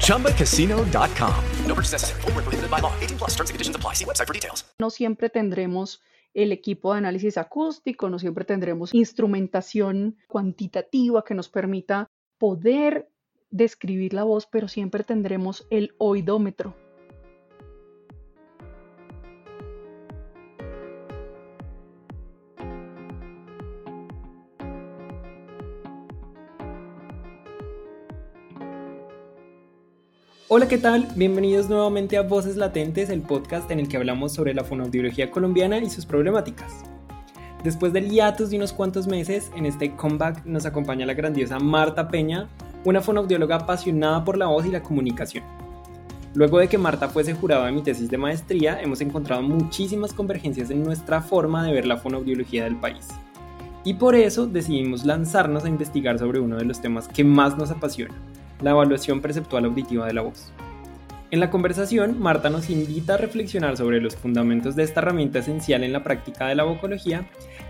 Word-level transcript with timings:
ChumbaCasino.com. 0.00 1.34
No 1.66 1.74
purchase 1.74 1.92
necessary. 1.92 2.20
Full 2.22 2.32
prohibited 2.32 2.70
by 2.70 2.80
law. 2.80 2.92
18 3.00 3.18
plus 3.18 3.34
terms 3.36 3.50
and 3.50 3.54
conditions 3.54 3.76
apply. 3.76 3.94
See 3.94 4.06
website 4.06 4.26
for 4.26 4.34
details. 4.34 4.64
No 4.78 4.90
siempre 4.90 5.28
tendremos 5.28 6.00
el 6.34 6.52
equipo 6.52 6.92
de 6.92 6.98
análisis 6.98 7.38
acústico, 7.38 8.10
no 8.10 8.18
siempre 8.18 8.44
tendremos 8.44 8.92
instrumentación 8.92 10.16
cuantitativa 10.28 11.24
que 11.24 11.34
nos 11.34 11.48
permita 11.48 12.10
poder 12.38 13.08
describir 13.50 14.12
la 14.12 14.24
voz, 14.24 14.46
pero 14.46 14.68
siempre 14.68 15.02
tendremos 15.02 15.66
el 15.70 15.94
oidómetro 15.98 16.76
Hola, 30.48 30.68
¿qué 30.68 30.78
tal? 30.78 31.08
Bienvenidos 31.16 31.68
nuevamente 31.68 32.16
a 32.16 32.22
Voces 32.22 32.56
Latentes, 32.56 33.10
el 33.10 33.20
podcast 33.20 33.68
en 33.72 33.80
el 33.80 33.88
que 33.88 33.96
hablamos 33.96 34.32
sobre 34.32 34.54
la 34.54 34.62
fonoaudiología 34.62 35.28
colombiana 35.28 35.78
y 35.78 35.90
sus 35.90 36.06
problemáticas. 36.06 36.84
Después 37.64 37.92
del 37.92 38.10
hiatus 38.10 38.50
de 38.50 38.56
unos 38.56 38.72
cuantos 38.72 39.08
meses, 39.08 39.50
en 39.56 39.66
este 39.66 39.96
comeback 39.96 40.46
nos 40.46 40.64
acompaña 40.64 41.04
la 41.04 41.14
grandiosa 41.14 41.58
Marta 41.58 42.06
Peña, 42.06 42.48
una 42.84 43.00
fonoaudióloga 43.00 43.56
apasionada 43.56 44.24
por 44.24 44.38
la 44.38 44.46
voz 44.46 44.64
y 44.66 44.70
la 44.70 44.84
comunicación. 44.84 45.42
Luego 46.32 46.60
de 46.60 46.68
que 46.68 46.78
Marta 46.78 47.08
fuese 47.08 47.34
jurada 47.34 47.66
de 47.66 47.72
mi 47.72 47.82
tesis 47.82 48.08
de 48.08 48.16
maestría, 48.16 48.80
hemos 48.80 49.00
encontrado 49.00 49.42
muchísimas 49.42 50.12
convergencias 50.12 50.70
en 50.70 50.84
nuestra 50.84 51.22
forma 51.22 51.64
de 51.64 51.72
ver 51.72 51.86
la 51.86 51.96
fonoaudiología 51.96 52.62
del 52.62 52.76
país. 52.76 53.08
Y 53.82 53.94
por 53.94 54.14
eso 54.14 54.46
decidimos 54.46 55.04
lanzarnos 55.04 55.64
a 55.64 55.68
investigar 55.68 56.20
sobre 56.20 56.38
uno 56.38 56.56
de 56.56 56.66
los 56.66 56.80
temas 56.80 57.08
que 57.08 57.24
más 57.24 57.58
nos 57.58 57.72
apasiona, 57.72 58.14
la 58.60 58.70
evaluación 58.70 59.20
perceptual 59.20 59.64
auditiva 59.64 60.06
de 60.06 60.14
la 60.14 60.22
voz. 60.22 60.52
En 61.30 61.40
la 61.40 61.50
conversación, 61.50 62.20
Marta 62.20 62.50
nos 62.50 62.70
invita 62.70 63.14
a 63.14 63.16
reflexionar 63.16 63.76
sobre 63.76 64.00
los 64.00 64.14
fundamentos 64.14 64.76
de 64.76 64.84
esta 64.84 65.00
herramienta 65.00 65.40
esencial 65.40 65.82
en 65.82 65.92
la 65.92 66.04
práctica 66.04 66.46
de 66.46 66.54
la 66.54 66.62
vocología 66.62 67.28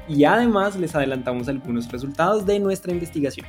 y 0.09 0.25
además 0.25 0.77
les 0.77 0.95
adelantamos 0.95 1.49
algunos 1.49 1.91
resultados 1.91 2.45
de 2.45 2.61
nuestra 2.61 2.93
investigación. 2.93 3.47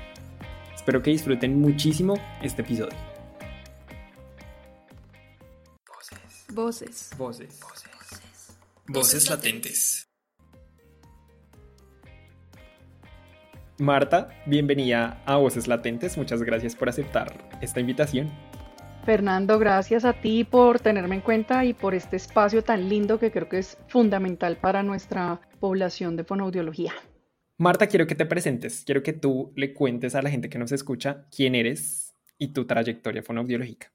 Espero 0.74 1.04
que 1.04 1.12
disfruten 1.12 1.60
muchísimo 1.60 2.18
este 2.42 2.62
episodio. 2.62 2.96
Voces. 6.54 7.10
Voces. 7.18 7.60
Voces. 7.60 7.60
Voces 8.88 9.30
latentes. 9.30 10.07
Marta, 13.80 14.30
bienvenida 14.48 15.22
a 15.28 15.38
Voces 15.38 15.68
Latentes. 15.68 16.18
Muchas 16.18 16.42
gracias 16.42 16.76
por 16.76 16.90
aceptar 16.90 17.48
esta 17.62 17.80
invitación. 17.80 18.32
Fernando, 19.06 19.60
gracias 19.60 20.04
a 20.04 20.14
ti 20.14 20.44
por 20.44 20.80
tenerme 20.80 21.16
en 21.16 21.22
cuenta 21.22 21.64
y 21.64 21.74
por 21.74 21.94
este 21.94 22.16
espacio 22.16 22.64
tan 22.64 22.90
lindo 22.90 23.20
que 23.20 23.32
creo 23.32 23.48
que 23.48 23.60
es 23.60 23.78
fundamental 23.88 24.58
para 24.58 24.82
nuestra 24.82 25.42
población 25.60 26.16
de 26.16 26.24
fonoaudiología. 26.24 26.92
Marta, 27.60 27.86
quiero 27.86 28.08
que 28.08 28.16
te 28.16 28.26
presentes, 28.26 28.84
quiero 28.84 29.04
que 29.04 29.14
tú 29.14 29.54
le 29.56 29.76
cuentes 29.76 30.16
a 30.16 30.24
la 30.24 30.32
gente 30.32 30.50
que 30.50 30.58
nos 30.58 30.72
escucha 30.72 31.28
quién 31.30 31.54
eres 31.54 32.16
y 32.40 32.54
tu 32.54 32.66
trayectoria 32.66 33.22
fonoaudiológica. 33.22 33.92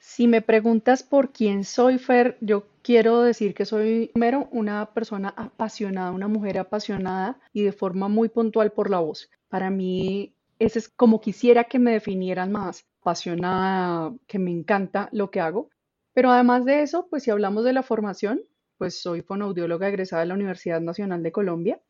Si 0.00 0.28
me 0.28 0.42
preguntas 0.42 1.02
por 1.02 1.32
quién 1.32 1.64
soy, 1.64 1.98
Fer, 1.98 2.38
yo 2.40 2.68
quiero 2.82 3.22
decir 3.22 3.52
que 3.52 3.64
soy 3.64 4.10
primero 4.14 4.48
una 4.52 4.94
persona 4.94 5.34
apasionada, 5.36 6.12
una 6.12 6.28
mujer 6.28 6.58
apasionada 6.58 7.40
y 7.52 7.62
de 7.62 7.72
forma 7.72 8.08
muy 8.08 8.28
puntual 8.28 8.72
por 8.72 8.90
la 8.90 9.00
voz. 9.00 9.28
Para 9.48 9.70
mí, 9.70 10.34
ese 10.60 10.78
es 10.78 10.88
como 10.88 11.20
quisiera 11.20 11.64
que 11.64 11.80
me 11.80 11.92
definieran 11.92 12.52
más, 12.52 12.86
apasionada, 13.00 14.14
que 14.28 14.38
me 14.38 14.52
encanta 14.52 15.08
lo 15.12 15.30
que 15.30 15.40
hago. 15.40 15.70
Pero 16.12 16.30
además 16.30 16.64
de 16.64 16.82
eso, 16.82 17.08
pues 17.10 17.24
si 17.24 17.30
hablamos 17.30 17.64
de 17.64 17.72
la 17.72 17.82
formación, 17.82 18.42
pues 18.76 19.00
soy 19.00 19.22
fonoaudióloga 19.22 19.88
egresada 19.88 20.22
de 20.22 20.28
la 20.28 20.34
Universidad 20.34 20.80
Nacional 20.80 21.22
de 21.24 21.32
Colombia. 21.32 21.80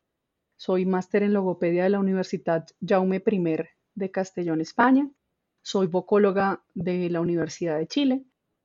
Soy 0.57 0.85
máster 0.85 1.23
en 1.23 1.33
logopedia 1.33 1.83
de 1.83 1.89
la 1.89 1.99
Universidad 1.99 2.65
Jaume 2.85 3.23
I 3.25 3.57
de 3.95 4.11
Castellón, 4.11 4.61
España 4.61 5.09
soy 5.69 5.85
vocóloga 5.85 6.63
de 6.73 7.11
la 7.11 7.21
Universidad 7.21 7.77
de 7.77 7.85
Chile 7.85 8.23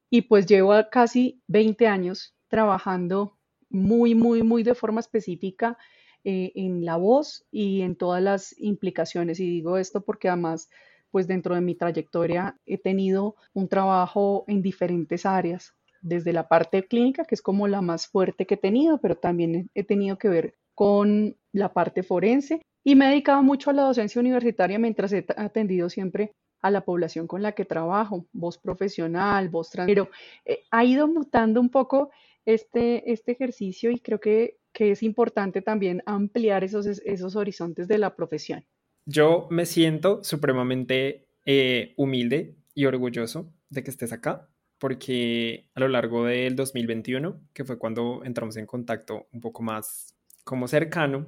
y 0.09 0.23
pues 0.23 0.47
llevo 0.47 0.73
casi 0.91 1.43
20 1.49 1.87
años 1.87 2.35
trabajando 2.49 3.37
muy, 3.69 4.15
muy, 4.15 4.43
muy 4.43 4.63
de 4.63 4.75
forma 4.75 5.01
específica 5.01 5.77
eh, 6.25 6.53
en 6.55 6.87
la 6.87 6.97
voz 6.97 7.45
y 7.51 7.83
en 7.83 7.97
todas 7.97 8.23
las 8.23 8.59
implicaciones. 8.59 9.39
Y 9.39 9.47
digo 9.51 9.77
esto 9.77 10.03
porque 10.03 10.29
además, 10.29 10.71
pues 11.11 11.27
dentro 11.27 11.55
de 11.55 11.61
mi 11.61 11.75
trayectoria 11.75 12.59
he 12.65 12.79
tenido 12.79 13.37
un 13.53 13.69
trabajo 13.69 14.45
en 14.49 14.63
diferentes 14.63 15.27
áreas, 15.27 15.75
desde 16.01 16.33
la 16.33 16.49
parte 16.49 16.87
clínica, 16.87 17.27
que 17.27 17.35
es 17.35 17.43
como 17.43 17.69
la 17.69 17.83
más 17.83 18.07
fuerte 18.07 18.47
que 18.47 18.55
he 18.55 18.59
tenido, 18.59 18.99
pero 18.99 19.17
también 19.17 19.71
he 19.75 19.85
tenido 19.85 20.17
que 20.17 20.29
ver 20.29 20.55
con 20.75 21.37
la 21.53 21.75
parte 21.75 22.03
forense 22.03 22.63
y 22.83 22.95
me 22.95 23.07
he 23.07 23.09
dedicado 23.09 23.43
mucho 23.43 23.69
a 23.69 23.75
la 23.75 23.83
docencia 23.83 24.21
universitaria 24.21 24.79
mientras 24.79 25.13
he 25.13 25.27
atendido 25.37 25.91
siempre 25.91 26.33
a 26.65 26.71
la 26.71 26.83
población 26.83 27.27
con 27.27 27.43
la 27.43 27.53
que 27.53 27.67
trabajo, 27.67 28.27
voz 28.33 28.57
profesional, 28.57 29.51
voz 29.51 29.69
trans, 29.69 29.87
pero 29.87 30.09
eh, 30.47 30.61
ha 30.71 30.83
ido 30.83 31.07
mutando 31.07 31.61
un 31.61 31.69
poco 31.69 32.11
este, 32.47 33.13
este 33.13 33.33
ejercicio 33.33 33.91
y 33.91 33.99
creo 33.99 34.19
que, 34.19 34.57
que 34.73 34.91
es 34.91 35.03
importante 35.03 35.61
también 35.61 36.03
ampliar 36.07 36.65
esos, 36.65 36.87
esos 36.87 37.37
horizontes 37.37 37.87
de 37.87 37.99
la 37.99 38.17
profesión. 38.17 38.65
Yo 39.05 39.47
me 39.51 39.67
siento 39.67 40.25
supremamente 40.25 41.29
eh, 41.45 41.93
humilde 41.99 42.57
y 42.75 42.87
orgulloso 42.87 43.53
de 43.69 43.85
que 43.85 43.91
estés 43.91 44.15
acá, 44.15 44.49
porque 44.79 45.69
a 45.75 45.81
lo 45.81 45.89
largo 45.89 46.25
del 46.25 46.57
2021, 46.57 47.43
que 47.53 47.65
fue 47.65 47.79
cuando 47.79 48.23
entramos 48.25 48.57
en 48.57 48.65
contacto 48.65 49.27
un 49.33 49.43
poco 49.43 49.63
más 49.63 50.15
como 50.45 50.67
cercano, 50.67 51.27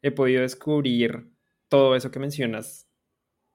he 0.00 0.12
podido 0.12 0.42
descubrir 0.42 1.28
todo 1.68 1.96
eso 1.96 2.12
que 2.12 2.20
mencionas 2.20 2.88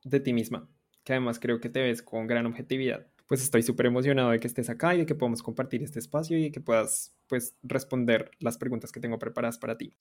de 0.04 0.20
ti 0.20 0.34
misma, 0.34 0.70
que 1.04 1.14
además 1.14 1.40
creo 1.40 1.60
que 1.60 1.70
te 1.70 1.82
ves 1.82 2.02
con 2.02 2.28
gran 2.28 2.46
objetividad. 2.46 3.08
Pues 3.28 3.42
estoy 3.42 3.64
súper 3.64 3.88
emocionado 3.88 4.32
de 4.32 4.40
que 4.40 4.48
estés 4.48 4.70
acá 4.70 4.94
y 4.96 5.00
de 5.00 5.06
que 5.06 5.16
podamos 5.16 5.42
compartir 5.42 5.82
este 5.82 6.00
espacio 6.00 6.38
y 6.38 6.44
de 6.44 6.52
que 6.52 6.60
puedas 6.60 7.16
pues 7.28 7.56
responder 7.64 8.32
las 8.40 8.58
preguntas 8.58 8.92
que 8.92 9.00
tengo 9.00 9.18
preparadas 9.20 9.58
para 9.58 9.78
ti. 9.78 9.94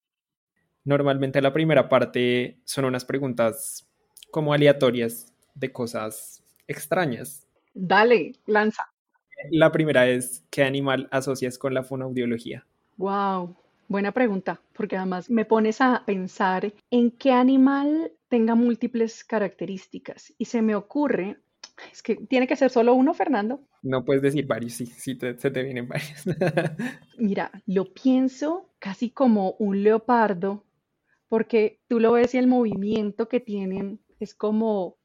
Normalmente 0.85 1.41
la 1.41 1.53
primera 1.53 1.89
parte 1.89 2.59
son 2.65 2.85
unas 2.85 3.05
preguntas 3.05 3.89
como 4.31 4.53
aleatorias 4.53 5.33
de 5.55 5.71
cosas 5.71 6.43
extrañas. 6.67 7.47
Dale, 7.75 8.33
lanza. 8.47 8.93
La 9.51 9.73
primera 9.73 10.09
es, 10.09 10.45
¿qué 10.51 10.63
animal 10.63 11.09
asocias 11.11 11.59
con 11.59 11.75
la 11.75 11.83
fonoaudiología? 11.83 12.67
Wow, 12.97 13.57
buena 13.89 14.13
pregunta, 14.13 14.61
porque 14.73 14.97
además 14.97 15.31
me 15.31 15.45
pones 15.45 15.81
a 15.81 16.03
pensar 16.07 16.73
en 16.91 17.11
qué 17.11 17.33
animal 17.33 18.13
tenga 18.29 18.55
múltiples 18.55 19.25
características. 19.25 20.33
Y 20.39 20.47
se 20.47 20.63
me 20.63 20.75
ocurre, 20.75 21.39
es 21.93 22.03
que 22.03 22.17
tiene 22.17 22.47
que 22.47 22.57
ser 22.57 22.71
solo 22.71 22.95
uno, 22.95 23.15
Fernando. 23.15 23.61
No 23.83 24.05
puedes 24.05 24.23
decir 24.23 24.47
varios, 24.47 24.75
sí, 24.75 24.87
sí 24.87 25.19
se 25.19 25.51
te 25.51 25.63
vienen 25.63 25.89
varios. 25.89 26.25
Mira, 27.19 27.51
lo 27.67 27.93
pienso 27.93 28.71
casi 28.79 29.11
como 29.11 29.53
un 29.59 29.83
leopardo, 29.83 30.65
porque 31.29 31.81
tú 31.89 32.01
lo 32.01 32.13
ves 32.13 32.35
y 32.35 32.39
el 32.39 32.47
movimiento 32.47 33.29
que 33.29 33.41
tienen 33.41 34.01
es 34.21 34.35
como 34.35 34.97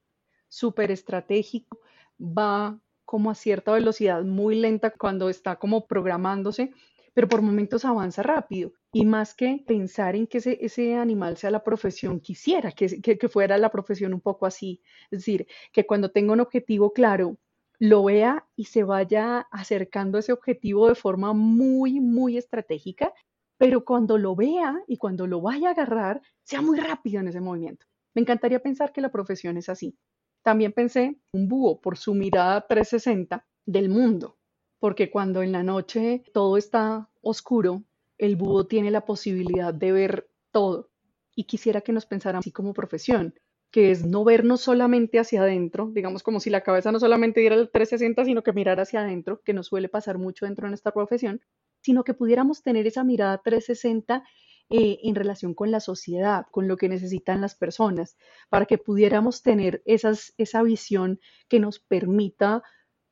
súper 0.47 0.91
estratégico, 0.91 1.79
va 2.19 2.79
como 3.05 3.31
a 3.31 3.35
cierta 3.35 3.71
velocidad 3.71 4.23
muy 4.23 4.55
lenta 4.55 4.91
cuando 4.91 5.29
está 5.29 5.55
como 5.55 5.87
programándose 5.87 6.73
pero 7.17 7.27
por 7.27 7.41
momentos 7.41 7.83
avanza 7.83 8.21
rápido. 8.21 8.73
Y 8.93 9.03
más 9.03 9.33
que 9.33 9.63
pensar 9.65 10.15
en 10.15 10.27
que 10.27 10.37
ese, 10.37 10.59
ese 10.61 10.93
animal 10.93 11.35
sea 11.35 11.49
la 11.49 11.63
profesión, 11.63 12.19
quisiera 12.19 12.71
que, 12.71 13.01
que, 13.01 13.27
fuera 13.27 13.57
la 13.57 13.71
profesión 13.71 14.13
un 14.13 14.21
poco 14.21 14.45
así. 14.45 14.83
Es 15.09 15.21
decir, 15.21 15.47
que 15.73 15.87
cuando 15.87 16.11
tenga 16.11 16.33
un 16.33 16.41
objetivo 16.41 16.93
claro, 16.93 17.39
lo 17.79 18.03
vea 18.03 18.47
y 18.55 18.65
se 18.65 18.83
vaya 18.83 19.47
acercando 19.49 20.17
a 20.17 20.19
ese 20.19 20.31
objetivo 20.31 20.89
de 20.89 20.93
forma 20.93 21.33
muy, 21.33 21.99
muy 21.99 22.37
estratégica, 22.37 23.11
pero 23.57 23.83
cuando 23.83 24.19
lo 24.19 24.35
vea 24.35 24.83
y 24.87 24.97
cuando 24.97 25.25
lo 25.25 25.41
vaya 25.41 25.69
a 25.69 25.71
agarrar, 25.71 26.21
sea 26.43 26.61
muy 26.61 26.77
rápido 26.77 27.19
en 27.19 27.29
ese 27.29 27.41
movimiento. 27.41 27.87
Me 28.13 28.21
encantaría 28.21 28.61
pensar 28.61 28.93
que 28.93 29.01
la 29.01 29.09
profesión 29.09 29.57
es 29.57 29.69
así. 29.69 29.97
También 30.43 30.71
pensé 30.71 31.19
un 31.33 31.47
búho 31.47 31.81
por 31.81 31.97
su 31.97 32.13
mirada 32.13 32.67
360 32.67 33.43
del 33.65 33.89
mundo 33.89 34.36
porque 34.79 35.09
cuando 35.09 35.41
en 35.41 35.51
la 35.51 35.63
noche 35.63 36.23
todo 36.33 36.57
está 36.57 37.09
oscuro 37.21 37.83
el 38.17 38.35
búho 38.35 38.65
tiene 38.65 38.91
la 38.91 39.05
posibilidad 39.05 39.73
de 39.73 39.91
ver 39.91 40.29
todo. 40.51 40.89
Y 41.35 41.43
quisiera 41.43 41.81
que 41.81 41.93
nos 41.93 42.05
pensáramos 42.05 42.43
así 42.43 42.51
como 42.51 42.73
profesión, 42.73 43.35
que 43.69 43.91
es 43.91 44.05
no 44.05 44.23
vernos 44.23 44.61
solamente 44.61 45.19
hacia 45.19 45.41
adentro, 45.43 45.91
digamos 45.93 46.23
como 46.23 46.39
si 46.39 46.49
la 46.49 46.61
cabeza 46.61 46.91
no 46.91 46.99
solamente 46.99 47.41
diera 47.41 47.55
el 47.55 47.69
360, 47.69 48.25
sino 48.25 48.43
que 48.43 48.53
mirar 48.53 48.79
hacia 48.79 49.01
adentro, 49.01 49.41
que 49.43 49.53
nos 49.53 49.67
suele 49.67 49.89
pasar 49.89 50.17
mucho 50.17 50.45
dentro 50.45 50.65
de 50.65 50.71
nuestra 50.71 50.93
profesión, 50.93 51.41
sino 51.81 52.03
que 52.03 52.13
pudiéramos 52.13 52.63
tener 52.63 52.87
esa 52.87 53.03
mirada 53.03 53.39
360 53.43 54.23
eh, 54.69 54.99
en 55.03 55.15
relación 55.15 55.53
con 55.53 55.69
la 55.69 55.79
sociedad, 55.79 56.45
con 56.51 56.67
lo 56.67 56.75
que 56.75 56.89
necesitan 56.89 57.39
las 57.39 57.55
personas, 57.55 58.17
para 58.49 58.65
que 58.65 58.77
pudiéramos 58.77 59.43
tener 59.43 59.81
esas, 59.85 60.33
esa 60.37 60.63
visión 60.63 61.19
que 61.47 61.59
nos 61.59 61.79
permita 61.79 62.63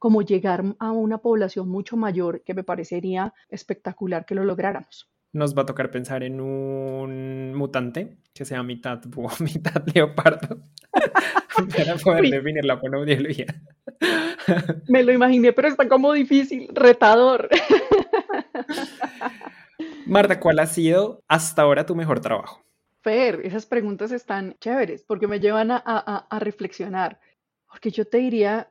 como 0.05 0.21
llegar 0.21 0.63
a 0.77 0.91
una 0.91 1.17
población 1.17 1.67
mucho 1.67 1.97
mayor, 1.97 2.43
que 2.43 2.53
me 2.53 2.63
parecería 2.63 3.33
espectacular 3.49 4.23
que 4.23 4.35
lo 4.35 4.45
lográramos. 4.45 5.09
Nos 5.33 5.57
va 5.57 5.63
a 5.63 5.65
tocar 5.65 5.89
pensar 5.89 6.21
en 6.21 6.39
un 6.39 7.55
mutante 7.55 8.19
que 8.31 8.45
sea 8.45 8.61
mitad 8.61 9.01
búho, 9.07 9.31
mitad 9.39 9.83
leopardo, 9.95 10.59
para 11.75 11.95
poder 11.95 12.29
definir 12.29 12.65
la 12.65 12.77
fonoaudiología. 12.77 13.47
Me 14.87 15.01
lo 15.01 15.11
imaginé, 15.11 15.53
pero 15.53 15.69
está 15.69 15.89
como 15.89 16.13
difícil, 16.13 16.69
retador. 16.71 17.49
Marta, 20.05 20.39
¿cuál 20.39 20.59
ha 20.59 20.67
sido 20.67 21.23
hasta 21.27 21.63
ahora 21.63 21.87
tu 21.87 21.95
mejor 21.95 22.19
trabajo? 22.19 22.61
Fer, 23.01 23.41
esas 23.43 23.65
preguntas 23.65 24.11
están 24.11 24.55
chéveres 24.59 25.03
porque 25.03 25.25
me 25.25 25.39
llevan 25.39 25.71
a, 25.71 25.79
a 25.79 26.39
reflexionar. 26.39 27.19
Porque 27.67 27.89
yo 27.89 28.05
te 28.05 28.19
diría 28.19 28.69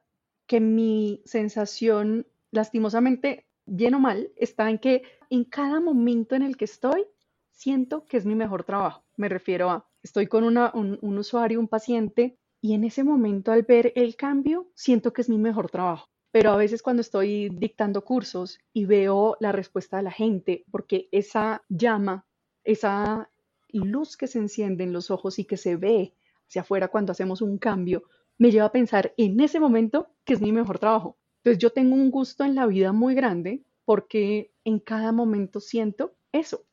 que 0.54 0.60
mi 0.60 1.20
sensación, 1.24 2.28
lastimosamente, 2.52 3.44
bien 3.66 3.94
o 3.94 3.98
mal, 3.98 4.30
está 4.36 4.70
en 4.70 4.78
que 4.78 5.02
en 5.28 5.42
cada 5.42 5.80
momento 5.80 6.36
en 6.36 6.42
el 6.42 6.56
que 6.56 6.64
estoy, 6.64 7.06
siento 7.50 8.04
que 8.06 8.18
es 8.18 8.24
mi 8.24 8.36
mejor 8.36 8.62
trabajo. 8.62 9.02
Me 9.16 9.28
refiero 9.28 9.68
a, 9.68 9.90
estoy 10.04 10.28
con 10.28 10.44
un, 10.44 10.56
un 11.02 11.18
usuario, 11.18 11.58
un 11.58 11.66
paciente, 11.66 12.38
y 12.60 12.74
en 12.74 12.84
ese 12.84 13.02
momento 13.02 13.50
al 13.50 13.62
ver 13.62 13.92
el 13.96 14.14
cambio, 14.14 14.70
siento 14.76 15.12
que 15.12 15.22
es 15.22 15.28
mi 15.28 15.38
mejor 15.38 15.72
trabajo. 15.72 16.08
Pero 16.30 16.52
a 16.52 16.56
veces 16.56 16.82
cuando 16.82 17.00
estoy 17.00 17.48
dictando 17.48 18.04
cursos 18.04 18.60
y 18.72 18.84
veo 18.84 19.36
la 19.40 19.50
respuesta 19.50 19.96
de 19.96 20.04
la 20.04 20.12
gente, 20.12 20.64
porque 20.70 21.08
esa 21.10 21.64
llama, 21.68 22.28
esa 22.62 23.28
luz 23.72 24.16
que 24.16 24.28
se 24.28 24.38
enciende 24.38 24.84
en 24.84 24.92
los 24.92 25.10
ojos 25.10 25.40
y 25.40 25.46
que 25.46 25.56
se 25.56 25.74
ve 25.74 26.14
hacia 26.46 26.62
afuera 26.62 26.86
cuando 26.86 27.10
hacemos 27.10 27.42
un 27.42 27.58
cambio, 27.58 28.04
me 28.38 28.50
lleva 28.50 28.66
a 28.66 28.72
pensar 28.72 29.14
en 29.16 29.40
ese 29.40 29.60
momento 29.60 30.08
que 30.24 30.34
es 30.34 30.40
mi 30.40 30.52
mejor 30.52 30.78
trabajo. 30.78 31.18
Entonces 31.38 31.58
yo 31.58 31.70
tengo 31.70 31.94
un 31.94 32.10
gusto 32.10 32.44
en 32.44 32.54
la 32.54 32.66
vida 32.66 32.92
muy 32.92 33.14
grande 33.14 33.62
porque 33.84 34.52
en 34.64 34.80
cada 34.80 35.12
momento 35.12 35.60
siento 35.60 36.16
eso. 36.32 36.66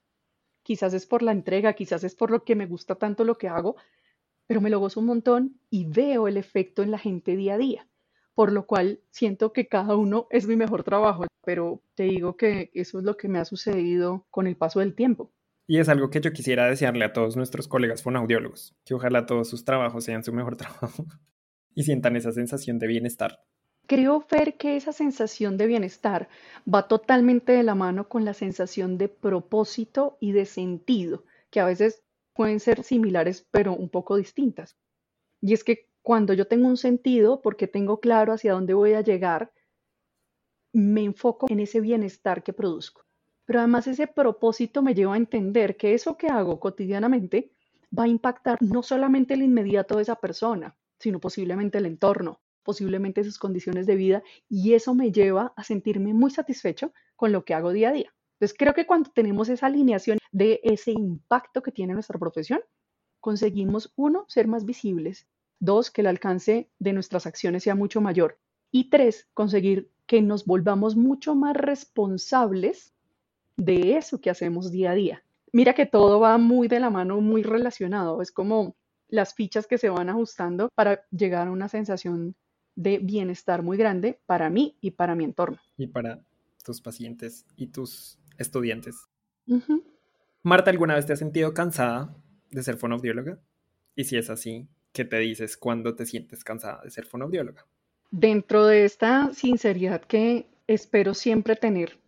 Quizás 0.64 0.94
es 0.94 1.06
por 1.06 1.24
la 1.24 1.32
entrega, 1.32 1.74
quizás 1.74 2.04
es 2.04 2.16
por 2.16 2.32
lo 2.32 2.44
que 2.44 2.56
me 2.56 2.68
gusta 2.68 2.96
tanto 2.96 3.24
lo 3.24 3.38
que 3.38 3.48
hago, 3.48 3.76
pero 4.48 4.62
me 4.62 4.70
lo 4.70 4.80
gozo 4.80 5.00
un 5.00 5.08
montón 5.08 5.60
y 5.70 5.86
veo 5.86 6.28
el 6.28 6.38
efecto 6.38 6.84
en 6.84 6.92
la 6.92 6.98
gente 6.98 7.36
día 7.36 7.56
a 7.56 7.58
día, 7.58 7.88
por 8.34 8.52
lo 8.52 8.66
cual 8.66 9.02
siento 9.10 9.54
que 9.54 9.68
cada 9.68 9.96
uno 9.96 10.28
es 10.30 10.48
mi 10.48 10.56
mejor 10.56 10.84
trabajo, 10.84 11.26
pero 11.44 11.82
te 11.96 12.04
digo 12.04 12.38
que 12.38 12.72
eso 12.74 13.00
es 13.00 13.04
lo 13.04 13.18
que 13.18 13.28
me 13.28 13.40
ha 13.40 13.46
sucedido 13.46 14.26
con 14.30 14.48
el 14.48 14.56
paso 14.56 14.80
del 14.80 14.96
tiempo. 14.96 15.34
Y 15.68 15.80
es 15.80 15.90
algo 15.90 16.10
que 16.10 16.22
yo 16.22 16.32
quisiera 16.32 16.68
desearle 16.68 17.06
a 17.06 17.14
todos 17.14 17.36
nuestros 17.36 17.68
colegas 17.68 18.04
fonaudiólogos, 18.04 18.76
que 18.86 18.94
ojalá 18.94 19.26
todos 19.26 19.50
sus 19.50 19.64
trabajos 19.66 20.04
sean 20.04 20.24
su 20.24 20.34
mejor 20.34 20.56
trabajo 20.58 21.06
y 21.76 21.84
sientan 21.84 22.16
esa 22.16 22.32
sensación 22.32 22.80
de 22.80 22.88
bienestar. 22.88 23.44
Creo, 23.88 24.22
Fer, 24.22 24.56
que 24.56 24.78
esa 24.78 24.94
sensación 24.94 25.58
de 25.58 25.68
bienestar 25.68 26.30
va 26.72 26.88
totalmente 26.88 27.52
de 27.52 27.64
la 27.64 27.76
mano 27.76 28.08
con 28.08 28.24
la 28.24 28.34
sensación 28.34 28.98
de 28.98 29.10
propósito 29.10 30.18
y 30.20 30.32
de 30.32 30.46
sentido, 30.46 31.26
que 31.50 31.60
a 31.60 31.66
veces 31.66 32.04
pueden 32.34 32.60
ser 32.60 32.84
similares 32.84 33.46
pero 33.52 33.74
un 33.74 33.90
poco 33.90 34.16
distintas. 34.16 34.78
Y 35.42 35.54
es 35.54 35.64
que 35.64 35.90
cuando 36.02 36.34
yo 36.34 36.48
tengo 36.48 36.68
un 36.68 36.78
sentido, 36.78 37.42
porque 37.42 37.68
tengo 37.68 38.00
claro 38.00 38.34
hacia 38.34 38.54
dónde 38.54 38.74
voy 38.74 38.94
a 38.94 39.02
llegar, 39.02 39.52
me 40.74 41.04
enfoco 41.04 41.48
en 41.50 41.60
ese 41.60 41.82
bienestar 41.82 42.44
que 42.44 42.54
produzco. 42.54 43.06
Pero 43.46 43.60
además 43.60 43.88
ese 43.88 44.08
propósito 44.08 44.82
me 44.82 44.94
lleva 44.94 45.16
a 45.16 45.18
entender 45.18 45.76
que 45.76 45.94
eso 45.94 46.16
que 46.18 46.28
hago 46.28 46.60
cotidianamente 46.60 47.52
va 47.98 48.04
a 48.04 48.08
impactar 48.08 48.58
no 48.62 48.84
solamente 48.84 49.34
el 49.34 49.42
inmediato 49.42 49.98
de 49.98 50.04
esa 50.04 50.16
persona, 50.16 50.78
sino 51.02 51.20
posiblemente 51.20 51.78
el 51.78 51.86
entorno, 51.86 52.40
posiblemente 52.64 53.24
sus 53.24 53.40
condiciones 53.40 53.88
de 53.88 53.96
vida, 53.96 54.24
y 54.48 54.74
eso 54.74 54.96
me 54.96 55.12
lleva 55.12 55.54
a 55.56 55.64
sentirme 55.64 56.14
muy 56.14 56.32
satisfecho 56.32 56.94
con 57.16 57.32
lo 57.32 57.44
que 57.44 57.54
hago 57.54 57.72
día 57.72 57.90
a 57.90 57.94
día. 57.94 58.14
Entonces 58.34 58.58
creo 58.58 58.74
que 58.74 58.88
cuando 58.88 59.12
tenemos 59.12 59.50
esa 59.50 59.68
alineación 59.68 60.18
de 60.32 60.60
ese 60.64 60.92
impacto 60.92 61.62
que 61.62 61.72
tiene 61.72 61.94
nuestra 61.94 62.18
profesión, 62.18 62.62
conseguimos, 63.20 63.94
uno, 63.96 64.26
ser 64.28 64.48
más 64.48 64.66
visibles, 64.66 65.28
dos, 65.60 65.92
que 65.92 66.02
el 66.02 66.08
alcance 66.08 66.70
de 66.80 66.94
nuestras 66.94 67.28
acciones 67.28 67.64
sea 67.64 67.76
mucho 67.76 68.02
mayor, 68.02 68.40
y 68.72 68.90
tres, 68.90 69.28
conseguir 69.34 69.92
que 70.08 70.22
nos 70.22 70.46
volvamos 70.46 70.96
mucho 70.96 71.36
más 71.36 71.56
responsables 71.56 72.94
de 73.58 73.98
eso 73.98 74.22
que 74.22 74.30
hacemos 74.30 74.72
día 74.72 74.92
a 74.92 74.96
día. 74.96 75.24
Mira 75.54 75.74
que 75.74 75.86
todo 75.86 76.20
va 76.20 76.38
muy 76.38 76.68
de 76.68 76.80
la 76.80 76.90
mano, 76.90 77.22
muy 77.22 77.44
relacionado. 77.44 78.22
Es 78.22 78.32
como 78.32 78.76
las 79.12 79.36
fichas 79.36 79.68
que 79.68 79.78
se 79.78 79.90
van 79.90 80.10
ajustando 80.10 80.70
para 80.74 81.06
llegar 81.12 81.48
a 81.48 81.52
una 81.52 81.68
sensación 81.68 82.36
de 82.76 82.98
bienestar 82.98 83.62
muy 83.62 83.78
grande 83.78 84.20
para 84.26 84.50
mí 84.50 84.78
y 84.82 84.92
para 84.92 85.16
mi 85.16 85.26
entorno. 85.26 85.60
Y 85.78 85.88
para 85.88 86.24
tus 86.64 86.82
pacientes 86.82 87.46
y 87.56 87.68
tus 87.68 88.18
estudiantes. 88.38 88.96
Marta, 90.42 90.72
¿alguna 90.72 90.96
vez 90.96 91.06
te 91.06 91.14
has 91.14 91.20
sentido 91.20 91.54
cansada 91.54 92.16
de 92.50 92.64
ser 92.64 92.78
fonoaudióloga? 92.78 93.40
Y 93.96 94.06
si 94.06 94.18
es 94.18 94.30
así, 94.30 94.70
¿qué 94.94 95.04
te 95.04 95.20
dices 95.20 95.58
cuando 95.58 95.94
te 95.94 96.06
sientes 96.06 96.44
cansada 96.44 96.82
de 96.82 96.90
ser 96.90 97.06
fonoaudióloga? 97.06 97.68
Dentro 98.12 98.66
de 98.66 98.86
esta 98.86 99.34
sinceridad 99.34 100.02
que 100.02 100.48
espero 100.68 101.14
siempre 101.14 101.58
tener, 101.58 102.00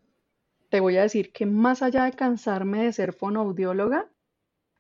te 0.70 0.80
voy 0.80 0.98
a 0.98 1.04
decir 1.04 1.34
que 1.34 1.46
más 1.46 1.82
allá 1.82 2.06
de 2.06 2.14
cansarme 2.14 2.86
de 2.86 2.94
ser 2.94 3.12
fonoaudióloga, 3.14 4.10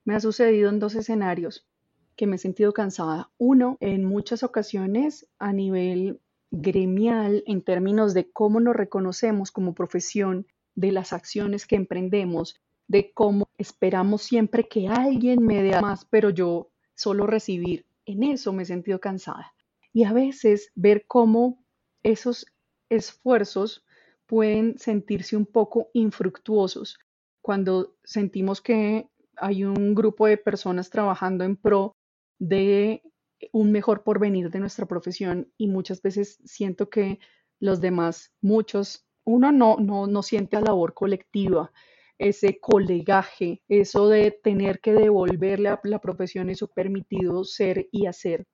me 0.05 0.15
ha 0.15 0.19
sucedido 0.21 0.69
en 0.69 0.79
dos 0.79 0.95
escenarios 0.95 1.67
que 2.15 2.27
me 2.27 2.36
he 2.36 2.39
sentido 2.39 2.74
cansada. 2.74 3.31
Uno, 3.38 3.77
en 3.80 4.06
muchas 4.06 4.44
ocasiones 4.44 5.27
a 5.39 5.54
nivel 5.54 6.19
gremial, 6.51 7.44
en 7.48 7.62
términos 7.63 8.13
de 8.13 8.31
cómo 8.31 8.60
nos 8.60 8.75
reconocemos 8.75 9.51
como 9.51 9.74
profesión, 9.74 10.45
de 10.75 10.92
las 10.92 11.13
acciones 11.13 11.65
que 11.65 11.75
emprendemos, 11.75 12.60
de 12.88 13.12
cómo 13.13 13.48
esperamos 13.57 14.24
siempre 14.24 14.67
que 14.67 14.88
alguien 14.88 15.43
me 15.46 15.63
dé 15.63 15.79
más, 15.82 16.05
pero 16.05 16.29
yo 16.29 16.70
solo 16.96 17.27
recibir. 17.27 17.86
En 18.05 18.24
eso 18.24 18.53
me 18.53 18.63
he 18.63 18.65
sentido 18.65 19.00
cansada. 19.00 19.53
Y 19.93 20.03
a 20.03 20.13
veces 20.13 20.72
ver 20.75 21.05
cómo 21.08 21.63
esos 22.01 22.46
esfuerzos 22.89 23.86
pueden 24.25 24.77
sentirse 24.77 25.38
un 25.38 25.46
poco 25.46 25.89
infructuosos 25.93 27.00
cuando 27.41 27.96
sentimos 28.03 28.62
que 28.62 29.08
hay 29.36 29.63
un 29.63 29.96
grupo 29.96 30.27
de 30.27 30.38
personas 30.38 30.89
trabajando 30.89 31.43
en 31.43 31.55
pro 31.55 31.96
de 32.39 33.03
un 33.51 33.71
mejor 33.71 34.03
porvenir 34.03 34.49
de 34.49 34.59
nuestra 34.59 34.85
profesión 34.85 35.51
y 35.57 35.67
muchas 35.67 36.01
veces 36.01 36.39
siento 36.45 36.89
que 36.89 37.19
los 37.59 37.81
demás, 37.81 38.33
muchos, 38.41 39.05
uno 39.25 39.51
no, 39.51 39.77
no, 39.77 40.07
no 40.07 40.23
siente 40.23 40.57
la 40.57 40.63
labor 40.63 40.93
colectiva, 40.93 41.71
ese 42.17 42.59
colegaje, 42.59 43.61
eso 43.67 44.07
de 44.07 44.31
tener 44.31 44.79
que 44.79 44.93
devolverle 44.93 45.69
a 45.69 45.79
la 45.83 45.99
profesión 45.99 46.49
eso 46.49 46.67
permitido 46.67 47.43
ser 47.43 47.87
y 47.91 48.05
hacer. 48.05 48.45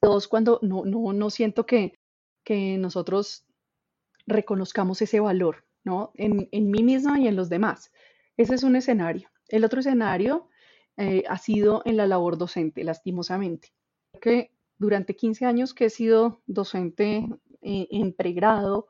Todos 0.00 0.28
cuando 0.28 0.58
no, 0.62 0.84
no, 0.84 1.12
no 1.12 1.30
siento 1.30 1.66
que, 1.66 1.98
que 2.44 2.78
nosotros 2.78 3.46
reconozcamos 4.26 5.02
ese 5.02 5.20
valor, 5.20 5.64
¿no? 5.84 6.12
En, 6.14 6.48
en 6.52 6.70
mí 6.70 6.82
misma 6.82 7.20
y 7.20 7.26
en 7.26 7.36
los 7.36 7.48
demás. 7.48 7.90
Ese 8.36 8.54
es 8.54 8.62
un 8.62 8.76
escenario. 8.76 9.28
El 9.48 9.64
otro 9.64 9.80
escenario 9.80 10.48
eh, 10.96 11.24
ha 11.28 11.38
sido 11.38 11.82
en 11.84 11.96
la 11.96 12.06
labor 12.06 12.38
docente, 12.38 12.84
lastimosamente. 12.84 13.72
Que 14.20 14.50
durante 14.78 15.16
15 15.16 15.46
años 15.46 15.74
que 15.74 15.86
he 15.86 15.90
sido 15.90 16.42
docente 16.46 17.26
eh, 17.62 17.88
en 17.90 18.12
pregrado 18.12 18.88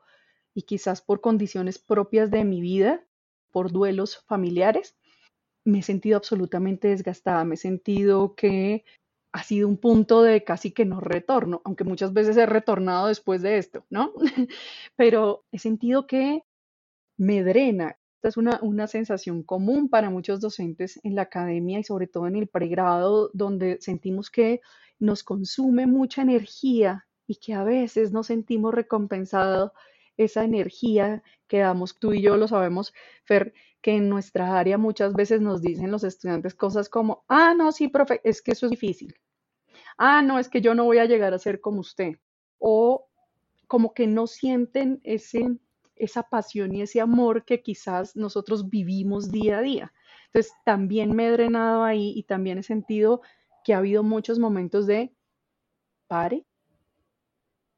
y 0.53 0.63
quizás 0.63 1.01
por 1.01 1.21
condiciones 1.21 1.79
propias 1.79 2.29
de 2.31 2.43
mi 2.43 2.61
vida, 2.61 3.05
por 3.51 3.71
duelos 3.71 4.23
familiares, 4.27 4.97
me 5.65 5.79
he 5.79 5.83
sentido 5.83 6.17
absolutamente 6.17 6.89
desgastada, 6.89 7.45
me 7.45 7.55
he 7.55 7.57
sentido 7.57 8.35
que 8.35 8.83
ha 9.31 9.43
sido 9.43 9.67
un 9.67 9.77
punto 9.77 10.21
de 10.21 10.43
casi 10.43 10.71
que 10.71 10.85
no 10.85 10.99
retorno, 10.99 11.61
aunque 11.65 11.83
muchas 11.83 12.13
veces 12.13 12.37
he 12.37 12.45
retornado 12.45 13.07
después 13.07 13.41
de 13.41 13.57
esto, 13.57 13.85
¿no? 13.89 14.13
Pero 14.95 15.45
he 15.51 15.59
sentido 15.59 16.05
que 16.05 16.43
me 17.17 17.43
drena, 17.43 17.97
esta 18.23 18.29
es 18.29 18.37
una, 18.37 18.87
sensación 18.87 19.43
común 19.43 19.89
para 19.89 20.09
muchos 20.09 20.39
docentes 20.39 20.97
en 21.03 21.15
la 21.15 21.23
academia 21.23 21.79
y 21.79 21.83
sobre 21.83 22.07
todo 22.07 22.25
en 22.27 22.37
el 22.37 22.47
pregrado, 22.47 23.29
donde 23.33 23.81
sentimos 23.81 24.29
que 24.29 24.61
nos 24.97 25.25
consume 25.25 25.87
mucha 25.87 26.21
energía 26.21 27.05
y 27.27 27.35
que 27.35 27.53
a 27.53 27.65
veces 27.65 28.13
nos 28.13 28.27
sentimos 28.27 28.73
recompensados 28.73 29.71
esa 30.15 30.45
energía 30.45 31.21
que 31.47 31.59
damos, 31.59 31.99
tú 31.99 32.13
y 32.13 32.21
yo 32.21 32.37
lo 32.37 32.47
sabemos, 32.47 32.93
Fer, 33.25 33.53
que 33.81 33.97
en 33.97 34.07
nuestra 34.07 34.57
área 34.57 34.77
muchas 34.77 35.13
veces 35.13 35.41
nos 35.41 35.61
dicen 35.61 35.91
los 35.91 36.05
estudiantes 36.05 36.55
cosas 36.55 36.87
como, 36.87 37.25
ah, 37.27 37.53
no, 37.53 37.73
sí, 37.73 37.89
profe, 37.89 38.21
es 38.23 38.41
que 38.41 38.53
eso 38.53 38.67
es 38.67 38.69
difícil. 38.69 39.15
Ah, 39.97 40.21
no, 40.21 40.39
es 40.39 40.47
que 40.47 40.61
yo 40.61 40.75
no 40.75 40.85
voy 40.85 40.99
a 40.99 41.05
llegar 41.05 41.33
a 41.33 41.39
ser 41.39 41.59
como 41.59 41.81
usted. 41.81 42.13
O 42.57 43.05
como 43.67 43.93
que 43.93 44.07
no 44.07 44.27
sienten 44.27 45.01
ese, 45.03 45.57
esa 45.95 46.23
pasión 46.23 46.73
y 46.73 46.81
ese 46.81 47.01
amor 47.01 47.45
que 47.45 47.61
quizás 47.61 48.15
nosotros 48.15 48.69
vivimos 48.69 49.31
día 49.31 49.59
a 49.59 49.61
día. 49.61 49.93
Entonces, 50.27 50.53
también 50.65 51.15
me 51.15 51.27
he 51.27 51.31
drenado 51.31 51.83
ahí 51.83 52.13
y 52.15 52.23
también 52.23 52.57
he 52.57 52.63
sentido 52.63 53.21
que 53.63 53.73
ha 53.73 53.77
habido 53.77 54.03
muchos 54.03 54.39
momentos 54.39 54.87
de 54.87 55.13
pare, 56.07 56.45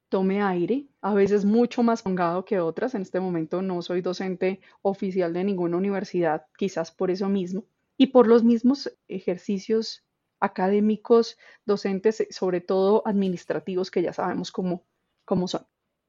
tome 0.09 0.41
aire, 0.41 0.87
a 1.01 1.13
veces 1.13 1.45
mucho 1.45 1.83
más 1.83 2.01
prolongado 2.01 2.45
que 2.45 2.59
otras. 2.59 2.95
En 2.95 3.01
este 3.01 3.19
momento 3.19 3.61
no 3.61 3.81
soy 3.81 4.01
docente 4.01 4.61
oficial 4.81 5.33
de 5.33 5.43
ninguna 5.43 5.77
universidad, 5.77 6.45
quizás 6.57 6.91
por 6.91 7.11
eso 7.11 7.27
mismo, 7.29 7.65
y 7.97 8.07
por 8.07 8.27
los 8.27 8.43
mismos 8.43 8.91
ejercicios 9.07 10.05
académicos, 10.39 11.37
docentes, 11.65 12.27
sobre 12.29 12.61
todo 12.61 13.03
administrativos, 13.05 13.91
que 13.91 14.01
ya 14.01 14.13
sabemos 14.13 14.51
cómo, 14.51 14.85
cómo 15.25 15.47
son. 15.47 15.65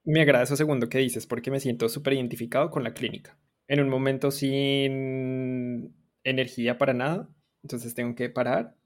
Me 0.06 0.22
agrada 0.22 0.44
eso 0.44 0.54
segundo 0.54 0.88
que 0.88 0.98
dices 0.98 1.26
porque 1.26 1.50
me 1.50 1.58
siento 1.58 1.88
súper 1.88 2.12
identificado 2.12 2.70
con 2.70 2.84
la 2.84 2.94
clínica. 2.94 3.36
En 3.66 3.80
un 3.80 3.88
momento 3.88 4.30
sin 4.30 5.92
energía 6.22 6.78
para 6.78 6.94
nada, 6.94 7.28
entonces 7.64 7.92
tengo 7.92 8.14
que 8.14 8.30
parar, 8.30 8.76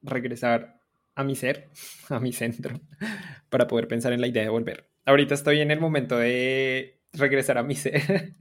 regresar 0.00 0.80
a 1.16 1.24
mi 1.24 1.34
ser, 1.34 1.70
a 2.08 2.20
mi 2.20 2.32
centro, 2.32 2.80
para 3.50 3.66
poder 3.66 3.88
pensar 3.88 4.12
en 4.12 4.20
la 4.20 4.28
idea 4.28 4.44
de 4.44 4.48
volver. 4.48 4.88
Ahorita 5.04 5.34
estoy 5.34 5.60
en 5.60 5.72
el 5.72 5.80
momento 5.80 6.16
de 6.16 7.00
regresar 7.12 7.58
a 7.58 7.64
mi 7.64 7.74
ser. 7.74 8.34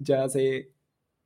ya 0.00 0.24
hace 0.24 0.72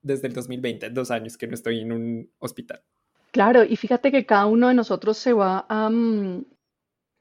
desde 0.03 0.29
el 0.29 0.35
2020, 0.35 0.91
dos 0.91 1.11
años 1.11 1.39
que 1.39 1.47
no 1.47 1.55
estoy 1.55 1.81
en 1.81 1.93
un 1.93 2.31
hospital. 2.39 2.83
Claro, 3.31 3.65
y 3.65 3.77
fíjate 3.77 4.13
que 4.13 4.27
cada 4.27 4.45
uno 4.45 4.69
de 4.69 4.75
nosotros 4.75 5.17
se 5.17 5.33
va 5.33 5.67
mm, 5.71 6.43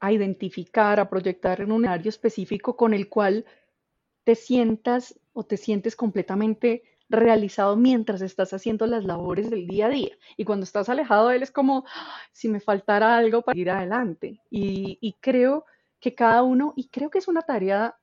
a 0.00 0.12
identificar, 0.12 1.00
a 1.00 1.08
proyectar 1.08 1.60
en 1.60 1.72
un 1.72 1.86
área 1.86 2.08
específico 2.08 2.76
con 2.76 2.94
el 2.94 3.08
cual 3.08 3.44
te 4.24 4.34
sientas 4.34 5.18
o 5.32 5.44
te 5.44 5.56
sientes 5.56 5.96
completamente 5.96 6.82
realizado 7.08 7.76
mientras 7.76 8.20
estás 8.20 8.52
haciendo 8.52 8.86
las 8.86 9.04
labores 9.04 9.50
del 9.50 9.66
día 9.66 9.86
a 9.86 9.90
día. 9.90 10.16
Y 10.36 10.44
cuando 10.44 10.64
estás 10.64 10.88
alejado 10.88 11.28
de 11.28 11.36
él 11.36 11.42
es 11.42 11.50
como 11.50 11.84
si 12.32 12.48
me 12.48 12.60
faltara 12.60 13.16
algo 13.16 13.42
para 13.42 13.58
ir 13.58 13.70
adelante. 13.70 14.40
Y, 14.50 15.16
creo 15.20 15.64
que 16.00 16.14
cada 16.14 16.42
uno, 16.42 16.74
y 16.76 16.88
creo 16.88 17.10
que 17.10 17.18
es 17.18 17.28
una 17.28 17.42
tarea 17.42 17.96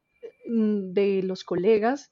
mm, 0.48 0.94
de 0.94 1.24
los 1.24 1.44
colegas, 1.44 2.12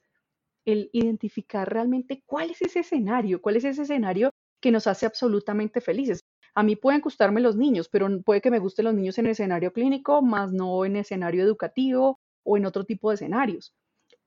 el 0.66 0.90
identificar 0.94 1.72
realmente 1.72 2.24
cuál 2.26 2.52
es 2.52 2.62
ese 2.62 2.80
escenario, 2.82 3.42
cuál 3.42 3.58
es 3.58 3.66
ese 3.66 3.82
escenario 3.82 4.30
que 4.62 4.72
nos 4.72 4.88
hace 4.88 5.06
absolutamente 5.06 5.82
felices. 5.82 6.22
A 6.56 6.64
mí 6.64 6.76
pueden 6.76 7.02
gustarme 7.02 7.42
los 7.42 7.56
niños, 7.56 7.90
pero 7.90 8.08
puede 8.22 8.42
que 8.42 8.52
me 8.52 8.60
gusten 8.60 8.86
los 8.86 8.94
niños 8.94 9.18
en 9.18 9.28
escenario 9.28 9.74
clínico, 9.74 10.22
más 10.22 10.52
no 10.52 10.86
en 10.86 10.96
escenario 10.98 11.44
educativo 11.44 12.20
o 12.44 12.58
en 12.58 12.66
otro 12.66 12.84
tipo 12.84 13.10
de 13.10 13.16
escenarios. 13.16 13.76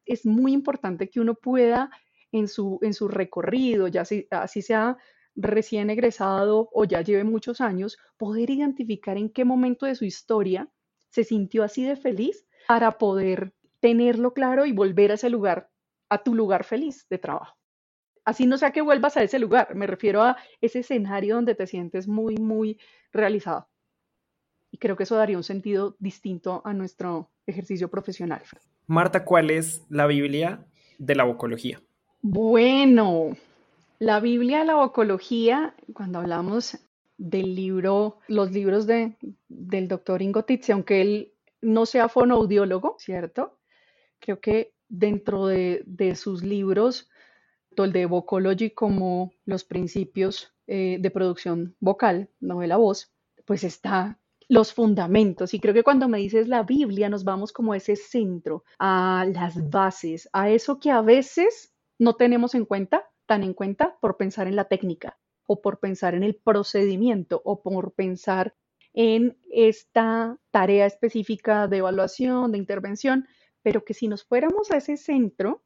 Es 0.04 0.26
muy 0.26 0.52
importante 0.52 1.08
que 1.08 1.20
uno 1.20 1.34
pueda 1.34 1.90
en 2.32 2.48
su, 2.48 2.78
en 2.82 2.94
su 2.94 3.08
recorrido, 3.08 3.88
ya 3.88 4.04
así 4.30 4.62
sea 4.62 4.96
recién 5.36 5.90
egresado 5.90 6.68
o 6.72 6.84
ya 6.84 7.02
lleve 7.02 7.24
muchos 7.24 7.60
años, 7.60 7.98
poder 8.16 8.50
identificar 8.50 9.16
en 9.16 9.30
qué 9.30 9.44
momento 9.44 9.86
de 9.86 9.94
su 9.94 10.04
historia 10.04 10.68
se 11.10 11.24
sintió 11.24 11.62
así 11.62 11.84
de 11.84 11.96
feliz 11.96 12.46
para 12.66 12.98
poder 12.98 13.52
tenerlo 13.80 14.32
claro 14.32 14.66
y 14.66 14.72
volver 14.72 15.12
a 15.12 15.14
ese 15.14 15.30
lugar, 15.30 15.70
a 16.08 16.22
tu 16.22 16.34
lugar 16.34 16.64
feliz 16.64 17.06
de 17.08 17.18
trabajo. 17.18 17.56
Así 18.26 18.46
no 18.46 18.58
sea 18.58 18.72
que 18.72 18.82
vuelvas 18.82 19.16
a 19.16 19.22
ese 19.22 19.38
lugar, 19.38 19.74
me 19.74 19.86
refiero 19.86 20.22
a 20.22 20.36
ese 20.60 20.80
escenario 20.80 21.36
donde 21.36 21.54
te 21.54 21.66
sientes 21.66 22.08
muy, 22.08 22.36
muy 22.36 22.78
realizado. 23.12 23.68
Y 24.70 24.78
creo 24.78 24.96
que 24.96 25.04
eso 25.04 25.16
daría 25.16 25.38
un 25.38 25.44
sentido 25.44 25.96
distinto 25.98 26.60
a 26.64 26.74
nuestro 26.74 27.30
ejercicio 27.46 27.88
profesional. 27.88 28.42
Marta, 28.86 29.24
¿cuál 29.24 29.50
es 29.50 29.86
la 29.88 30.06
Biblia 30.06 30.66
de 30.98 31.14
la 31.14 31.24
vocología? 31.24 31.80
Bueno, 32.20 33.36
la 33.98 34.20
Biblia 34.20 34.58
de 34.58 34.64
la 34.66 34.74
vocología, 34.74 35.74
cuando 35.94 36.18
hablamos 36.18 36.78
del 37.16 37.54
libro, 37.54 38.18
los 38.28 38.50
libros 38.50 38.86
de, 38.86 39.16
del 39.48 39.88
doctor 39.88 40.20
Ingo 40.20 40.44
aunque 40.72 41.00
él 41.00 41.32
no 41.62 41.86
sea 41.86 42.08
fonoaudiólogo, 42.08 42.96
¿cierto? 42.98 43.58
Creo 44.18 44.40
que 44.40 44.74
dentro 44.88 45.46
de, 45.46 46.14
sus 46.16 46.42
libros, 46.42 47.08
tanto 47.76 47.84
el 47.84 47.92
de 47.92 48.06
Vocology 48.06 48.70
como 48.70 49.34
los 49.44 49.64
principios 49.64 50.54
eh, 50.66 50.96
de 50.98 51.10
producción 51.10 51.76
vocal, 51.78 52.30
no 52.40 52.60
de 52.60 52.68
la 52.68 52.78
voz, 52.78 53.12
pues 53.44 53.64
está 53.64 54.18
los 54.48 54.72
fundamentos. 54.72 55.52
Y 55.52 55.60
creo 55.60 55.74
que 55.74 55.82
cuando 55.82 56.08
me 56.08 56.16
dices 56.16 56.48
la 56.48 56.62
Biblia, 56.62 57.10
nos 57.10 57.22
vamos 57.22 57.52
como 57.52 57.74
a 57.74 57.76
ese 57.76 57.94
centro, 57.94 58.64
a 58.78 59.26
las 59.30 59.68
bases, 59.68 60.26
a 60.32 60.48
eso 60.48 60.80
que 60.80 60.90
a 60.90 61.02
veces 61.02 61.74
no 61.98 62.14
tenemos 62.14 62.54
en 62.54 62.64
cuenta, 62.64 63.04
tan 63.26 63.42
en 63.42 63.52
cuenta 63.52 63.98
por 64.00 64.16
pensar 64.16 64.46
en 64.46 64.56
la 64.56 64.64
técnica 64.64 65.18
o 65.46 65.60
por 65.60 65.78
pensar 65.78 66.14
en 66.14 66.22
el 66.22 66.34
procedimiento 66.34 67.42
o 67.44 67.60
por 67.62 67.92
pensar 67.92 68.54
en 68.94 69.36
esta 69.50 70.38
tarea 70.50 70.86
específica 70.86 71.68
de 71.68 71.76
evaluación, 71.76 72.52
de 72.52 72.58
intervención, 72.58 73.28
pero 73.62 73.84
que 73.84 73.92
si 73.92 74.08
nos 74.08 74.24
fuéramos 74.24 74.70
a 74.70 74.78
ese 74.78 74.96
centro 74.96 75.62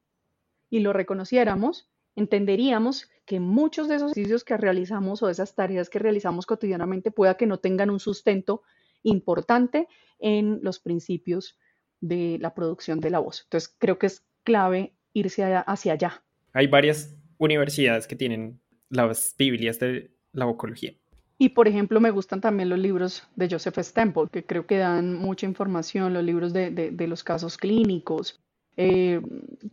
y 0.71 0.81
lo 0.81 0.93
reconociéramos, 0.93 1.91
entenderíamos 2.21 3.11
que 3.27 3.41
muchos 3.41 3.89
de 3.89 3.97
esos 3.97 4.13
ejercicios 4.13 4.45
que 4.45 4.57
realizamos 4.57 5.23
o 5.23 5.27
de 5.27 5.33
esas 5.33 5.55
tareas 5.55 5.91
que 5.91 5.99
realizamos 5.99 6.47
cotidianamente 6.47 7.11
pueda 7.11 7.37
que 7.37 7.47
no 7.47 7.59
tengan 7.59 7.91
un 7.91 8.01
sustento 8.01 8.63
importante 9.03 9.89
en 10.19 10.61
los 10.63 10.79
principios 10.79 11.59
de 12.01 12.39
la 12.41 12.55
producción 12.55 13.01
de 13.01 13.11
la 13.11 13.19
voz. 13.19 13.43
Entonces, 13.45 13.75
creo 13.79 13.99
que 13.99 14.07
es 14.07 14.25
clave 14.45 14.95
irse 15.13 15.45
hacia 15.45 15.93
allá. 15.93 16.23
Hay 16.53 16.67
varias 16.67 17.17
universidades 17.39 18.07
que 18.07 18.17
tienen 18.17 18.61
las 18.89 19.35
Biblias 19.39 19.79
de 19.79 20.11
la 20.33 20.45
vocología. 20.45 20.95
Y 21.39 21.51
por 21.51 21.69
ejemplo, 21.69 22.01
me 22.01 22.11
gustan 22.11 22.41
también 22.43 22.69
los 22.69 22.79
libros 22.79 23.23
de 23.35 23.49
Joseph 23.49 23.79
Stemple, 23.79 24.29
que 24.31 24.45
creo 24.45 24.67
que 24.67 24.77
dan 24.77 25.15
mucha 25.15 25.47
información, 25.47 26.13
los 26.13 26.23
libros 26.23 26.53
de, 26.53 27.07
los 27.09 27.25
casos 27.25 27.57
clínicos, 27.57 28.43
eh, 28.77 29.23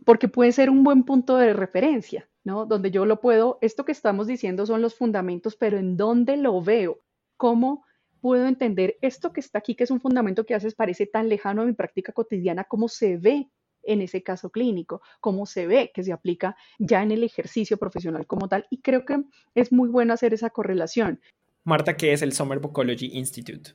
porque 0.06 0.28
puede 0.28 0.52
ser 0.52 0.70
un 0.70 0.82
buen 0.82 1.02
punto 1.02 1.36
de 1.36 1.52
referencia, 1.52 2.26
¿no? 2.48 2.64
Donde 2.64 2.90
yo 2.90 3.04
lo 3.04 3.20
puedo, 3.20 3.58
esto 3.60 3.84
que 3.84 3.92
estamos 3.92 4.26
diciendo 4.26 4.64
son 4.64 4.80
los 4.80 4.94
fundamentos, 4.94 5.54
pero 5.54 5.76
¿en 5.76 5.98
dónde 5.98 6.38
lo 6.38 6.62
veo? 6.62 6.98
¿Cómo 7.36 7.84
puedo 8.22 8.46
entender 8.46 8.96
esto 9.02 9.34
que 9.34 9.40
está 9.40 9.58
aquí, 9.58 9.74
que 9.74 9.84
es 9.84 9.90
un 9.90 10.00
fundamento 10.00 10.46
que 10.46 10.54
a 10.54 10.56
veces 10.56 10.74
parece 10.74 11.04
tan 11.04 11.28
lejano 11.28 11.60
a 11.60 11.66
mi 11.66 11.74
práctica 11.74 12.12
cotidiana, 12.12 12.64
cómo 12.64 12.88
se 12.88 13.18
ve 13.18 13.50
en 13.82 14.00
ese 14.00 14.22
caso 14.22 14.48
clínico, 14.48 15.02
cómo 15.20 15.44
se 15.44 15.66
ve 15.66 15.92
que 15.94 16.02
se 16.02 16.12
aplica 16.12 16.56
ya 16.78 17.02
en 17.02 17.12
el 17.12 17.22
ejercicio 17.22 17.76
profesional 17.76 18.26
como 18.26 18.48
tal. 18.48 18.66
Y 18.70 18.78
creo 18.78 19.04
que 19.04 19.22
es 19.54 19.70
muy 19.70 19.90
bueno 19.90 20.14
hacer 20.14 20.32
esa 20.32 20.48
correlación. 20.48 21.20
Marta, 21.64 21.98
¿qué 21.98 22.14
es 22.14 22.22
el 22.22 22.32
Summer 22.32 22.60
Vocology 22.60 23.10
Institute? 23.12 23.72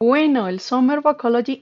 Bueno, 0.00 0.48
el 0.48 0.58
Summer 0.58 1.02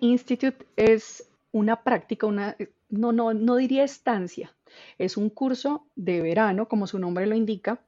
Institute 0.01 0.67
es 0.77 1.29
una 1.51 1.83
práctica, 1.83 2.29
una, 2.29 2.57
no, 2.89 3.11
no, 3.11 3.35
no 3.35 3.57
diría 3.57 3.83
estancia, 3.83 4.55
es 4.99 5.17
un 5.17 5.31
curso 5.31 5.87
de 5.95 6.21
verano, 6.21 6.69
como 6.69 6.87
su 6.87 6.99
nombre 6.99 7.27
lo 7.27 7.35
indica, 7.35 7.85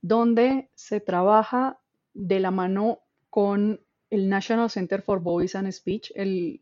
donde 0.00 0.70
se 0.74 1.00
trabaja 1.00 1.80
de 2.14 2.40
la 2.40 2.50
mano 2.50 3.00
con 3.30 3.80
el 4.10 4.28
National 4.28 4.70
Center 4.70 5.02
for 5.02 5.20
Voice 5.20 5.56
and 5.56 5.70
Speech, 5.70 6.12
el 6.14 6.60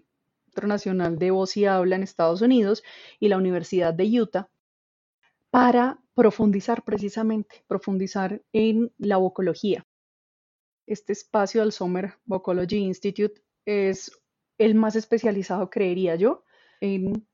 Nacional 0.62 1.18
de 1.18 1.30
Voz 1.30 1.56
y 1.56 1.66
Habla 1.66 1.96
en 1.96 2.02
Estados 2.02 2.40
Unidos 2.40 2.82
y 3.20 3.28
la 3.28 3.36
Universidad 3.36 3.92
de 3.92 4.20
Utah 4.20 4.48
para 5.50 6.00
profundizar 6.14 6.82
precisamente, 6.82 7.64
profundizar 7.66 8.42
en 8.52 8.92
la 8.96 9.18
vocología. 9.18 9.86
Este 10.86 11.12
espacio 11.12 11.60
del 11.60 11.72
Summer 11.72 12.14
Vocology 12.24 12.76
Institute 12.76 13.42
es 13.64 14.12
el 14.58 14.74
más 14.74 14.96
especializado, 14.96 15.68
creería 15.68 16.16
yo, 16.16 16.44
en 16.80 17.26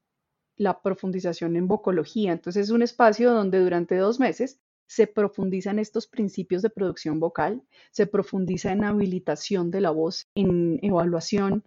la 0.56 0.80
profundización 0.80 1.56
en 1.56 1.68
vocología. 1.68 2.32
Entonces 2.32 2.66
es 2.66 2.70
un 2.70 2.82
espacio 2.82 3.32
donde 3.32 3.60
durante 3.60 3.96
dos 3.96 4.20
meses 4.20 4.60
se 4.86 5.06
profundizan 5.06 5.78
estos 5.78 6.06
principios 6.06 6.62
de 6.62 6.70
producción 6.70 7.18
vocal, 7.18 7.62
se 7.90 8.06
profundiza 8.06 8.72
en 8.72 8.84
habilitación 8.84 9.70
de 9.70 9.80
la 9.80 9.90
voz, 9.90 10.28
en 10.34 10.78
evaluación, 10.82 11.64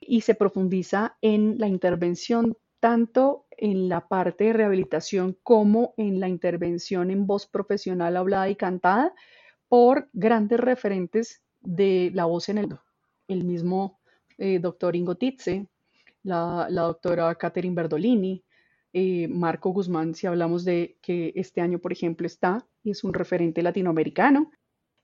y 0.00 0.22
se 0.22 0.34
profundiza 0.34 1.16
en 1.22 1.58
la 1.58 1.68
intervención 1.68 2.56
tanto 2.80 3.46
en 3.50 3.88
la 3.88 4.08
parte 4.08 4.44
de 4.44 4.52
rehabilitación 4.52 5.38
como 5.42 5.94
en 5.96 6.20
la 6.20 6.28
intervención 6.28 7.10
en 7.10 7.26
voz 7.26 7.46
profesional 7.46 8.16
hablada 8.16 8.50
y 8.50 8.56
cantada 8.56 9.14
por 9.68 10.08
grandes 10.12 10.60
referentes 10.60 11.42
de 11.60 12.10
la 12.12 12.26
voz 12.26 12.48
en 12.48 12.58
el 12.58 12.68
el 13.28 13.44
mismo 13.44 14.00
eh, 14.38 14.58
doctor 14.58 14.96
Ingo 14.96 15.16
Titze, 15.16 15.66
la, 16.24 16.66
doctora 16.68 17.34
Catherine 17.36 17.74
Berdolini, 17.74 18.42
eh, 18.92 19.28
Marco 19.28 19.70
Guzmán, 19.70 20.14
si 20.14 20.26
hablamos 20.26 20.64
de 20.64 20.98
que 21.00 21.32
este 21.36 21.60
año, 21.60 21.78
por 21.78 21.92
ejemplo, 21.92 22.26
está 22.26 22.66
y 22.82 22.90
es 22.90 23.04
un 23.04 23.14
referente 23.14 23.62
latinoamericano, 23.62 24.50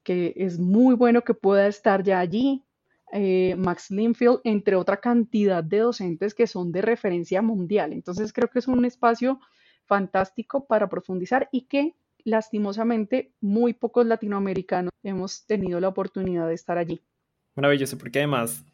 que 0.03 0.33
es 0.37 0.59
muy 0.59 0.95
bueno 0.95 1.23
que 1.23 1.35
pueda 1.35 1.67
estar 1.67 2.03
ya 2.03 2.19
allí. 2.19 2.65
Eh, 3.13 3.57
Max 3.59 3.91
Linfield, 3.91 4.41
entre 4.45 4.77
otra 4.77 4.99
cantidad 4.99 5.65
de 5.65 5.79
docentes 5.79 6.33
que 6.33 6.47
son 6.47 6.71
de 6.71 6.81
referencia 6.81 7.43
mundial. 7.43 7.93
Entonces 7.93 8.33
creo 8.33 8.49
que 8.49 8.61
es 8.61 8.69
un 8.69 8.85
espacio 8.85 9.41
fantástico 9.87 10.67
para 10.67 10.89
profundizar 10.89 11.49
y 11.51 11.63
que 11.63 11.97
lastimosamente 12.25 13.33
muy 13.41 13.73
pocos 13.73 14.07
latinoamericanos 14.07 14.93
hemos 15.03 15.45
tenido 15.47 15.81
la 15.81 15.89
oportunidad 15.89 16.47
de 16.47 16.55
estar 16.55 16.79
allí. 16.79 17.03
Maravilloso, 17.57 17.99
porque 17.99 18.21
además 18.21 18.65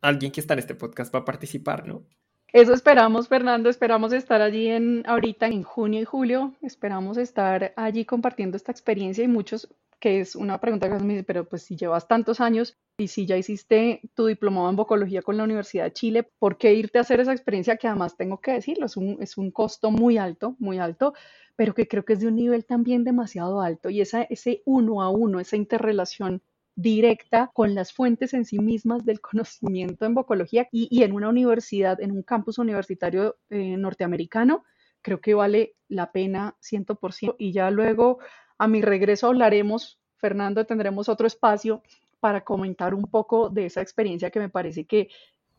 alguien 0.00 0.32
que 0.32 0.40
está 0.40 0.54
en 0.54 0.60
este 0.60 0.74
podcast 0.74 1.14
va 1.14 1.20
a 1.20 1.24
participar, 1.24 1.86
¿no? 1.86 2.04
Eso 2.52 2.72
esperamos, 2.72 3.28
Fernando. 3.28 3.68
Esperamos 3.68 4.12
estar 4.12 4.40
allí 4.40 4.68
en 4.68 5.02
ahorita 5.06 5.46
en 5.46 5.62
junio 5.62 6.00
y 6.00 6.04
julio. 6.04 6.54
Esperamos 6.62 7.18
estar 7.18 7.74
allí 7.76 8.04
compartiendo 8.04 8.56
esta 8.56 8.72
experiencia 8.72 9.24
y 9.24 9.28
muchos, 9.28 9.68
que 10.00 10.20
es 10.20 10.36
una 10.36 10.58
pregunta 10.60 10.88
que 10.88 11.02
me 11.04 11.14
dice, 11.14 11.24
pero 11.24 11.44
pues 11.44 11.62
si 11.62 11.76
llevas 11.76 12.08
tantos 12.08 12.40
años 12.40 12.76
y 12.96 13.08
si 13.08 13.26
ya 13.26 13.36
hiciste 13.36 14.00
tu 14.14 14.26
diplomado 14.26 14.70
en 14.70 14.76
bocología 14.76 15.22
con 15.22 15.36
la 15.36 15.44
Universidad 15.44 15.84
de 15.84 15.92
Chile, 15.92 16.30
¿por 16.38 16.56
qué 16.56 16.72
irte 16.72 16.98
a 16.98 17.02
hacer 17.02 17.20
esa 17.20 17.32
experiencia 17.32 17.76
que 17.76 17.88
además 17.88 18.16
tengo 18.16 18.40
que 18.40 18.52
decirlo? 18.52 18.86
Es 18.86 18.96
un, 18.96 19.18
es 19.20 19.36
un 19.36 19.50
costo 19.50 19.90
muy 19.90 20.16
alto, 20.16 20.56
muy 20.58 20.78
alto, 20.78 21.14
pero 21.56 21.74
que 21.74 21.88
creo 21.88 22.04
que 22.04 22.14
es 22.14 22.20
de 22.20 22.28
un 22.28 22.36
nivel 22.36 22.64
también 22.64 23.04
demasiado 23.04 23.60
alto 23.60 23.90
y 23.90 24.00
esa, 24.00 24.22
ese 24.22 24.62
uno 24.64 25.02
a 25.02 25.10
uno, 25.10 25.40
esa 25.40 25.56
interrelación 25.56 26.42
directa 26.76 27.50
con 27.54 27.74
las 27.74 27.92
fuentes 27.92 28.34
en 28.34 28.44
sí 28.44 28.58
mismas 28.58 29.04
del 29.04 29.20
conocimiento 29.22 30.04
en 30.04 30.14
bocología 30.14 30.68
y, 30.70 31.02
en 31.02 31.12
una 31.12 31.30
universidad, 31.30 32.00
en 32.00 32.12
un 32.12 32.22
campus 32.22 32.58
universitario 32.58 33.36
eh, 33.50 33.76
norteamericano, 33.76 34.64
creo 35.02 35.20
que 35.20 35.34
vale 35.34 35.74
la 35.88 36.12
pena 36.12 36.54
100%. 36.60 37.34
Y 37.38 37.52
ya 37.52 37.70
luego, 37.70 38.18
a 38.58 38.68
mi 38.68 38.82
regreso, 38.82 39.28
hablaremos, 39.28 39.98
Fernando, 40.18 40.64
tendremos 40.66 41.08
otro 41.08 41.26
espacio 41.26 41.82
para 42.20 42.42
comentar 42.42 42.94
un 42.94 43.04
poco 43.04 43.48
de 43.48 43.66
esa 43.66 43.80
experiencia 43.80 44.30
que 44.30 44.40
me 44.40 44.48
parece 44.48 44.84
que, 44.84 45.08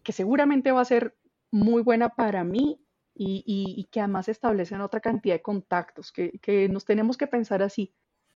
que 0.04 0.12
seguramente 0.12 0.72
va 0.72 0.82
a 0.82 0.86
ser 0.86 1.16
muy 1.52 1.82
buena 1.82 2.10
para 2.10 2.44
mí 2.44 2.80
y, 3.16 3.44
y, 3.46 3.86
que 3.86 4.00
además 4.00 4.30
establecen 4.30 4.82
otra 4.82 5.00
cantidad 5.00 5.36
de 5.36 5.42
contactos, 5.42 6.12
que, 6.12 6.38
que 6.40 6.70
nos 6.70 6.86
tenemos 6.86 7.18
que 7.18 7.26
pensar 7.26 7.64
así. 7.64 7.92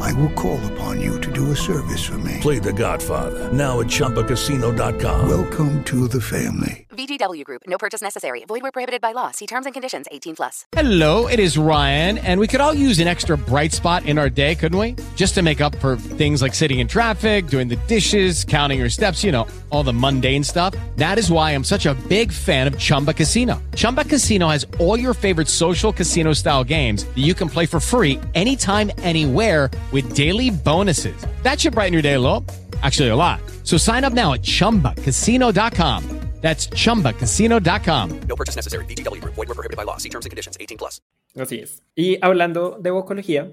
I 0.00 0.12
will 0.14 0.30
call 0.30 0.64
upon 0.72 1.00
you 1.00 1.20
to 1.20 1.32
do 1.32 1.50
a 1.52 1.56
service 1.56 2.04
for 2.04 2.18
me. 2.18 2.38
Play 2.40 2.58
The 2.58 2.72
Godfather 2.72 3.52
now 3.52 3.80
at 3.80 3.86
ChumbaCasino.com. 3.86 5.28
Welcome 5.28 5.84
to 5.84 6.08
the 6.08 6.20
family. 6.20 6.86
VGW 6.90 7.44
Group. 7.44 7.62
No 7.66 7.76
purchase 7.76 8.00
necessary. 8.00 8.44
Void 8.48 8.62
where 8.62 8.72
prohibited 8.72 9.02
by 9.02 9.12
law. 9.12 9.30
See 9.30 9.46
terms 9.46 9.66
and 9.66 9.74
conditions. 9.74 10.06
18 10.10 10.36
plus. 10.36 10.64
Hello, 10.72 11.26
it 11.26 11.38
is 11.38 11.58
Ryan, 11.58 12.16
and 12.18 12.40
we 12.40 12.46
could 12.46 12.62
all 12.62 12.72
use 12.72 12.98
an 13.00 13.06
extra 13.06 13.36
bright 13.36 13.72
spot 13.72 14.06
in 14.06 14.16
our 14.16 14.30
day, 14.30 14.54
couldn't 14.54 14.78
we? 14.78 14.96
Just 15.14 15.34
to 15.34 15.42
make 15.42 15.60
up 15.60 15.76
for 15.76 15.96
things 15.96 16.40
like 16.40 16.54
sitting 16.54 16.78
in 16.78 16.88
traffic, 16.88 17.48
doing 17.48 17.68
the 17.68 17.76
dishes, 17.86 18.44
counting 18.44 18.78
your 18.78 18.88
steps. 18.88 19.22
You 19.22 19.32
know, 19.32 19.46
all 19.70 19.82
the 19.82 19.92
mundane 19.92 20.42
stuff. 20.42 20.74
That 20.96 21.18
is 21.18 21.30
why 21.30 21.50
I'm 21.52 21.64
such 21.64 21.84
a 21.84 21.94
big 22.08 22.32
fan 22.32 22.66
of 22.66 22.78
Chumba 22.78 23.12
Casino. 23.12 23.60
Chumba 23.74 24.04
Casino 24.04 24.48
has 24.48 24.66
all 24.78 24.98
your 24.98 25.12
favorite 25.12 25.48
social 25.48 25.92
casino 25.92 26.32
style 26.32 26.64
games 26.64 27.04
that 27.04 27.18
you 27.18 27.34
can 27.34 27.48
play 27.48 27.66
for 27.66 27.78
free 27.78 28.18
anytime, 28.34 28.90
anywhere 28.98 29.70
with 29.92 30.14
daily 30.14 30.50
bonuses. 30.50 31.16
That 31.42 31.60
should 31.60 31.74
brighten 31.74 31.92
your 31.92 32.02
day 32.02 32.14
a 32.14 32.20
little. 32.20 32.44
Actually, 32.82 33.08
a 33.08 33.16
lot. 33.16 33.40
So 33.64 33.78
sign 33.78 34.04
up 34.04 34.12
now 34.12 34.34
at 34.34 34.42
chumbacasino.com. 34.42 36.26
That's 36.40 36.68
chumbacasino.com. 36.68 38.20
No 38.28 38.36
purchase 38.36 38.56
necessary. 38.56 38.84
BGW. 38.86 39.22
Void 39.24 39.48
were 39.48 39.54
prohibited 39.54 39.76
by 39.76 39.84
law. 39.84 39.96
See 39.96 40.10
terms 40.10 40.26
and 40.26 40.30
conditions 40.30 40.56
18 40.60 40.78
plus. 40.78 41.00
Así 41.34 41.58
es. 41.58 41.82
Y 41.94 42.18
hablando 42.22 42.78
de 42.80 42.90
vocología, 42.90 43.52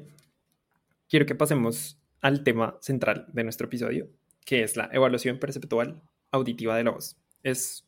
quiero 1.09 1.25
que 1.25 1.35
pasemos 1.35 1.97
al 2.21 2.43
tema 2.43 2.77
central 2.81 3.25
de 3.33 3.43
nuestro 3.43 3.67
episodio, 3.67 4.09
que 4.45 4.63
es 4.63 4.77
la 4.77 4.89
evaluación 4.91 5.39
perceptual 5.39 6.01
auditiva 6.31 6.77
de 6.77 6.83
la 6.83 6.91
voz. 6.91 7.17
Es 7.41 7.85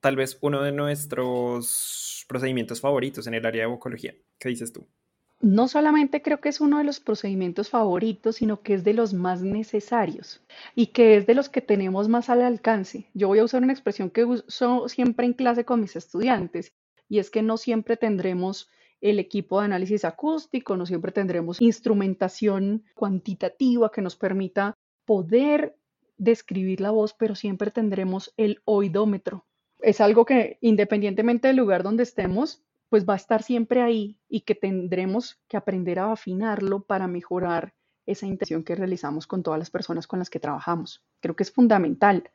tal 0.00 0.16
vez 0.16 0.38
uno 0.40 0.62
de 0.62 0.72
nuestros 0.72 2.24
procedimientos 2.28 2.80
favoritos 2.80 3.26
en 3.26 3.34
el 3.34 3.44
área 3.44 3.62
de 3.62 3.66
vocología. 3.66 4.14
¿Qué 4.38 4.48
dices 4.48 4.72
tú? 4.72 4.86
No 5.40 5.68
solamente 5.68 6.20
creo 6.20 6.40
que 6.40 6.48
es 6.48 6.60
uno 6.60 6.78
de 6.78 6.84
los 6.84 6.98
procedimientos 6.98 7.70
favoritos, 7.70 8.36
sino 8.36 8.60
que 8.60 8.74
es 8.74 8.82
de 8.82 8.92
los 8.92 9.14
más 9.14 9.42
necesarios 9.42 10.42
y 10.74 10.88
que 10.88 11.16
es 11.16 11.26
de 11.26 11.34
los 11.34 11.48
que 11.48 11.60
tenemos 11.60 12.08
más 12.08 12.28
al 12.28 12.42
alcance. 12.42 13.08
Yo 13.14 13.28
voy 13.28 13.38
a 13.38 13.44
usar 13.44 13.62
una 13.62 13.72
expresión 13.72 14.10
que 14.10 14.24
uso 14.24 14.88
siempre 14.88 15.26
en 15.26 15.34
clase 15.34 15.64
con 15.64 15.80
mis 15.80 15.94
estudiantes 15.94 16.72
y 17.08 17.20
es 17.20 17.30
que 17.30 17.42
no 17.42 17.56
siempre 17.56 17.96
tendremos 17.96 18.68
el 19.00 19.20
equipo 19.20 19.60
de 19.60 19.66
análisis 19.66 20.04
acústico, 20.04 20.76
no 20.76 20.86
siempre 20.86 21.12
tendremos 21.12 21.62
instrumentación 21.62 22.84
cuantitativa 22.94 23.92
que 23.92 24.02
nos 24.02 24.16
permita 24.16 24.74
poder 25.04 25.76
describir 26.16 26.80
la 26.80 26.90
voz, 26.90 27.14
pero 27.14 27.36
siempre 27.36 27.70
tendremos 27.70 28.34
el 28.36 28.60
oidómetro. 28.64 29.46
Es 29.80 30.00
algo 30.00 30.24
que 30.24 30.58
independientemente 30.60 31.46
del 31.46 31.56
lugar 31.56 31.84
donde 31.84 32.02
estemos, 32.02 32.64
pues 32.88 33.06
va 33.06 33.14
a 33.14 33.16
estar 33.16 33.42
siempre 33.42 33.82
ahí 33.82 34.18
y 34.28 34.40
que 34.42 34.54
tendremos 34.54 35.40
que 35.48 35.56
aprender 35.56 35.98
a 35.98 36.12
afinarlo 36.12 36.82
para 36.82 37.06
mejorar 37.06 37.74
esa 38.06 38.26
intención 38.26 38.64
que 38.64 38.74
realizamos 38.74 39.26
con 39.26 39.42
todas 39.42 39.58
las 39.58 39.70
personas 39.70 40.06
con 40.06 40.18
las 40.18 40.30
que 40.30 40.40
trabajamos. 40.40 41.04
Creo 41.20 41.36
que 41.36 41.42
es 41.42 41.52
fundamental, 41.52 42.30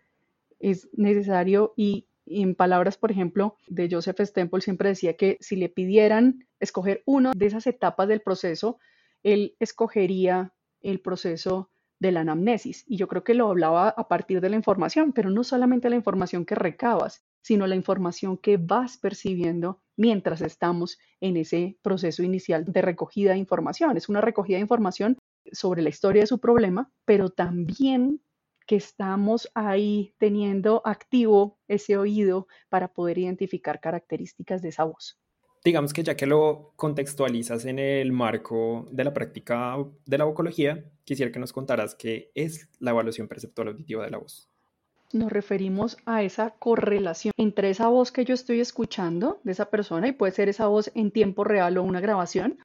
es 0.60 0.90
necesario 0.94 1.74
y, 1.76 2.08
en 2.26 2.56
palabras, 2.56 2.98
por 2.98 3.12
ejemplo, 3.12 3.58
de 3.68 3.90
Joseph 3.92 4.22
Stemple 4.22 4.62
siempre 4.62 4.90
decía 4.90 5.18
que 5.18 5.38
si 5.42 5.56
le 5.56 5.70
pidieran 5.70 6.48
escoger 6.60 7.02
una 7.06 7.32
de 7.36 7.48
esas 7.48 7.68
etapas 7.68 8.08
del 8.08 8.22
proceso, 8.22 8.80
él 9.24 9.56
escogería 9.60 10.54
el 10.82 11.00
proceso 11.00 11.70
de 12.00 12.12
la 12.12 12.22
anamnesis. 12.22 12.84
Y 12.88 12.98
yo 12.98 13.08
creo 13.08 13.24
que 13.24 13.34
lo 13.34 13.50
hablaba 13.50 13.90
a 13.90 14.08
partir 14.08 14.42
de 14.42 14.50
la 14.50 14.56
información, 14.56 15.12
pero 15.14 15.30
no 15.32 15.44
solamente 15.44 15.90
la 15.90 15.96
información 15.96 16.46
que 16.46 16.56
recabas, 16.56 17.26
sino 17.42 17.66
la 17.66 17.76
información 17.76 18.38
que 18.38 18.58
vas 18.58 18.98
percibiendo 18.98 19.82
mientras 19.98 20.42
estamos 20.42 20.98
en 21.20 21.38
ese 21.38 21.78
proceso 21.82 22.24
inicial 22.24 22.66
de 22.66 22.82
recogida 22.82 23.32
de 23.32 23.38
información. 23.38 23.98
Es 23.98 24.10
una 24.10 24.22
recogida 24.22 24.58
de 24.58 24.62
información 24.62 25.18
sobre 25.52 25.82
la 25.82 25.90
historia 25.90 26.22
de 26.22 26.28
su 26.28 26.40
problema, 26.40 26.92
pero 27.06 27.30
también 27.30 28.22
que 28.66 28.76
estamos 28.78 29.50
ahí 29.56 30.14
teniendo 30.18 30.82
activo 30.86 31.60
ese 31.68 31.98
oído 31.98 32.48
para 32.70 32.94
poder 32.94 33.18
identificar 33.18 33.80
características 33.80 34.62
de 34.62 34.70
esa 34.70 34.86
voz. 34.86 35.20
Digamos 35.66 35.94
que 35.94 36.04
ya 36.04 36.16
que 36.16 36.26
lo 36.26 36.74
contextualizas 36.76 37.66
en 37.66 37.80
el 37.80 38.12
marco 38.12 38.88
de 38.92 39.04
la 39.06 39.14
práctica 39.14 39.78
de 40.06 40.18
la 40.18 40.26
vocología, 40.26 40.84
quisiera 41.06 41.32
que 41.32 41.40
nos 41.40 41.54
contaras 41.54 41.96
qué 41.96 42.32
es 42.36 42.70
la 42.80 42.92
evaluación 42.92 43.28
perceptual 43.28 43.70
auditiva 43.70 44.04
de 44.04 44.12
la 44.12 44.18
voz 44.18 44.53
nos 45.14 45.32
referimos 45.32 45.98
a 46.06 46.24
esa 46.24 46.52
correlación 46.52 47.32
entre 47.38 47.70
esa 47.70 47.88
voz 47.88 48.12
que 48.12 48.26
yo 48.26 48.34
estoy 48.34 48.60
escuchando 48.60 49.40
de 49.44 49.52
esa 49.52 49.70
persona, 49.70 50.08
y 50.08 50.12
puede 50.12 50.34
ser 50.34 50.50
esa 50.50 50.68
voz 50.68 50.92
en 50.96 51.12
tiempo 51.12 51.44
real 51.44 51.78
o 51.78 51.84
una 51.84 52.02
grabación, 52.02 52.60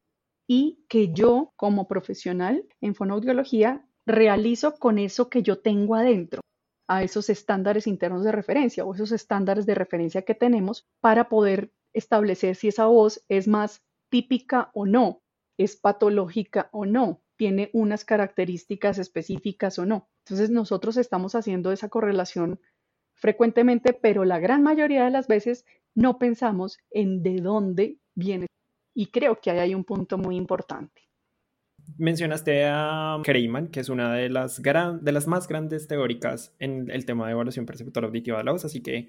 y 0.49 0.85
que 0.89 1.13
yo 1.13 1.53
como 1.57 1.87
profesional 1.87 2.67
en 2.81 2.95
fonoaudiología 2.95 3.87
realizo 4.07 4.75
con 4.77 4.99
eso 4.99 5.29
que 5.29 5.43
yo 5.43 5.61
tengo 5.61 5.95
adentro, 5.95 6.41
a 6.89 7.03
esos 7.03 7.29
estándares 7.29 7.87
internos 7.87 8.25
de 8.25 8.33
referencia 8.33 8.85
o 8.85 8.95
esos 8.95 9.13
estándares 9.13 9.67
de 9.67 9.75
referencia 9.75 10.23
que 10.23 10.35
tenemos 10.35 10.87
para 11.01 11.29
poder 11.29 11.71
establecer 11.93 12.57
si 12.57 12.69
esa 12.69 12.87
voz 12.87 13.23
es 13.29 13.47
más 13.47 13.83
típica 14.11 14.71
o 14.73 14.87
no, 14.87 15.21
es 15.59 15.77
patológica 15.77 16.71
o 16.73 16.87
no, 16.87 17.21
tiene 17.38 17.70
unas 17.72 18.05
características 18.05 18.98
específicas 18.98 19.79
o 19.79 19.87
no. 19.87 20.09
Entonces 20.27 20.51
nosotros 20.51 20.98
estamos 20.98 21.35
haciendo 21.35 21.72
esa 21.72 21.88
correlación 21.88 22.61
frecuentemente, 23.14 23.92
pero 23.94 24.24
la 24.24 24.40
gran 24.40 24.62
mayoría 24.62 25.05
de 25.05 25.11
las 25.11 25.29
veces 25.29 25.64
no 25.94 26.18
pensamos 26.18 26.79
en 26.90 27.22
de 27.22 27.40
dónde 27.40 27.98
viene. 28.14 28.48
Y 28.92 29.07
creo 29.07 29.40
que 29.40 29.51
ahí 29.51 29.59
hay 29.61 29.74
un 29.74 29.85
punto 29.85 30.18
muy 30.18 30.37
importante. 30.37 31.03
Mencionaste 31.96 32.66
a 32.66 33.18
Kreiman, 33.22 33.68
que 33.68 33.81
es 33.81 33.88
una 33.88 34.12
de 34.12 34.29
las, 34.29 34.61
de 34.61 35.12
las 35.12 35.27
más 35.27 35.48
grandes 35.48 35.87
teóricas 35.87 36.55
en 36.59 36.90
el 36.90 37.07
tema 37.07 37.27
de 37.27 37.33
evaluación 37.33 37.66
perceptual 37.66 38.07
auditiva 38.07 38.38
de 38.38 38.44
la 38.44 38.53
voz, 38.53 38.64
así 38.64 38.83
que 38.83 39.09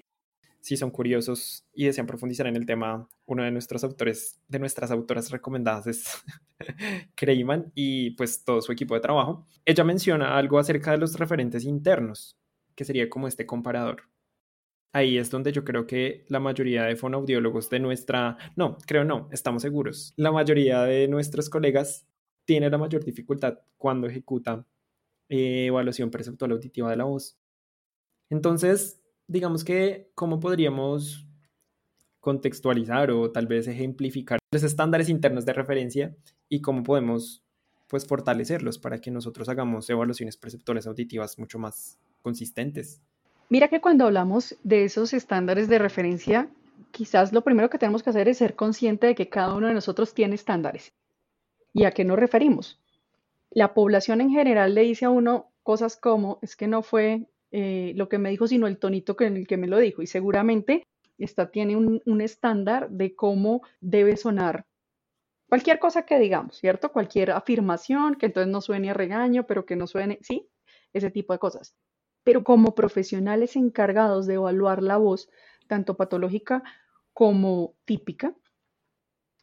si 0.60 0.76
son 0.76 0.90
curiosos 0.90 1.66
y 1.72 1.86
desean 1.86 2.06
profundizar 2.06 2.46
en 2.46 2.56
el 2.56 2.66
tema, 2.66 3.08
uno 3.26 3.42
de 3.42 3.50
nuestros 3.50 3.82
autores, 3.84 4.40
de 4.48 4.58
nuestras 4.58 4.90
autoras 4.90 5.30
recomendadas 5.30 5.86
es 5.86 6.22
Creiman 7.14 7.72
y 7.74 8.10
pues 8.10 8.44
todo 8.44 8.60
su 8.60 8.72
equipo 8.72 8.94
de 8.94 9.00
trabajo. 9.00 9.46
Ella 9.64 9.84
menciona 9.84 10.36
algo 10.36 10.58
acerca 10.58 10.92
de 10.92 10.98
los 10.98 11.18
referentes 11.18 11.64
internos, 11.64 12.36
que 12.74 12.84
sería 12.84 13.08
como 13.08 13.26
este 13.26 13.46
comparador. 13.46 14.02
Ahí 14.92 15.18
es 15.18 15.30
donde 15.30 15.52
yo 15.52 15.64
creo 15.64 15.86
que 15.86 16.24
la 16.28 16.40
mayoría 16.40 16.82
de 16.82 16.96
fonoaudiólogos 16.96 17.70
de 17.70 17.78
nuestra, 17.78 18.36
no, 18.56 18.76
creo 18.86 19.04
no, 19.04 19.28
estamos 19.30 19.62
seguros, 19.62 20.12
la 20.16 20.32
mayoría 20.32 20.82
de 20.82 21.06
nuestros 21.06 21.48
colegas 21.48 22.06
tiene 22.44 22.68
la 22.68 22.78
mayor 22.78 23.04
dificultad 23.04 23.60
cuando 23.76 24.08
ejecuta 24.08 24.66
eh, 25.28 25.66
evaluación 25.66 26.10
perceptual 26.10 26.50
auditiva 26.50 26.90
de 26.90 26.96
la 26.96 27.04
voz. 27.04 27.38
Entonces, 28.30 28.99
digamos 29.30 29.62
que, 29.62 30.10
¿cómo 30.16 30.40
podríamos 30.40 31.24
contextualizar 32.18 33.12
o 33.12 33.30
tal 33.30 33.46
vez 33.46 33.68
ejemplificar 33.68 34.40
los 34.52 34.64
estándares 34.64 35.08
internos 35.08 35.46
de 35.46 35.52
referencia 35.52 36.16
y 36.48 36.60
cómo 36.60 36.82
podemos 36.82 37.44
pues 37.86 38.06
fortalecerlos 38.06 38.78
para 38.78 39.00
que 39.00 39.10
nosotros 39.10 39.48
hagamos 39.48 39.88
evaluaciones 39.88 40.36
perceptuales 40.36 40.86
auditivas 40.86 41.38
mucho 41.38 41.58
más 41.60 41.98
consistentes. 42.22 43.00
Mira 43.48 43.68
que 43.68 43.80
cuando 43.80 44.04
hablamos 44.04 44.56
de 44.64 44.84
esos 44.84 45.12
estándares 45.12 45.68
de 45.68 45.78
referencia, 45.78 46.50
quizás 46.90 47.32
lo 47.32 47.42
primero 47.42 47.70
que 47.70 47.78
tenemos 47.78 48.02
que 48.02 48.10
hacer 48.10 48.28
es 48.28 48.38
ser 48.38 48.56
consciente 48.56 49.06
de 49.06 49.14
que 49.14 49.28
cada 49.28 49.54
uno 49.54 49.68
de 49.68 49.74
nosotros 49.74 50.12
tiene 50.12 50.34
estándares. 50.34 50.92
¿Y 51.72 51.84
a 51.84 51.92
qué 51.92 52.04
nos 52.04 52.18
referimos? 52.18 52.80
La 53.50 53.74
población 53.74 54.20
en 54.20 54.30
general 54.30 54.74
le 54.74 54.82
dice 54.82 55.04
a 55.04 55.10
uno 55.10 55.52
cosas 55.62 55.96
como, 55.96 56.40
es 56.42 56.56
que 56.56 56.66
no 56.66 56.82
fue 56.82 57.28
eh, 57.52 57.92
lo 57.96 58.08
que 58.08 58.18
me 58.18 58.30
dijo, 58.30 58.46
sino 58.46 58.66
el 58.66 58.78
tonito 58.78 59.16
con 59.16 59.36
el 59.36 59.46
que 59.46 59.56
me 59.56 59.66
lo 59.66 59.78
dijo. 59.78 60.02
Y 60.02 60.06
seguramente 60.06 60.86
esta 61.18 61.50
tiene 61.50 61.76
un, 61.76 62.02
un 62.06 62.20
estándar 62.20 62.90
de 62.90 63.14
cómo 63.14 63.62
debe 63.80 64.16
sonar 64.16 64.64
cualquier 65.50 65.80
cosa 65.80 66.06
que 66.06 66.18
digamos, 66.18 66.56
¿cierto? 66.56 66.92
Cualquier 66.92 67.32
afirmación 67.32 68.14
que 68.14 68.26
entonces 68.26 68.50
no 68.50 68.60
suene 68.60 68.90
a 68.90 68.94
regaño, 68.94 69.46
pero 69.46 69.66
que 69.66 69.76
no 69.76 69.86
suene, 69.88 70.18
sí, 70.22 70.48
ese 70.92 71.10
tipo 71.10 71.32
de 71.32 71.40
cosas. 71.40 71.74
Pero 72.22 72.44
como 72.44 72.74
profesionales 72.74 73.56
encargados 73.56 74.26
de 74.26 74.34
evaluar 74.34 74.80
la 74.82 74.96
voz, 74.96 75.28
tanto 75.66 75.96
patológica 75.96 76.62
como 77.12 77.74
típica, 77.84 78.34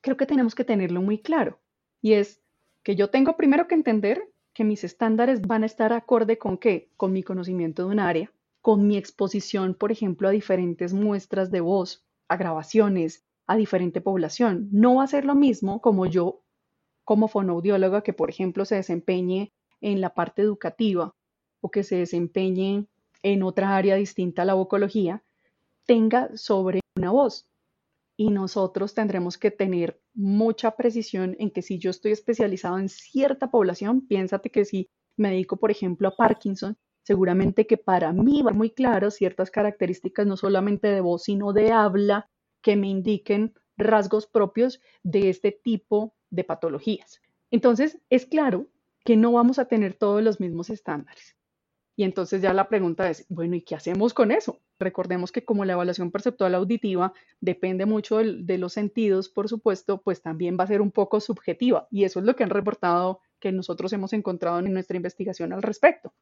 creo 0.01 0.15
que 0.15 0.25
tenemos 0.25 0.55
que 0.55 0.63
tenerlo 0.63 1.01
muy 1.01 1.19
claro. 1.19 1.59
Y 2.01 2.13
es 2.13 2.41
que 2.83 2.95
yo 2.95 3.09
tengo 3.09 3.35
primero 3.35 3.67
que 3.67 3.75
entender 3.75 4.31
que 4.57 4.63
mis 4.63 4.83
estándares 4.83 5.43
van 5.43 5.61
a 5.61 5.67
estar 5.67 5.93
acorde 5.93 6.39
con 6.39 6.57
qué? 6.57 6.89
Con 6.97 7.13
mi 7.13 7.21
conocimiento 7.21 7.83
de 7.83 7.89
un 7.89 7.99
área, 7.99 8.33
con 8.59 8.87
mi 8.87 8.97
exposición, 8.97 9.75
por 9.75 9.91
ejemplo, 9.91 10.27
a 10.27 10.31
diferentes 10.31 10.93
muestras 10.93 11.51
de 11.51 11.61
voz, 11.61 12.03
a 12.27 12.37
grabaciones, 12.37 13.23
a 13.45 13.55
diferente 13.55 14.01
población. 14.01 14.67
No 14.71 14.95
va 14.95 15.03
a 15.03 15.07
ser 15.07 15.25
lo 15.25 15.35
mismo 15.35 15.79
como 15.79 16.07
yo, 16.07 16.41
como 17.03 17.27
fonoaudióloga, 17.27 18.01
que 18.01 18.13
por 18.13 18.31
ejemplo 18.31 18.65
se 18.65 18.77
desempeñe 18.77 19.53
en 19.79 20.01
la 20.01 20.15
parte 20.15 20.41
educativa 20.41 21.13
o 21.61 21.69
que 21.69 21.83
se 21.83 21.97
desempeñe 21.97 22.87
en 23.21 23.43
otra 23.43 23.77
área 23.77 23.93
distinta 23.93 24.41
a 24.41 24.45
la 24.45 24.55
vocología, 24.55 25.23
tenga 25.85 26.35
sobre 26.35 26.79
una 26.95 27.11
voz. 27.11 27.47
Y 28.17 28.31
nosotros 28.31 28.95
tendremos 28.95 29.37
que 29.37 29.51
tener 29.51 30.01
mucha 30.17 30.71
precisión 30.75 31.35
en 31.39 31.51
que 31.51 31.61
si 31.61 31.77
yo 31.77 31.91
estoy 31.91 32.11
especializado 32.11 32.79
en 32.79 32.89
cierta 32.89 33.51
población, 33.51 34.07
piénsate 34.07 34.49
que 34.49 34.65
si 34.65 34.89
me 35.15 35.29
dedico, 35.29 35.57
por 35.57 35.69
ejemplo, 35.69 36.07
a 36.07 36.15
Parkinson, 36.15 36.75
seguramente 37.03 37.67
que 37.67 37.77
para 37.77 38.11
mí 38.13 38.41
va 38.41 38.51
muy 38.51 38.71
claro 38.71 39.11
ciertas 39.11 39.51
características 39.51 40.25
no 40.25 40.35
solamente 40.35 40.87
de 40.87 41.01
voz, 41.01 41.23
sino 41.23 41.53
de 41.53 41.71
habla 41.71 42.29
que 42.61 42.75
me 42.75 42.87
indiquen 42.87 43.53
rasgos 43.77 44.25
propios 44.25 44.81
de 45.03 45.29
este 45.29 45.51
tipo 45.51 46.15
de 46.31 46.43
patologías. 46.43 47.21
Entonces, 47.51 47.99
es 48.09 48.25
claro 48.25 48.67
que 49.05 49.15
no 49.17 49.31
vamos 49.31 49.59
a 49.59 49.65
tener 49.65 49.93
todos 49.93 50.23
los 50.23 50.39
mismos 50.39 50.71
estándares. 50.71 51.37
Y 51.95 52.03
entonces 52.03 52.41
ya 52.41 52.53
la 52.53 52.69
pregunta 52.69 53.09
es, 53.09 53.25
bueno, 53.29 53.55
¿y 53.55 53.61
qué 53.61 53.75
hacemos 53.75 54.13
con 54.13 54.31
eso? 54.31 54.59
Recordemos 54.79 55.31
que 55.31 55.43
como 55.43 55.65
la 55.65 55.73
evaluación 55.73 56.11
perceptual 56.11 56.53
auditiva 56.55 57.13
depende 57.41 57.85
mucho 57.85 58.17
de, 58.17 58.57
los 58.57 58.73
sentidos, 58.73 59.29
por 59.29 59.49
supuesto, 59.49 60.01
pues 60.01 60.21
también 60.21 60.57
va 60.59 60.65
a 60.65 60.67
ser 60.67 60.81
un 60.81 60.91
poco 60.91 61.19
subjetiva. 61.19 61.87
Y 61.89 62.03
eso 62.03 62.19
es 62.19 62.25
lo 62.25 62.35
que 62.35 62.43
han 62.43 62.51
reportado 62.51 63.21
que 63.39 63.51
nosotros 63.51 63.91
hemos 63.93 64.13
encontrado 64.13 64.59
en 64.59 64.71
nuestra 64.71 64.97
investigación 64.97 65.53
al 65.53 65.63
respecto. 65.63 66.13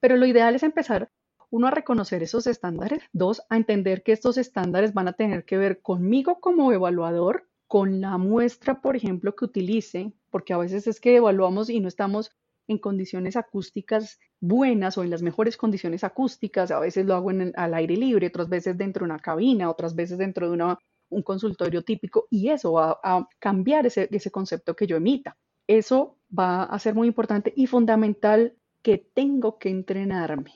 Pero 0.00 0.16
lo 0.16 0.26
ideal 0.26 0.54
es 0.54 0.62
empezar, 0.62 1.10
uno, 1.50 1.68
a 1.68 1.70
reconocer 1.70 2.22
esos 2.22 2.46
estándares, 2.46 3.02
dos, 3.12 3.42
a 3.48 3.56
entender 3.56 4.02
que 4.02 4.12
estos 4.12 4.38
estándares 4.38 4.92
van 4.92 5.08
a 5.08 5.12
tener 5.12 5.44
que 5.44 5.56
ver 5.56 5.82
conmigo 5.82 6.40
como 6.40 6.72
evaluador, 6.72 7.48
con 7.66 8.00
la 8.00 8.18
muestra, 8.18 8.80
por 8.80 8.96
ejemplo, 8.96 9.34
que 9.34 9.44
utilice, 9.44 10.12
porque 10.30 10.52
a 10.52 10.58
veces 10.58 10.86
es 10.86 11.00
que 11.00 11.16
evaluamos 11.16 11.70
y 11.70 11.80
no 11.80 11.88
estamos 11.88 12.32
en 12.68 12.78
condiciones 12.78 13.36
acústicas 13.36 14.18
buenas 14.40 14.98
o 14.98 15.04
en 15.04 15.10
las 15.10 15.22
mejores 15.22 15.56
condiciones 15.56 16.04
acústicas. 16.04 16.70
A 16.70 16.80
veces 16.80 17.06
lo 17.06 17.14
hago 17.14 17.30
en 17.30 17.52
al 17.56 17.74
aire 17.74 17.96
libre, 17.96 18.26
otras 18.26 18.48
veces 18.48 18.76
dentro 18.76 19.04
de 19.04 19.12
una 19.12 19.20
cabina, 19.20 19.70
otras 19.70 19.94
veces 19.94 20.18
dentro 20.18 20.50
de 20.50 20.76
un 21.10 21.22
consultorio 21.22 21.82
típico 21.82 22.26
y 22.30 22.48
eso 22.48 22.72
va 22.72 22.98
a 23.02 23.28
cambiar 23.38 23.86
ese, 23.86 24.08
ese 24.10 24.30
concepto 24.30 24.74
que 24.74 24.86
yo 24.86 24.96
emita. 24.96 25.36
Eso 25.66 26.18
va 26.36 26.64
a 26.64 26.78
ser 26.78 26.94
muy 26.94 27.08
importante 27.08 27.52
y 27.56 27.66
fundamental 27.66 28.54
que 28.82 28.98
tengo 28.98 29.58
que 29.58 29.70
entrenarme, 29.70 30.52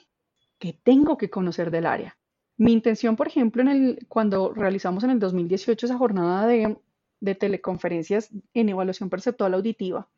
que 0.59 0.75
tengo 0.75 1.17
que 1.17 1.31
conocer 1.31 1.71
del 1.71 1.87
área. 1.87 2.19
Mi 2.59 2.73
intención, 2.73 3.17
por 3.17 3.29
ejemplo, 3.29 3.63
en 3.63 3.69
el, 3.69 4.07
cuando 4.09 4.53
realizamos 4.53 5.05
en 5.05 5.11
el 5.11 5.19
2018 5.19 5.87
esa 5.87 5.97
jornada 5.97 6.47
de, 6.47 6.77
de 7.21 7.35
teleconferencias 7.35 8.31
en 8.53 8.69
evaluación 8.69 9.09
perceptual 9.09 9.55
auditiva, 9.55 10.09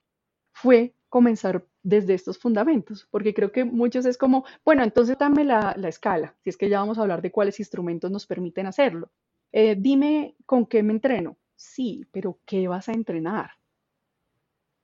fue 0.53 0.94
comenzar 1.11 1.66
desde 1.83 2.14
estos 2.14 2.38
fundamentos, 2.38 3.07
porque 3.11 3.35
creo 3.35 3.53
que 3.53 3.64
muchos 3.64 4.07
es 4.07 4.16
como, 4.16 4.44
bueno, 4.64 4.85
entonces 4.85 5.18
dame 5.18 5.44
la, 5.44 5.73
escala, 5.88 6.37
si 6.40 6.51
es 6.51 6.57
que 6.57 6.68
ya 6.70 6.79
vamos 6.79 6.99
a 6.99 7.03
hablar 7.03 7.20
de 7.20 7.33
cuáles 7.33 7.59
instrumentos 7.59 8.11
nos 8.11 8.27
permiten 8.27 8.66
hacerlo. 8.66 9.11
Eh, 9.53 9.77
dime 9.77 10.37
con 10.46 10.66
qué 10.66 10.83
me 10.83 10.92
entreno. 10.92 11.37
Sí, 11.57 12.07
pero 12.12 12.38
¿qué 12.46 12.68
vas 12.68 12.88
a 12.88 12.92
entrenar? 12.92 13.51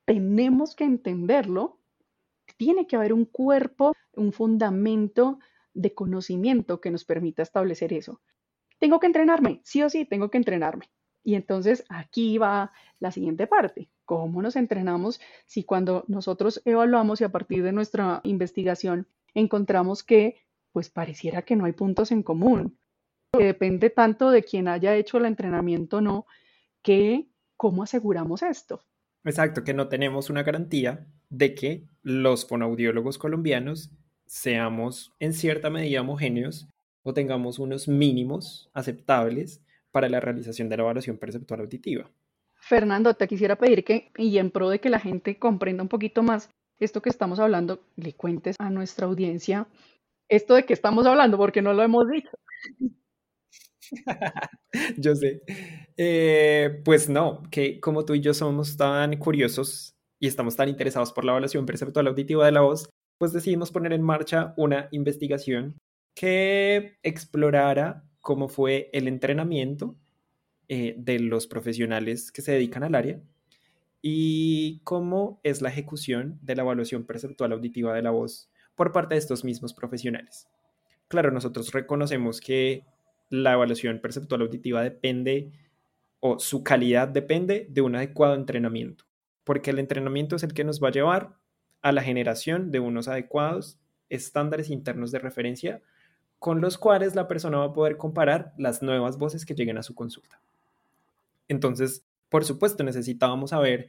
Tenemos 0.05 0.75
que 0.75 0.85
entenderlo. 0.85 1.79
Tiene 2.57 2.87
que 2.87 2.97
haber 2.97 3.12
un 3.12 3.25
cuerpo, 3.25 3.93
un 4.15 4.33
fundamento 4.33 5.39
de 5.75 5.95
conocimiento 5.95 6.81
que 6.81 6.91
nos 6.91 7.05
permita 7.05 7.43
establecer 7.43 7.93
eso. 7.93 8.21
Tengo 8.79 8.99
que 8.99 9.07
entrenarme, 9.07 9.61
sí 9.62 9.83
o 9.83 9.89
sí, 9.89 10.05
tengo 10.05 10.31
que 10.31 10.39
entrenarme. 10.39 10.91
Y 11.23 11.35
entonces 11.35 11.85
aquí 11.89 12.39
va 12.39 12.73
la 12.99 13.12
siguiente 13.12 13.47
parte. 13.47 13.89
¿Cómo 14.07 14.40
nos 14.40 14.55
entrenamos 14.55 15.21
si 15.47 15.64
cuando 15.64 16.05
nosotros 16.07 16.62
evaluamos 16.64 17.21
y 17.21 17.25
a 17.25 17.33
partir 17.33 17.64
de 17.64 17.73
nuestra 17.73 18.21
investigación 18.23 19.09
encontramos 19.35 20.05
que 20.05 20.47
pues 20.73 20.90
pareciera 20.90 21.42
que 21.42 21.57
no 21.57 21.64
hay 21.64 21.73
puntos 21.73 22.12
en 22.12 22.23
común? 22.23 22.79
Que 23.33 23.45
depende 23.45 23.90
tanto 23.90 24.31
de 24.31 24.45
quien 24.45 24.69
haya 24.69 24.95
hecho 24.95 25.19
el 25.19 25.27
entrenamiento 25.27 25.97
o 25.97 26.01
no, 26.01 26.27
que 26.83 27.27
cómo 27.57 27.83
aseguramos 27.83 28.45
esto. 28.45 28.81
Exacto, 29.25 29.64
que 29.64 29.75
no 29.75 29.88
tenemos 29.88 30.31
una 30.31 30.45
garantía 30.45 31.05
de 31.29 31.57
que 31.57 31.85
los 32.03 32.47
fonoaudiólogos 32.47 33.19
colombianos 33.19 33.90
seamos 34.27 35.12
en 35.19 35.33
cierta 35.33 35.69
medida 35.69 36.03
homogéneos 36.03 36.69
o 37.03 37.12
tengamos 37.12 37.59
unos 37.59 37.88
mínimos 37.88 38.71
aceptables 38.73 39.62
para 39.90 40.09
la 40.09 40.21
realización 40.21 40.69
de 40.69 40.77
la 40.77 40.85
evaluación 40.85 41.19
perceptual 41.19 41.61
auditiva. 41.61 42.09
Fernando, 42.66 43.14
te 43.14 43.29
quisiera 43.29 43.57
pedir 43.57 43.85
que, 43.85 44.11
y 44.16 44.38
en 44.38 44.50
pro 44.50 44.68
de 44.68 44.81
que 44.81 44.90
la 44.90 44.98
gente 44.98 45.38
comprenda 45.38 45.85
un 45.85 45.88
poquito 45.88 46.24
más 46.24 46.50
esto 46.81 47.00
que 47.00 47.11
estamos 47.11 47.38
hablando, 47.38 47.81
le 47.96 48.14
cuentes 48.14 48.57
a 48.59 48.70
nuestra 48.70 49.07
audiencia 49.07 49.68
esto 50.29 50.55
de 50.55 50.64
que 50.64 50.72
estamos 50.72 51.07
hablando, 51.07 51.38
porque 51.38 51.62
no 51.62 51.72
lo 51.72 51.85
hemos 51.85 52.09
dicho. 52.09 52.31
yo 54.98 55.14
sé. 55.14 55.42
Eh, 55.96 56.83
pues 56.85 57.09
no, 57.09 57.42
que 57.52 57.79
como 57.79 58.05
tú 58.05 58.14
y 58.14 58.20
yo 58.20 58.35
somos 58.35 58.76
tan 58.76 59.16
curiosos 59.18 59.94
y 60.20 60.26
estamos 60.26 60.57
tan 60.57 60.68
interesados 60.68 61.12
por 61.12 61.24
la 61.24 61.33
evaluación 61.33 61.66
perceptual 61.66 62.09
auditiva 62.09 62.44
de 62.44 62.52
la 62.52 62.62
voz, 62.62 62.90
pues 63.18 63.33
decidimos 63.33 63.70
poner 63.70 63.92
en 63.92 64.02
marcha 64.02 64.55
una 64.57 64.88
investigación 64.90 65.79
que 66.16 66.96
explorara 67.05 68.02
cómo 68.20 68.48
fue 68.48 68.90
el 68.92 69.07
entrenamiento 69.07 69.94
eh, 70.68 70.94
de 70.98 71.18
los 71.20 71.46
profesionales 71.46 72.33
que 72.33 72.42
se 72.42 72.52
dedican 72.52 72.83
al 72.83 72.94
área 72.94 73.20
y 74.02 74.81
cómo 74.85 75.40
es 75.42 75.62
la 75.62 75.68
ejecución 75.68 76.38
de 76.42 76.57
la 76.57 76.62
evaluación 76.62 77.05
perceptual 77.05 77.52
auditiva 77.52 77.94
de 77.94 78.02
la 78.02 78.11
voz 78.11 78.50
por 78.74 78.92
parte 78.92 79.14
de 79.14 79.18
estos 79.18 79.44
mismos 79.44 79.74
profesionales. 79.74 80.48
Claro, 81.09 81.31
nosotros 81.31 81.72
reconocemos 81.72 82.40
que 82.40 82.85
la 83.31 83.52
evaluación 83.52 84.00
perceptual 84.00 84.42
auditiva 84.42 84.83
depende 84.83 85.52
o 86.20 86.38
su 86.38 86.62
calidad 86.62 87.09
depende 87.09 87.66
de 87.70 87.81
un 87.81 87.96
adecuado 87.96 88.35
entrenamiento, 88.35 89.05
porque 89.44 89.70
el 89.70 89.79
entrenamiento 89.79 90.37
es 90.37 90.42
el 90.42 90.55
que 90.55 90.64
nos 90.64 90.83
va 90.83 90.88
a 90.88 90.92
llevar 90.92 91.37
a 91.83 91.92
la 91.92 92.02
generación 92.02 92.70
de 92.70 92.81
unos 92.81 93.09
adecuados 93.09 93.79
estándares 94.09 94.70
internos 94.70 95.11
de 95.11 95.18
referencia 95.18 95.83
con 96.38 96.61
los 96.61 96.79
cuales 96.79 97.14
la 97.14 97.29
persona 97.29 97.59
va 97.59 97.66
a 97.66 97.72
poder 97.72 97.96
comparar 97.96 98.52
las 98.59 98.83
nuevas 98.83 99.18
voces 99.18 99.46
que 99.46 99.55
lleguen 99.55 99.79
a 99.79 99.83
su 99.83 99.94
consulta. 99.94 100.40
Entonces, 101.49 102.05
por 102.29 102.45
supuesto, 102.45 102.85
necesitábamos 102.85 103.51
saber 103.51 103.89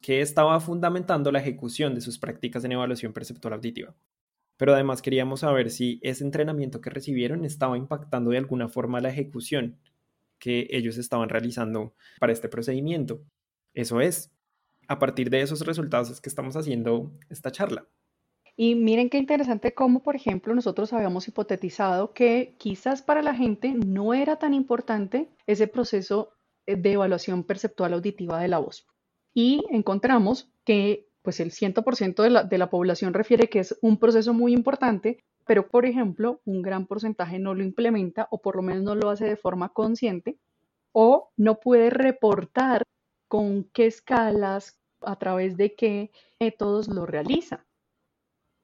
qué 0.00 0.20
estaba 0.20 0.58
fundamentando 0.60 1.30
la 1.30 1.40
ejecución 1.40 1.94
de 1.94 2.00
sus 2.00 2.18
prácticas 2.18 2.64
en 2.64 2.72
evaluación 2.72 3.12
perceptual 3.12 3.54
auditiva. 3.54 3.94
Pero 4.56 4.74
además 4.74 5.02
queríamos 5.02 5.40
saber 5.40 5.70
si 5.70 6.00
ese 6.02 6.24
entrenamiento 6.24 6.80
que 6.80 6.90
recibieron 6.90 7.44
estaba 7.44 7.78
impactando 7.78 8.30
de 8.30 8.38
alguna 8.38 8.68
forma 8.68 9.00
la 9.00 9.10
ejecución 9.10 9.78
que 10.38 10.68
ellos 10.70 10.96
estaban 10.96 11.28
realizando 11.28 11.94
para 12.18 12.32
este 12.32 12.48
procedimiento. 12.48 13.22
Eso 13.74 14.00
es, 14.00 14.30
a 14.88 14.98
partir 14.98 15.30
de 15.30 15.42
esos 15.42 15.60
resultados 15.64 16.10
es 16.10 16.20
que 16.20 16.28
estamos 16.28 16.56
haciendo 16.56 17.12
esta 17.28 17.52
charla. 17.52 17.86
Y 18.56 18.74
miren 18.74 19.08
qué 19.08 19.18
interesante 19.18 19.72
cómo, 19.72 20.02
por 20.02 20.16
ejemplo, 20.16 20.54
nosotros 20.54 20.92
habíamos 20.92 21.28
hipotetizado 21.28 22.12
que 22.12 22.56
quizás 22.58 23.00
para 23.00 23.22
la 23.22 23.34
gente 23.34 23.72
no 23.72 24.12
era 24.12 24.36
tan 24.36 24.52
importante 24.52 25.30
ese 25.46 25.66
proceso 25.66 26.34
de 26.76 26.92
evaluación 26.92 27.44
perceptual 27.44 27.94
auditiva 27.94 28.40
de 28.40 28.48
la 28.48 28.58
voz. 28.58 28.86
Y 29.34 29.64
encontramos 29.70 30.50
que 30.64 31.08
pues 31.22 31.40
el 31.40 31.50
100% 31.52 32.22
de 32.22 32.30
la, 32.30 32.44
de 32.44 32.58
la 32.58 32.70
población 32.70 33.12
refiere 33.12 33.48
que 33.48 33.60
es 33.60 33.78
un 33.82 33.98
proceso 33.98 34.32
muy 34.32 34.52
importante, 34.52 35.24
pero 35.46 35.68
por 35.68 35.84
ejemplo, 35.84 36.40
un 36.44 36.62
gran 36.62 36.86
porcentaje 36.86 37.38
no 37.38 37.54
lo 37.54 37.62
implementa 37.62 38.28
o 38.30 38.40
por 38.40 38.56
lo 38.56 38.62
menos 38.62 38.82
no 38.82 38.94
lo 38.94 39.10
hace 39.10 39.26
de 39.26 39.36
forma 39.36 39.70
consciente 39.70 40.38
o 40.92 41.30
no 41.36 41.60
puede 41.60 41.90
reportar 41.90 42.84
con 43.28 43.64
qué 43.72 43.86
escalas, 43.86 44.80
a 45.02 45.16
través 45.16 45.56
de 45.56 45.74
qué 45.74 46.10
métodos 46.38 46.88
lo 46.88 47.06
realiza. 47.06 47.64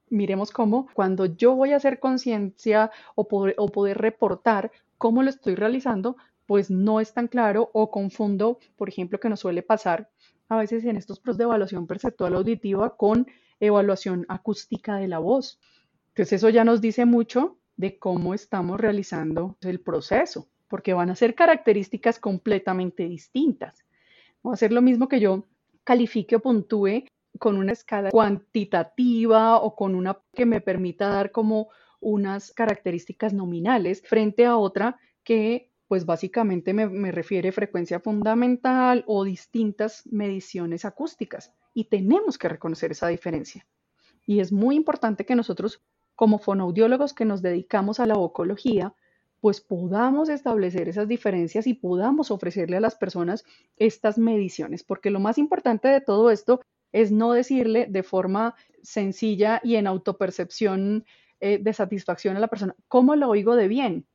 Miremos 0.09 0.51
cómo 0.51 0.89
cuando 0.95 1.27
yo 1.27 1.55
voy 1.55 1.73
a 1.73 1.77
hacer 1.77 1.99
conciencia 1.99 2.91
o, 3.15 3.27
o 3.57 3.69
poder 3.69 3.99
reportar 3.99 4.71
cómo 4.99 5.23
lo 5.23 5.31
estoy 5.31 5.55
realizando, 5.57 6.17
pues 6.47 6.71
no 6.71 7.01
es 7.01 7.13
tan 7.13 7.29
claro 7.29 7.71
o 7.73 7.91
confundo, 7.91 8.59
por 8.77 8.89
ejemplo, 8.89 9.21
que 9.21 9.29
nos 9.29 9.41
suele 9.41 9.63
pasar 9.63 10.11
a 10.49 10.57
veces 10.57 10.85
en 10.85 10.97
estos 10.97 11.19
procesos 11.19 11.39
de 11.39 11.45
evaluación 11.45 11.87
perceptual 11.87 12.35
auditiva 12.35 12.97
con 12.97 13.27
evaluación 13.61 14.25
acústica 14.29 14.97
de 14.97 15.09
la 15.09 15.19
voz. 15.19 15.61
Entonces 16.09 16.35
eso 16.35 16.49
ya 16.49 16.65
nos 16.65 16.81
dice 16.81 17.05
mucho 17.05 17.59
de 17.77 17.99
cómo 17.99 18.33
estamos 18.33 18.81
realizando 18.81 19.57
el 19.61 19.81
proceso, 19.81 20.49
porque 20.69 20.95
van 20.95 21.11
a 21.11 21.17
ser 21.17 21.35
características 21.35 22.19
completamente 22.19 23.09
distintas. 23.09 23.85
Va 24.47 24.55
a 24.55 24.57
ser 24.57 24.73
lo 24.73 24.83
mismo 24.83 25.09
que 25.09 25.21
yo 25.21 25.45
califique 25.85 26.37
o 26.37 26.41
puntúe 26.41 27.05
con 27.39 27.59
una 27.59 27.73
escala 27.73 28.11
cuantitativa 28.11 29.61
o 29.61 29.75
con 29.75 29.95
una 29.95 30.19
que 30.33 30.47
me 30.47 30.61
permita 30.61 31.09
dar 31.09 31.33
como 31.33 31.69
unas 32.01 32.53
características 32.53 33.33
nominales 33.33 34.03
frente 34.03 34.47
a 34.47 34.57
otra 34.57 34.99
que 35.23 35.71
pues 35.89 36.05
básicamente 36.05 36.73
me, 36.73 37.13
refiere 37.13 37.53
frecuencia 37.53 38.01
fundamental 38.01 39.05
o 39.07 39.25
distintas 39.25 40.07
mediciones 40.07 40.85
acústicas. 40.85 41.53
Y 41.75 41.85
tenemos 41.85 42.39
que 42.39 42.49
reconocer 42.49 42.91
esa 42.91 43.09
diferencia. 43.09 43.67
Y 44.27 44.41
es 44.41 44.51
muy 44.51 44.75
importante 44.75 45.25
que 45.25 45.37
nosotros, 45.37 45.83
como 46.15 46.39
fonoaudiólogos 46.39 47.13
que 47.13 47.25
nos 47.25 47.43
dedicamos 47.43 48.01
a 48.01 48.07
la 48.07 48.15
vocología, 48.15 48.95
pues 49.41 49.61
podamos 49.61 50.29
establecer 50.29 50.89
esas 50.89 51.07
diferencias 51.07 51.67
y 51.67 51.75
podamos 51.75 52.31
ofrecerle 52.31 52.79
a 52.79 52.81
las 52.81 52.97
personas 52.97 53.45
estas 53.77 54.19
mediciones, 54.19 54.83
porque 54.83 55.11
lo 55.11 55.21
más 55.21 55.39
importante 55.39 55.87
de 55.87 56.01
todo 56.01 56.31
esto 56.31 56.61
es 56.91 57.13
no 57.13 57.33
decirle 57.33 57.87
de 57.89 58.03
forma 58.03 58.55
sencilla 58.83 59.61
y 59.63 59.77
en 59.77 59.87
autopercepción 59.87 61.05
eh, 61.39 61.59
de 61.59 61.73
satisfacción 61.75 62.37
a 62.37 62.41
la 62.41 62.49
persona, 62.49 62.75
¿cómo 62.89 63.15
lo 63.15 63.29
oigo 63.29 63.55
de 63.55 63.69
bien? 63.69 64.07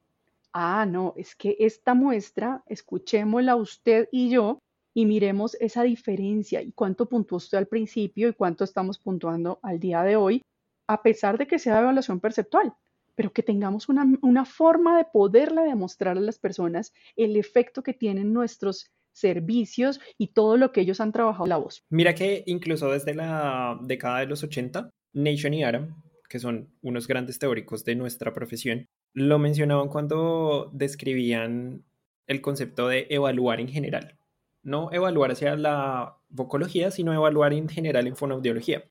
Ah, 0.54 0.86
no, 0.86 1.14
es 1.18 1.36
que 1.36 1.56
esta 1.60 1.94
muestra, 1.94 2.64
escuchémosla 2.68 3.56
usted 3.56 4.10
y 4.12 4.30
yo 4.30 4.60
y 4.94 5.06
miremos 5.06 5.56
esa 5.60 5.84
diferencia 5.84 6.62
y 6.62 6.72
cuánto 6.74 7.08
puntuó 7.08 7.38
usted 7.38 7.58
al 7.58 7.68
principio 7.68 8.30
y 8.30 8.34
cuánto 8.34 8.64
estamos 8.64 9.00
puntuando 9.00 9.60
al 9.64 9.80
día 9.80 10.04
de 10.04 10.16
hoy, 10.16 10.42
a 10.88 11.02
pesar 11.02 11.38
de 11.38 11.48
que 11.48 11.60
sea 11.60 11.80
evaluación 11.80 12.20
perceptual, 12.20 12.74
pero 13.16 13.32
que 13.32 13.44
tengamos 13.44 13.88
una, 13.88 14.06
una 14.22 14.46
forma 14.46 14.98
de 14.98 15.06
poderle 15.06 15.64
demostrar 15.64 16.18
a 16.18 16.22
las 16.22 16.40
personas 16.40 16.94
el 17.16 17.38
efecto 17.38 17.84
que 17.84 17.94
tienen 17.94 18.34
nuestros 18.34 18.92
servicios 19.14 20.00
y 20.18 20.28
todo 20.28 20.58
lo 20.58 20.72
que 20.72 20.82
ellos 20.82 21.02
han 21.02 21.12
trabajado 21.12 21.46
la 21.46 21.58
voz. 21.58 21.84
Mira 21.90 22.16
que 22.16 22.44
incluso 22.46 22.90
desde 22.90 23.14
la 23.14 23.78
década 23.82 24.20
de 24.20 24.28
los 24.28 24.44
80, 24.44 24.90
Nation 25.14 25.54
y 25.54 25.64
Aram, 25.64 26.02
que 26.30 26.40
son 26.40 26.74
unos 26.82 27.08
grandes 27.08 27.40
teóricos 27.40 27.84
de 27.84 27.96
nuestra 27.96 28.34
profesión, 28.34 28.88
lo 29.14 29.40
mencionaban 29.40 29.90
cuando 29.90 30.70
describían 30.74 31.84
el 32.28 32.42
concepto 32.42 32.88
de 32.88 33.08
evaluar 33.10 33.60
en 33.60 33.68
general. 33.68 34.18
No 34.64 34.92
evaluar 34.92 35.32
hacia 35.32 35.56
la 35.56 36.18
vocología, 36.30 36.92
sino 36.92 37.14
evaluar 37.14 37.54
en 37.54 37.68
general 37.68 38.08
en 38.08 38.16
fonoaudiología. 38.16 38.90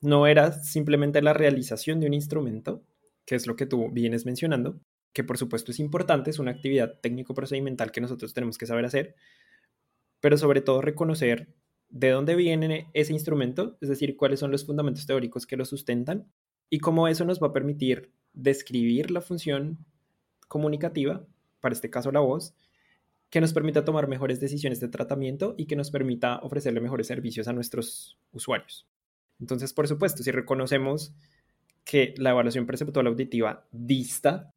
No 0.00 0.26
era 0.26 0.52
simplemente 0.52 1.22
la 1.22 1.32
realización 1.32 2.00
de 2.00 2.06
un 2.06 2.14
instrumento, 2.14 2.84
que 3.24 3.34
es 3.34 3.46
lo 3.46 3.56
que 3.56 3.66
tú 3.66 3.90
vienes 3.90 4.24
mencionando, 4.26 4.78
que 5.12 5.24
por 5.24 5.38
supuesto 5.38 5.72
es 5.72 5.80
importante, 5.80 6.30
es 6.30 6.38
una 6.38 6.50
actividad 6.52 7.00
técnico-procedimental 7.00 7.90
que 7.90 8.02
nosotros 8.02 8.34
tenemos 8.34 8.58
que 8.58 8.66
saber 8.66 8.84
hacer, 8.84 9.16
pero 10.20 10.36
sobre 10.36 10.60
todo 10.60 10.82
reconocer 10.82 11.54
de 11.88 12.10
dónde 12.10 12.36
viene 12.36 12.90
ese 12.92 13.12
instrumento, 13.12 13.78
es 13.80 13.88
decir, 13.88 14.16
cuáles 14.16 14.40
son 14.40 14.50
los 14.50 14.66
fundamentos 14.66 15.06
teóricos 15.06 15.46
que 15.46 15.56
lo 15.56 15.64
sustentan 15.64 16.30
y 16.68 16.78
cómo 16.78 17.08
eso 17.08 17.24
nos 17.24 17.42
va 17.42 17.48
a 17.48 17.52
permitir 17.52 18.12
describir 18.36 19.10
la 19.10 19.20
función 19.20 19.84
comunicativa, 20.46 21.26
para 21.60 21.74
este 21.74 21.90
caso 21.90 22.12
la 22.12 22.20
voz, 22.20 22.54
que 23.30 23.40
nos 23.40 23.52
permita 23.52 23.84
tomar 23.84 24.06
mejores 24.06 24.38
decisiones 24.38 24.78
de 24.78 24.88
tratamiento 24.88 25.54
y 25.58 25.66
que 25.66 25.74
nos 25.74 25.90
permita 25.90 26.38
ofrecerle 26.38 26.80
mejores 26.80 27.08
servicios 27.08 27.48
a 27.48 27.52
nuestros 27.52 28.16
usuarios. 28.32 28.86
Entonces, 29.40 29.72
por 29.72 29.88
supuesto, 29.88 30.22
si 30.22 30.30
reconocemos 30.30 31.12
que 31.84 32.14
la 32.18 32.30
evaluación 32.30 32.66
perceptual 32.66 33.08
auditiva 33.08 33.66
dista 33.72 34.52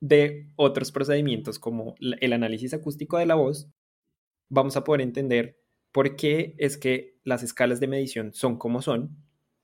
de 0.00 0.48
otros 0.56 0.92
procedimientos 0.92 1.58
como 1.58 1.94
el 1.98 2.32
análisis 2.32 2.72
acústico 2.72 3.18
de 3.18 3.26
la 3.26 3.34
voz, 3.34 3.68
vamos 4.48 4.76
a 4.76 4.84
poder 4.84 5.02
entender 5.02 5.58
por 5.92 6.16
qué 6.16 6.54
es 6.58 6.78
que 6.78 7.18
las 7.24 7.42
escalas 7.42 7.80
de 7.80 7.88
medición 7.88 8.32
son 8.32 8.56
como 8.56 8.80
son 8.80 9.16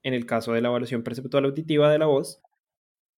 en 0.03 0.13
el 0.13 0.27
caso 0.27 0.53
de 0.53 0.61
la 0.61 0.69
evaluación 0.69 1.03
perceptual 1.03 1.45
auditiva 1.45 1.91
de 1.91 1.99
la 1.99 2.07
voz 2.07 2.43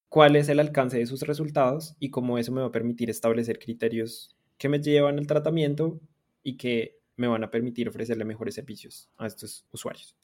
cuál 0.09 0.37
es 0.37 0.49
el 0.49 0.61
alcance 0.61 0.99
de 0.99 1.07
sus 1.07 1.23
resultados 1.23 1.97
y 1.99 2.11
cómo 2.11 2.39
eso 2.39 2.53
me 2.53 2.61
va 2.61 2.69
a 2.69 2.73
permitir 2.73 3.11
establecer 3.11 3.59
criterios 3.59 4.37
que 4.59 4.69
me 4.69 4.81
llevan 4.81 5.19
al 5.19 5.27
tratamiento 5.27 6.01
y 6.43 6.57
que 6.57 6.99
me 7.17 7.29
van 7.29 7.45
a 7.45 7.51
permitir 7.51 7.89
ofrecerle 7.89 8.25
mejores 8.25 8.55
servicios 8.55 9.11
a 9.17 9.27
estos 9.27 9.67
usuarios. 9.73 10.17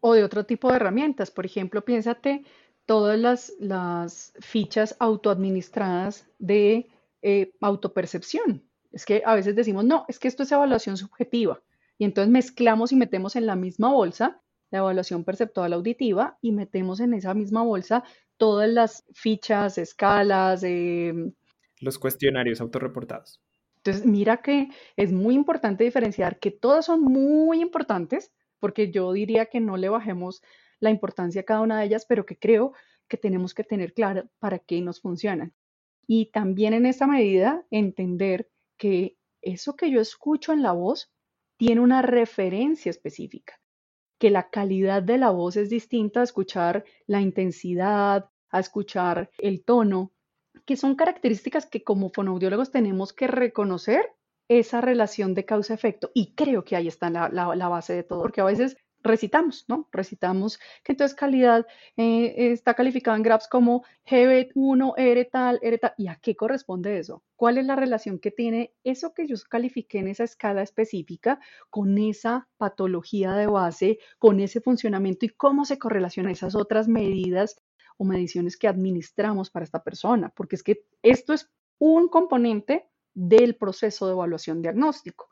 O 0.00 0.14
de 0.14 0.24
otro 0.24 0.44
tipo 0.44 0.70
de 0.70 0.76
herramientas. 0.76 1.30
Por 1.30 1.46
ejemplo, 1.46 1.84
piénsate 1.84 2.44
todas 2.84 3.18
las, 3.18 3.52
las 3.58 4.32
fichas 4.40 4.96
autoadministradas 4.98 6.26
de 6.38 6.88
eh, 7.22 7.52
autopercepción. 7.60 8.62
Es 8.92 9.04
que 9.04 9.22
a 9.24 9.34
veces 9.34 9.56
decimos, 9.56 9.84
no, 9.84 10.04
es 10.08 10.18
que 10.18 10.28
esto 10.28 10.44
es 10.44 10.52
evaluación 10.52 10.96
subjetiva. 10.96 11.62
Y 11.98 12.04
entonces 12.04 12.30
mezclamos 12.30 12.92
y 12.92 12.96
metemos 12.96 13.36
en 13.36 13.46
la 13.46 13.56
misma 13.56 13.92
bolsa 13.92 14.40
la 14.70 14.78
evaluación 14.78 15.24
perceptual 15.24 15.72
auditiva 15.72 16.38
y 16.40 16.52
metemos 16.52 17.00
en 17.00 17.14
esa 17.14 17.34
misma 17.34 17.62
bolsa 17.62 18.04
todas 18.36 18.68
las 18.68 19.04
fichas, 19.12 19.78
escalas, 19.78 20.62
eh, 20.64 21.14
los 21.80 21.98
cuestionarios 21.98 22.60
autorreportados. 22.60 23.40
Entonces, 23.78 24.04
mira 24.04 24.38
que 24.38 24.68
es 24.96 25.12
muy 25.12 25.34
importante 25.34 25.84
diferenciar 25.84 26.38
que 26.38 26.50
todas 26.50 26.86
son 26.86 27.02
muy 27.02 27.60
importantes, 27.60 28.32
porque 28.58 28.90
yo 28.90 29.12
diría 29.12 29.46
que 29.46 29.60
no 29.60 29.76
le 29.76 29.88
bajemos 29.88 30.42
la 30.80 30.90
importancia 30.90 31.42
a 31.42 31.44
cada 31.44 31.60
una 31.60 31.78
de 31.78 31.86
ellas, 31.86 32.06
pero 32.08 32.26
que 32.26 32.38
creo 32.38 32.72
que 33.08 33.16
tenemos 33.16 33.54
que 33.54 33.64
tener 33.64 33.94
claro 33.94 34.28
para 34.38 34.58
qué 34.58 34.80
nos 34.80 35.00
funcionan. 35.00 35.54
Y 36.06 36.30
también 36.32 36.74
en 36.74 36.86
esta 36.86 37.06
medida 37.06 37.64
entender 37.70 38.50
que 38.76 39.16
eso 39.40 39.76
que 39.76 39.90
yo 39.90 40.00
escucho 40.00 40.52
en 40.52 40.62
la 40.62 40.72
voz 40.72 41.12
tiene 41.56 41.80
una 41.80 42.02
referencia 42.02 42.90
específica 42.90 43.60
que 44.18 44.30
la 44.30 44.48
calidad 44.50 45.02
de 45.02 45.18
la 45.18 45.30
voz 45.30 45.56
es 45.56 45.70
distinta 45.70 46.20
a 46.20 46.24
escuchar 46.24 46.84
la 47.06 47.20
intensidad, 47.20 48.30
a 48.50 48.60
escuchar 48.60 49.30
el 49.38 49.64
tono, 49.64 50.12
que 50.64 50.76
son 50.76 50.96
características 50.96 51.66
que 51.66 51.82
como 51.82 52.10
fonoaudiólogos 52.10 52.70
tenemos 52.70 53.12
que 53.12 53.26
reconocer 53.26 54.12
esa 54.48 54.80
relación 54.80 55.34
de 55.34 55.44
causa-efecto. 55.44 56.10
Y 56.14 56.34
creo 56.34 56.64
que 56.64 56.76
ahí 56.76 56.88
está 56.88 57.10
la, 57.10 57.28
la, 57.28 57.68
base 57.68 57.94
de 57.94 58.02
todo, 58.02 58.22
porque 58.22 58.40
a 58.40 58.44
veces 58.44 58.76
recitamos, 59.06 59.64
¿no? 59.68 59.88
Recitamos 59.92 60.58
que 60.84 60.92
entonces 60.92 61.16
calidad 61.16 61.66
eh, 61.96 62.52
está 62.52 62.74
calificada 62.74 63.16
en 63.16 63.22
GRAPS 63.22 63.48
como 63.48 63.84
GB1, 64.06 64.94
R 64.96 65.24
tal, 65.26 65.58
R 65.62 65.78
tal. 65.78 65.94
¿Y 65.96 66.08
a 66.08 66.16
qué 66.16 66.36
corresponde 66.36 66.98
eso? 66.98 67.22
¿Cuál 67.36 67.58
es 67.58 67.66
la 67.66 67.76
relación 67.76 68.18
que 68.18 68.30
tiene 68.30 68.74
eso 68.84 69.14
que 69.14 69.26
yo 69.26 69.36
califiqué 69.48 69.98
en 69.98 70.08
esa 70.08 70.24
escala 70.24 70.62
específica 70.62 71.40
con 71.70 71.98
esa 71.98 72.48
patología 72.56 73.32
de 73.32 73.46
base, 73.46 73.98
con 74.18 74.40
ese 74.40 74.60
funcionamiento 74.60 75.26
y 75.26 75.30
cómo 75.30 75.64
se 75.64 75.78
correlacionan 75.78 76.32
esas 76.32 76.54
otras 76.54 76.88
medidas 76.88 77.56
o 77.98 78.04
mediciones 78.04 78.56
que 78.56 78.68
administramos 78.68 79.50
para 79.50 79.64
esta 79.64 79.82
persona, 79.82 80.32
porque 80.34 80.56
es 80.56 80.62
que 80.62 80.84
esto 81.02 81.32
es 81.32 81.50
un 81.78 82.08
componente 82.08 82.88
del 83.14 83.56
proceso 83.56 84.06
de 84.06 84.12
evaluación 84.12 84.60
diagnóstico. 84.60 85.30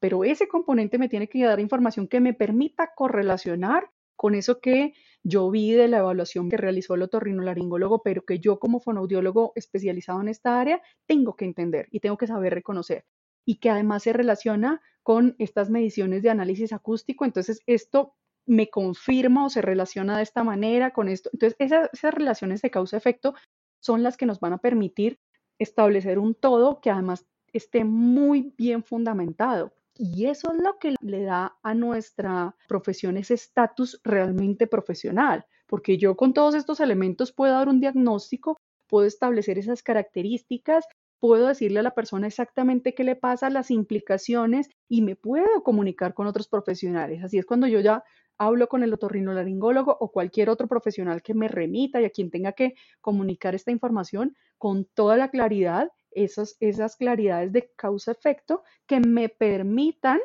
Pero 0.00 0.24
ese 0.24 0.48
componente 0.48 0.98
me 0.98 1.08
tiene 1.08 1.28
que 1.28 1.44
dar 1.44 1.60
información 1.60 2.08
que 2.08 2.20
me 2.20 2.34
permita 2.34 2.92
correlacionar 2.94 3.90
con 4.16 4.34
eso 4.34 4.60
que 4.60 4.94
yo 5.22 5.50
vi 5.50 5.72
de 5.72 5.88
la 5.88 5.98
evaluación 5.98 6.48
que 6.48 6.56
realizó 6.56 6.94
el 6.94 7.02
otorrinolaringólogo, 7.02 8.02
pero 8.02 8.24
que 8.24 8.38
yo 8.38 8.58
como 8.58 8.80
fonoaudiólogo 8.80 9.52
especializado 9.54 10.20
en 10.20 10.28
esta 10.28 10.60
área 10.60 10.80
tengo 11.06 11.36
que 11.36 11.44
entender 11.44 11.88
y 11.90 12.00
tengo 12.00 12.16
que 12.16 12.26
saber 12.26 12.54
reconocer 12.54 13.04
y 13.44 13.58
que 13.58 13.70
además 13.70 14.02
se 14.02 14.12
relaciona 14.12 14.80
con 15.02 15.36
estas 15.38 15.70
mediciones 15.70 16.22
de 16.22 16.30
análisis 16.30 16.72
acústico. 16.72 17.24
Entonces, 17.24 17.60
esto 17.66 18.14
me 18.44 18.70
confirma 18.70 19.46
o 19.46 19.50
se 19.50 19.62
relaciona 19.62 20.16
de 20.16 20.22
esta 20.22 20.44
manera 20.44 20.92
con 20.92 21.08
esto. 21.08 21.30
Entonces, 21.32 21.56
esas, 21.58 21.88
esas 21.92 22.14
relaciones 22.14 22.62
de 22.62 22.70
causa-efecto 22.70 23.34
son 23.80 24.02
las 24.02 24.16
que 24.16 24.26
nos 24.26 24.40
van 24.40 24.52
a 24.52 24.58
permitir 24.58 25.20
establecer 25.58 26.18
un 26.18 26.34
todo 26.34 26.80
que 26.80 26.90
además 26.90 27.26
esté 27.52 27.84
muy 27.84 28.52
bien 28.56 28.82
fundamentado. 28.82 29.72
Y 29.98 30.26
eso 30.26 30.52
es 30.52 30.62
lo 30.62 30.78
que 30.78 30.94
le 31.00 31.22
da 31.22 31.56
a 31.62 31.74
nuestra 31.74 32.54
profesión 32.68 33.16
ese 33.16 33.34
estatus 33.34 34.00
realmente 34.04 34.66
profesional, 34.66 35.46
porque 35.66 35.96
yo 35.96 36.16
con 36.16 36.34
todos 36.34 36.54
estos 36.54 36.80
elementos 36.80 37.32
puedo 37.32 37.54
dar 37.54 37.68
un 37.68 37.80
diagnóstico, 37.80 38.58
puedo 38.88 39.06
establecer 39.06 39.58
esas 39.58 39.82
características, 39.82 40.84
puedo 41.18 41.48
decirle 41.48 41.80
a 41.80 41.82
la 41.82 41.94
persona 41.94 42.26
exactamente 42.26 42.94
qué 42.94 43.04
le 43.04 43.16
pasa, 43.16 43.48
las 43.48 43.70
implicaciones 43.70 44.68
y 44.88 45.00
me 45.00 45.16
puedo 45.16 45.62
comunicar 45.62 46.12
con 46.12 46.26
otros 46.26 46.48
profesionales. 46.48 47.24
Así 47.24 47.38
es 47.38 47.46
cuando 47.46 47.66
yo 47.66 47.80
ya 47.80 48.04
hablo 48.38 48.68
con 48.68 48.82
el 48.82 48.92
otorrinolaringólogo 48.92 49.96
o 49.98 50.12
cualquier 50.12 50.50
otro 50.50 50.68
profesional 50.68 51.22
que 51.22 51.32
me 51.32 51.48
remita 51.48 52.02
y 52.02 52.04
a 52.04 52.10
quien 52.10 52.30
tenga 52.30 52.52
que 52.52 52.74
comunicar 53.00 53.54
esta 53.54 53.70
información 53.70 54.36
con 54.58 54.84
toda 54.84 55.16
la 55.16 55.30
claridad 55.30 55.90
esas, 56.16 56.56
esas 56.60 56.96
claridades 56.96 57.52
de 57.52 57.70
causa-efecto 57.76 58.64
que 58.86 58.98
me 59.00 59.28
permitan 59.28 60.18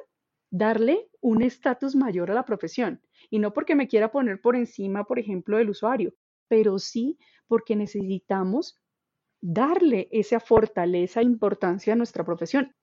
darle 0.49 1.09
un 1.21 1.43
estatus 1.43 1.95
mayor 1.95 2.31
a 2.31 2.33
la 2.33 2.45
profesión. 2.45 3.01
Y 3.29 3.39
no 3.39 3.53
porque 3.53 3.75
me 3.75 3.87
quiera 3.87 4.11
poner 4.11 4.41
por 4.41 4.55
encima, 4.55 5.03
por 5.03 5.19
ejemplo, 5.19 5.57
del 5.57 5.69
usuario, 5.69 6.13
pero 6.47 6.79
sí 6.79 7.19
porque 7.47 7.75
necesitamos 7.75 8.81
darle 9.41 10.07
esa 10.11 10.39
fortaleza 10.39 11.21
e 11.21 11.25
importancia 11.25 11.93
a 11.93 11.95
nuestra 11.95 12.23
profesión. 12.23 12.73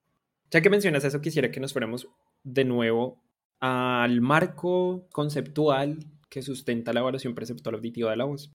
Ya 0.51 0.61
que 0.61 0.69
mencionas 0.69 1.03
eso, 1.03 1.21
quisiera 1.21 1.51
que 1.51 1.59
nos 1.59 1.73
fuéramos 1.73 2.07
de 2.43 2.65
nuevo 2.65 3.21
al 3.59 4.21
marco 4.21 5.07
conceptual 5.11 5.99
que 6.29 6.41
sustenta 6.41 6.93
la 6.93 7.01
evaluación 7.01 7.35
preceptual 7.35 7.75
auditiva 7.75 8.11
de 8.11 8.17
la 8.17 8.25
voz. 8.25 8.51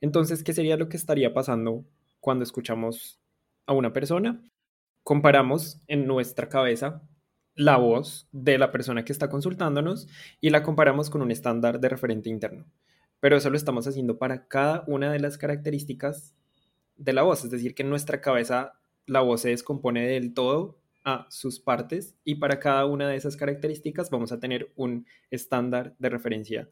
Entonces, 0.00 0.42
¿qué 0.42 0.52
sería 0.52 0.76
lo 0.76 0.88
que 0.88 0.96
estaría 0.96 1.32
pasando 1.32 1.84
cuando 2.20 2.44
escuchamos 2.44 3.21
a 3.66 3.72
una 3.72 3.92
persona, 3.92 4.42
comparamos 5.02 5.80
en 5.88 6.06
nuestra 6.06 6.48
cabeza 6.48 7.02
la 7.54 7.76
voz 7.76 8.28
de 8.32 8.58
la 8.58 8.72
persona 8.72 9.04
que 9.04 9.12
está 9.12 9.28
consultándonos 9.28 10.08
y 10.40 10.50
la 10.50 10.62
comparamos 10.62 11.10
con 11.10 11.22
un 11.22 11.30
estándar 11.30 11.80
de 11.80 11.88
referente 11.88 12.30
interno. 12.30 12.66
Pero 13.20 13.36
eso 13.36 13.50
lo 13.50 13.56
estamos 13.56 13.86
haciendo 13.86 14.18
para 14.18 14.48
cada 14.48 14.84
una 14.86 15.12
de 15.12 15.20
las 15.20 15.38
características 15.38 16.34
de 16.96 17.12
la 17.12 17.22
voz, 17.22 17.44
es 17.44 17.50
decir, 17.50 17.74
que 17.74 17.82
en 17.82 17.90
nuestra 17.90 18.20
cabeza 18.20 18.74
la 19.06 19.20
voz 19.20 19.42
se 19.42 19.50
descompone 19.50 20.06
del 20.06 20.34
todo 20.34 20.78
a 21.04 21.26
sus 21.30 21.58
partes 21.58 22.14
y 22.24 22.36
para 22.36 22.60
cada 22.60 22.86
una 22.86 23.08
de 23.08 23.16
esas 23.16 23.36
características 23.36 24.10
vamos 24.10 24.32
a 24.32 24.38
tener 24.38 24.72
un 24.76 25.06
estándar 25.30 25.96
de 25.98 26.08
referencia 26.08 26.70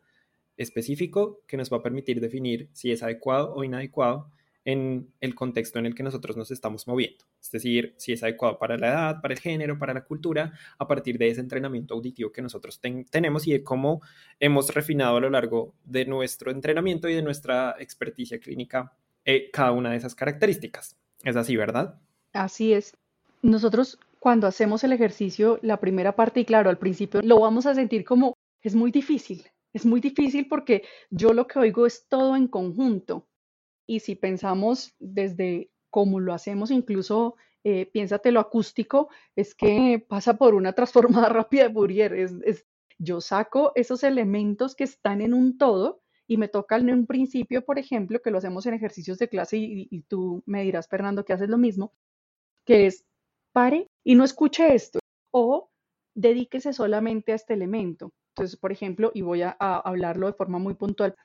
específico 0.56 1.40
que 1.46 1.56
nos 1.56 1.72
va 1.72 1.78
a 1.78 1.82
permitir 1.82 2.20
definir 2.20 2.68
si 2.72 2.92
es 2.92 3.02
adecuado 3.02 3.52
o 3.54 3.64
inadecuado 3.64 4.30
en 4.64 5.12
el 5.20 5.34
contexto 5.34 5.78
en 5.78 5.86
el 5.86 5.94
que 5.94 6.02
nosotros 6.02 6.36
nos 6.36 6.50
estamos 6.50 6.86
moviendo. 6.86 7.24
Es 7.40 7.50
decir, 7.50 7.94
si 7.96 8.12
es 8.12 8.22
adecuado 8.22 8.58
para 8.58 8.76
la 8.76 8.88
edad, 8.88 9.20
para 9.20 9.34
el 9.34 9.40
género, 9.40 9.78
para 9.78 9.94
la 9.94 10.04
cultura, 10.04 10.52
a 10.78 10.86
partir 10.86 11.18
de 11.18 11.28
ese 11.28 11.40
entrenamiento 11.40 11.94
auditivo 11.94 12.32
que 12.32 12.42
nosotros 12.42 12.80
tenemos 12.80 13.46
y 13.46 13.52
de 13.52 13.64
cómo 13.64 14.02
hemos 14.38 14.74
refinado 14.74 15.16
a 15.16 15.20
lo 15.20 15.30
largo 15.30 15.74
de 15.84 16.04
nuestro 16.04 16.50
entrenamiento 16.50 17.08
y 17.08 17.14
de 17.14 17.22
nuestra 17.22 17.76
experticia 17.78 18.38
clínica 18.38 18.92
eh, 19.24 19.50
cada 19.52 19.72
una 19.72 19.90
de 19.90 19.96
esas 19.96 20.14
características. 20.14 20.96
Es 21.22 21.36
así, 21.36 21.56
¿verdad? 21.56 22.00
Así 22.32 22.72
es. 22.72 22.96
Nosotros 23.42 23.98
cuando 24.18 24.46
hacemos 24.46 24.84
el 24.84 24.92
ejercicio, 24.92 25.58
la 25.62 25.78
primera 25.78 26.14
parte, 26.14 26.40
y 26.40 26.44
claro, 26.44 26.68
al 26.68 26.78
principio 26.78 27.22
lo 27.22 27.40
vamos 27.40 27.66
a 27.66 27.74
sentir 27.74 28.04
como 28.04 28.34
es 28.62 28.74
muy 28.74 28.90
difícil. 28.90 29.44
Es 29.72 29.86
muy 29.86 30.00
difícil 30.00 30.46
porque 30.48 30.82
yo 31.10 31.32
lo 31.32 31.46
que 31.46 31.58
oigo 31.58 31.86
es 31.86 32.06
todo 32.08 32.36
en 32.36 32.48
conjunto 32.48 33.29
y 33.90 33.98
si 33.98 34.14
pensamos 34.14 34.94
desde 35.00 35.68
cómo 35.90 36.20
lo 36.20 36.32
hacemos, 36.32 36.70
incluso 36.70 37.34
eh, 37.64 37.86
piénsate 37.86 38.30
lo 38.30 38.38
acústico, 38.38 39.08
es 39.34 39.52
que 39.56 40.06
pasa 40.08 40.34
por 40.34 40.54
una 40.54 40.74
transformada 40.74 41.28
rápida 41.28 41.66
de 41.66 41.74
Fourier. 41.74 42.14
Es, 42.14 42.64
yo 42.98 43.20
saco 43.20 43.72
esos 43.74 44.04
elementos 44.04 44.76
que 44.76 44.84
están 44.84 45.20
en 45.20 45.34
un 45.34 45.58
todo 45.58 46.02
y 46.28 46.36
me 46.36 46.46
toca 46.46 46.76
en 46.76 46.88
un 46.92 47.06
principio, 47.08 47.64
por 47.64 47.80
ejemplo, 47.80 48.22
que 48.22 48.30
lo 48.30 48.38
hacemos 48.38 48.64
en 48.66 48.74
ejercicios 48.74 49.18
de 49.18 49.28
clase 49.28 49.56
y, 49.56 49.88
y 49.90 50.02
tú 50.02 50.44
me 50.46 50.62
dirás, 50.62 50.86
Fernando, 50.86 51.24
que 51.24 51.32
haces 51.32 51.48
lo 51.48 51.58
mismo, 51.58 51.92
que 52.64 52.86
es 52.86 53.04
pare 53.52 53.88
y 54.04 54.14
no 54.14 54.22
escuche 54.22 54.72
esto 54.72 55.00
o 55.32 55.68
dedíquese 56.14 56.72
solamente 56.72 57.32
a 57.32 57.34
este 57.34 57.54
elemento. 57.54 58.12
Entonces, 58.36 58.56
por 58.56 58.70
ejemplo, 58.70 59.10
y 59.14 59.22
voy 59.22 59.42
a 59.42 59.50
hablarlo 59.50 60.28
de 60.28 60.34
forma 60.34 60.60
muy 60.60 60.74
puntual, 60.74 61.16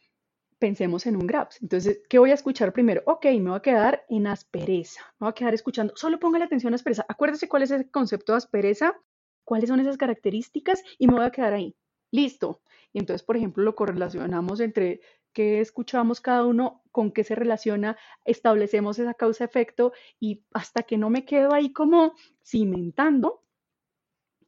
pensemos 0.60 1.06
en 1.06 1.16
un 1.16 1.28
GRAPS. 1.28 1.62
Entonces, 1.62 2.02
¿qué 2.10 2.20
voy 2.20 2.32
a 2.32 2.36
escuchar 2.36 2.74
primero? 2.74 3.04
Ok, 3.06 3.26
me 3.26 3.50
voy 3.50 3.58
a 3.58 3.62
quedar 3.62 4.06
en 4.10 4.28
aspereza. 4.28 5.02
Me 5.20 5.26
voy 5.26 5.32
a 5.32 5.34
quedar 5.34 5.54
escuchando. 5.54 5.96
Solo 5.96 6.20
ponga 6.20 6.40
la 6.40 6.46
atención 6.46 6.74
a 6.74 6.76
aspereza. 6.76 7.06
Acuérdese 7.08 7.48
cuál 7.48 7.64
es 7.64 7.72
el 7.72 7.90
concepto 7.92 8.34
de 8.34 8.38
aspereza, 8.38 8.96
cuáles 9.44 9.70
son 9.70 9.80
esas 9.80 9.98
características 9.98 10.84
y 10.98 11.08
me 11.08 11.16
voy 11.16 11.26
a 11.26 11.32
quedar 11.32 11.54
ahí. 11.54 11.76
Listo. 12.12 12.62
Y 12.94 13.00
entonces, 13.00 13.24
por 13.24 13.38
ejemplo, 13.38 13.64
lo 13.64 13.76
correlacionamos 13.76 14.60
entre 14.60 15.02
qué 15.34 15.60
escuchamos 15.60 16.22
cada 16.22 16.46
uno, 16.46 16.82
con 16.92 17.12
qué 17.12 17.26
se 17.26 17.36
relaciona, 17.36 17.98
establecemos 18.24 18.98
esa 19.00 19.14
causa-efecto 19.14 19.92
y 20.18 20.46
hasta 20.54 20.84
que 20.84 20.98
no 20.98 21.10
me 21.10 21.26
quedo 21.26 21.54
ahí 21.54 21.74
como 21.74 22.14
cimentando, 22.42 23.44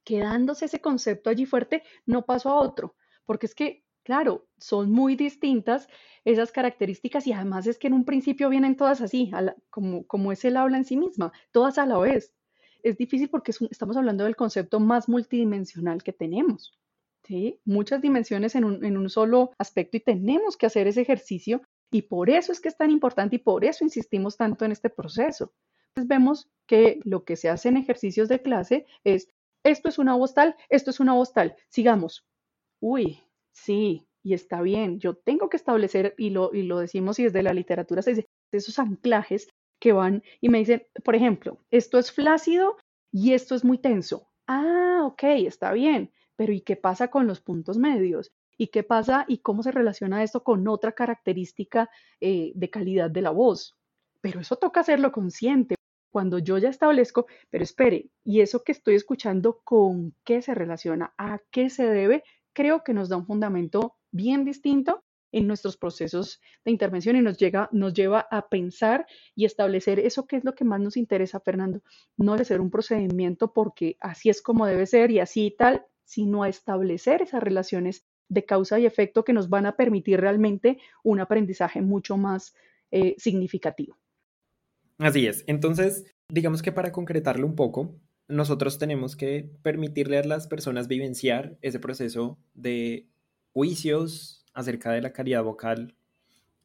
quedándose 0.06 0.66
ese 0.66 0.80
concepto 0.80 1.30
allí 1.30 1.46
fuerte, 1.46 1.84
no 2.06 2.26
paso 2.26 2.50
a 2.50 2.56
otro. 2.56 2.96
Porque 3.26 3.48
es 3.48 3.54
que 3.54 3.84
Claro, 4.08 4.48
son 4.58 4.90
muy 4.90 5.18
distintas 5.18 5.90
esas 6.24 6.54
características 6.54 7.28
y 7.28 7.34
además 7.34 7.68
es 7.68 7.78
que 7.78 7.88
en 7.88 7.94
un 7.94 8.06
principio 8.06 8.48
vienen 8.48 8.78
todas 8.78 9.02
así, 9.02 9.32
como, 9.70 10.08
como 10.08 10.32
es 10.32 10.46
el 10.46 10.56
habla 10.56 10.78
en 10.78 10.86
sí 10.86 10.96
misma, 10.96 11.34
todas 11.52 11.78
a 11.78 11.86
la 11.86 11.98
vez. 11.98 12.34
Es 12.84 12.96
difícil 12.96 13.30
porque 13.30 13.52
estamos 13.70 13.98
hablando 13.98 14.24
del 14.24 14.38
concepto 14.38 14.80
más 14.80 15.10
multidimensional 15.10 16.04
que 16.04 16.14
tenemos. 16.14 16.72
¿sí? 17.26 17.60
Muchas 17.66 18.02
dimensiones 18.02 18.56
en 18.56 18.64
un, 18.64 18.86
en 18.86 18.96
un 18.96 19.10
solo 19.10 19.52
aspecto 19.58 19.98
y 19.98 20.00
tenemos 20.00 20.56
que 20.56 20.68
hacer 20.68 20.88
ese 20.88 21.02
ejercicio 21.02 21.62
y 21.92 22.04
por 22.04 22.30
eso 22.30 22.54
es 22.54 22.62
que 22.62 22.70
es 22.70 22.78
tan 22.78 22.92
importante 22.92 23.36
y 23.36 23.40
por 23.40 23.66
eso 23.66 23.84
insistimos 23.84 24.38
tanto 24.38 24.64
en 24.64 24.72
este 24.72 24.90
proceso. 24.90 25.52
Pues 25.94 26.08
vemos 26.08 26.50
que 26.66 27.02
lo 27.04 27.26
que 27.26 27.36
se 27.36 27.50
hace 27.50 27.68
en 27.68 27.76
ejercicios 27.76 28.30
de 28.30 28.42
clase 28.42 28.86
es, 29.04 29.28
esto 29.66 29.90
es 29.90 30.00
una 30.00 30.16
voz 30.16 30.34
tal, 30.34 30.56
esto 30.70 30.92
es 30.92 31.02
una 31.02 31.12
voz 31.12 31.34
tal, 31.34 31.58
sigamos. 31.68 32.26
Uy, 32.80 33.20
Sí, 33.58 34.08
y 34.24 34.34
está 34.34 34.62
bien. 34.62 35.00
Yo 35.00 35.16
tengo 35.16 35.50
que 35.50 35.58
establecer, 35.58 36.14
y 36.18 36.30
lo, 36.30 36.54
y 36.54 36.64
lo 36.64 36.80
decimos 36.80 37.20
y 37.20 37.24
desde 37.24 37.44
la 37.44 37.54
literatura 37.54 38.02
se 38.02 38.12
dice, 38.12 38.28
esos 38.52 38.78
anclajes 38.80 39.48
que 39.80 39.94
van 39.94 40.24
y 40.42 40.50
me 40.50 40.60
dicen, 40.60 40.86
por 41.04 41.16
ejemplo, 41.16 41.60
esto 41.72 41.98
es 42.00 42.12
flácido 42.12 42.78
y 43.12 43.34
esto 43.34 43.56
es 43.56 43.64
muy 43.66 43.78
tenso. 43.80 44.30
Ah, 44.48 45.02
ok, 45.06 45.24
está 45.46 45.72
bien, 45.74 46.12
pero 46.36 46.54
¿y 46.54 46.62
qué 46.62 46.76
pasa 46.76 47.10
con 47.10 47.28
los 47.28 47.42
puntos 47.42 47.78
medios? 47.78 48.32
¿Y 48.58 48.68
qué 48.68 48.84
pasa 48.84 49.26
y 49.28 49.40
cómo 49.40 49.62
se 49.64 49.72
relaciona 49.72 50.24
esto 50.24 50.44
con 50.44 50.68
otra 50.68 50.94
característica 50.94 51.90
eh, 52.22 52.52
de 52.56 52.70
calidad 52.70 53.10
de 53.12 53.22
la 53.22 53.32
voz? 53.32 53.76
Pero 54.22 54.40
eso 54.40 54.56
toca 54.56 54.82
hacerlo 54.82 55.12
consciente. 55.12 55.76
Cuando 56.12 56.40
yo 56.40 56.58
ya 56.58 56.70
establezco, 56.70 57.28
pero 57.50 57.64
espere, 57.64 58.10
¿y 58.24 58.42
eso 58.42 58.64
que 58.64 58.72
estoy 58.72 58.96
escuchando 58.96 59.62
con 59.64 60.16
qué 60.24 60.42
se 60.42 60.56
relaciona? 60.56 61.14
¿A 61.18 61.40
qué 61.52 61.70
se 61.70 61.86
debe? 61.86 62.24
Creo 62.58 62.84
que 62.84 62.92
nos 62.92 63.08
da 63.08 63.18
un 63.18 63.28
fundamento 63.28 63.98
bien 64.12 64.44
distinto 64.44 65.04
en 65.32 65.46
nuestros 65.46 65.78
procesos 65.78 66.42
de 66.66 66.72
intervención 66.72 67.16
y 67.16 67.22
nos, 67.22 67.38
llega, 67.38 67.70
nos 67.72 67.94
lleva 67.94 68.28
a 68.32 68.50
pensar 68.50 69.06
y 69.36 69.46
establecer 69.46 70.00
eso 70.00 70.26
que 70.26 70.38
es 70.38 70.44
lo 70.44 70.56
que 70.56 70.66
más 70.66 70.82
nos 70.82 70.98
interesa, 70.98 71.40
Fernando. 71.40 71.84
No 72.18 72.36
de 72.36 72.46
ser 72.46 72.60
un 72.60 72.72
procedimiento 72.72 73.54
porque 73.54 73.96
así 74.00 74.32
es 74.32 74.42
como 74.42 74.66
debe 74.66 74.88
ser 74.88 75.12
y 75.12 75.20
así 75.20 75.54
tal, 75.56 75.86
sino 76.04 76.42
a 76.42 76.50
establecer 76.50 77.22
esas 77.22 77.44
relaciones 77.44 78.08
de 78.28 78.44
causa 78.44 78.80
y 78.80 78.88
efecto 78.88 79.24
que 79.24 79.34
nos 79.34 79.50
van 79.50 79.68
a 79.68 79.76
permitir 79.76 80.20
realmente 80.20 80.80
un 81.04 81.20
aprendizaje 81.20 81.84
mucho 81.84 82.18
más 82.18 82.56
eh, 82.90 83.14
significativo. 83.20 84.00
Así 84.98 85.28
es. 85.28 85.44
Entonces, 85.46 86.12
digamos 86.28 86.64
que 86.64 86.72
para 86.72 86.92
concretarlo 86.92 87.46
un 87.46 87.56
poco, 87.56 88.02
nosotros 88.28 88.78
tenemos 88.78 89.16
que 89.16 89.50
permitirle 89.62 90.18
a 90.18 90.24
las 90.24 90.48
personas 90.48 90.88
vivenciar 90.88 91.58
ese 91.62 91.80
proceso 91.80 92.38
de 92.54 93.08
juicios 93.54 94.46
acerca 94.54 94.92
de 94.92 95.02
la 95.02 95.14
calidad 95.14 95.44
vocal 95.44 95.96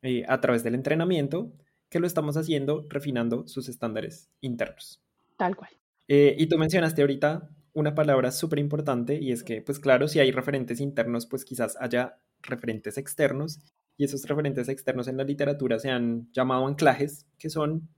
eh, 0.02 0.24
a 0.28 0.40
través 0.40 0.64
del 0.64 0.74
entrenamiento 0.74 1.52
que 1.88 2.00
lo 2.00 2.06
estamos 2.06 2.36
haciendo 2.36 2.86
refinando 2.88 3.46
sus 3.46 3.68
estándares 3.68 4.30
internos. 4.40 5.00
Tal 5.36 5.54
cual. 5.56 5.70
Eh, 6.08 6.34
y 6.38 6.46
tú 6.46 6.58
mencionaste 6.58 7.02
ahorita 7.02 7.48
una 7.74 7.94
palabra 7.94 8.32
súper 8.32 8.58
importante 8.58 9.18
y 9.20 9.32
es 9.32 9.44
que, 9.44 9.62
pues 9.62 9.78
claro, 9.78 10.08
si 10.08 10.18
hay 10.18 10.30
referentes 10.30 10.80
internos, 10.80 11.26
pues 11.26 11.44
quizás 11.44 11.76
haya 11.80 12.18
referentes 12.42 12.98
externos 12.98 13.60
y 13.96 14.04
esos 14.04 14.24
referentes 14.24 14.68
externos 14.68 15.08
en 15.08 15.16
la 15.16 15.24
literatura 15.24 15.78
se 15.78 15.90
han 15.90 16.30
llamado 16.32 16.66
anclajes, 16.66 17.26
que 17.38 17.50
son 17.50 17.88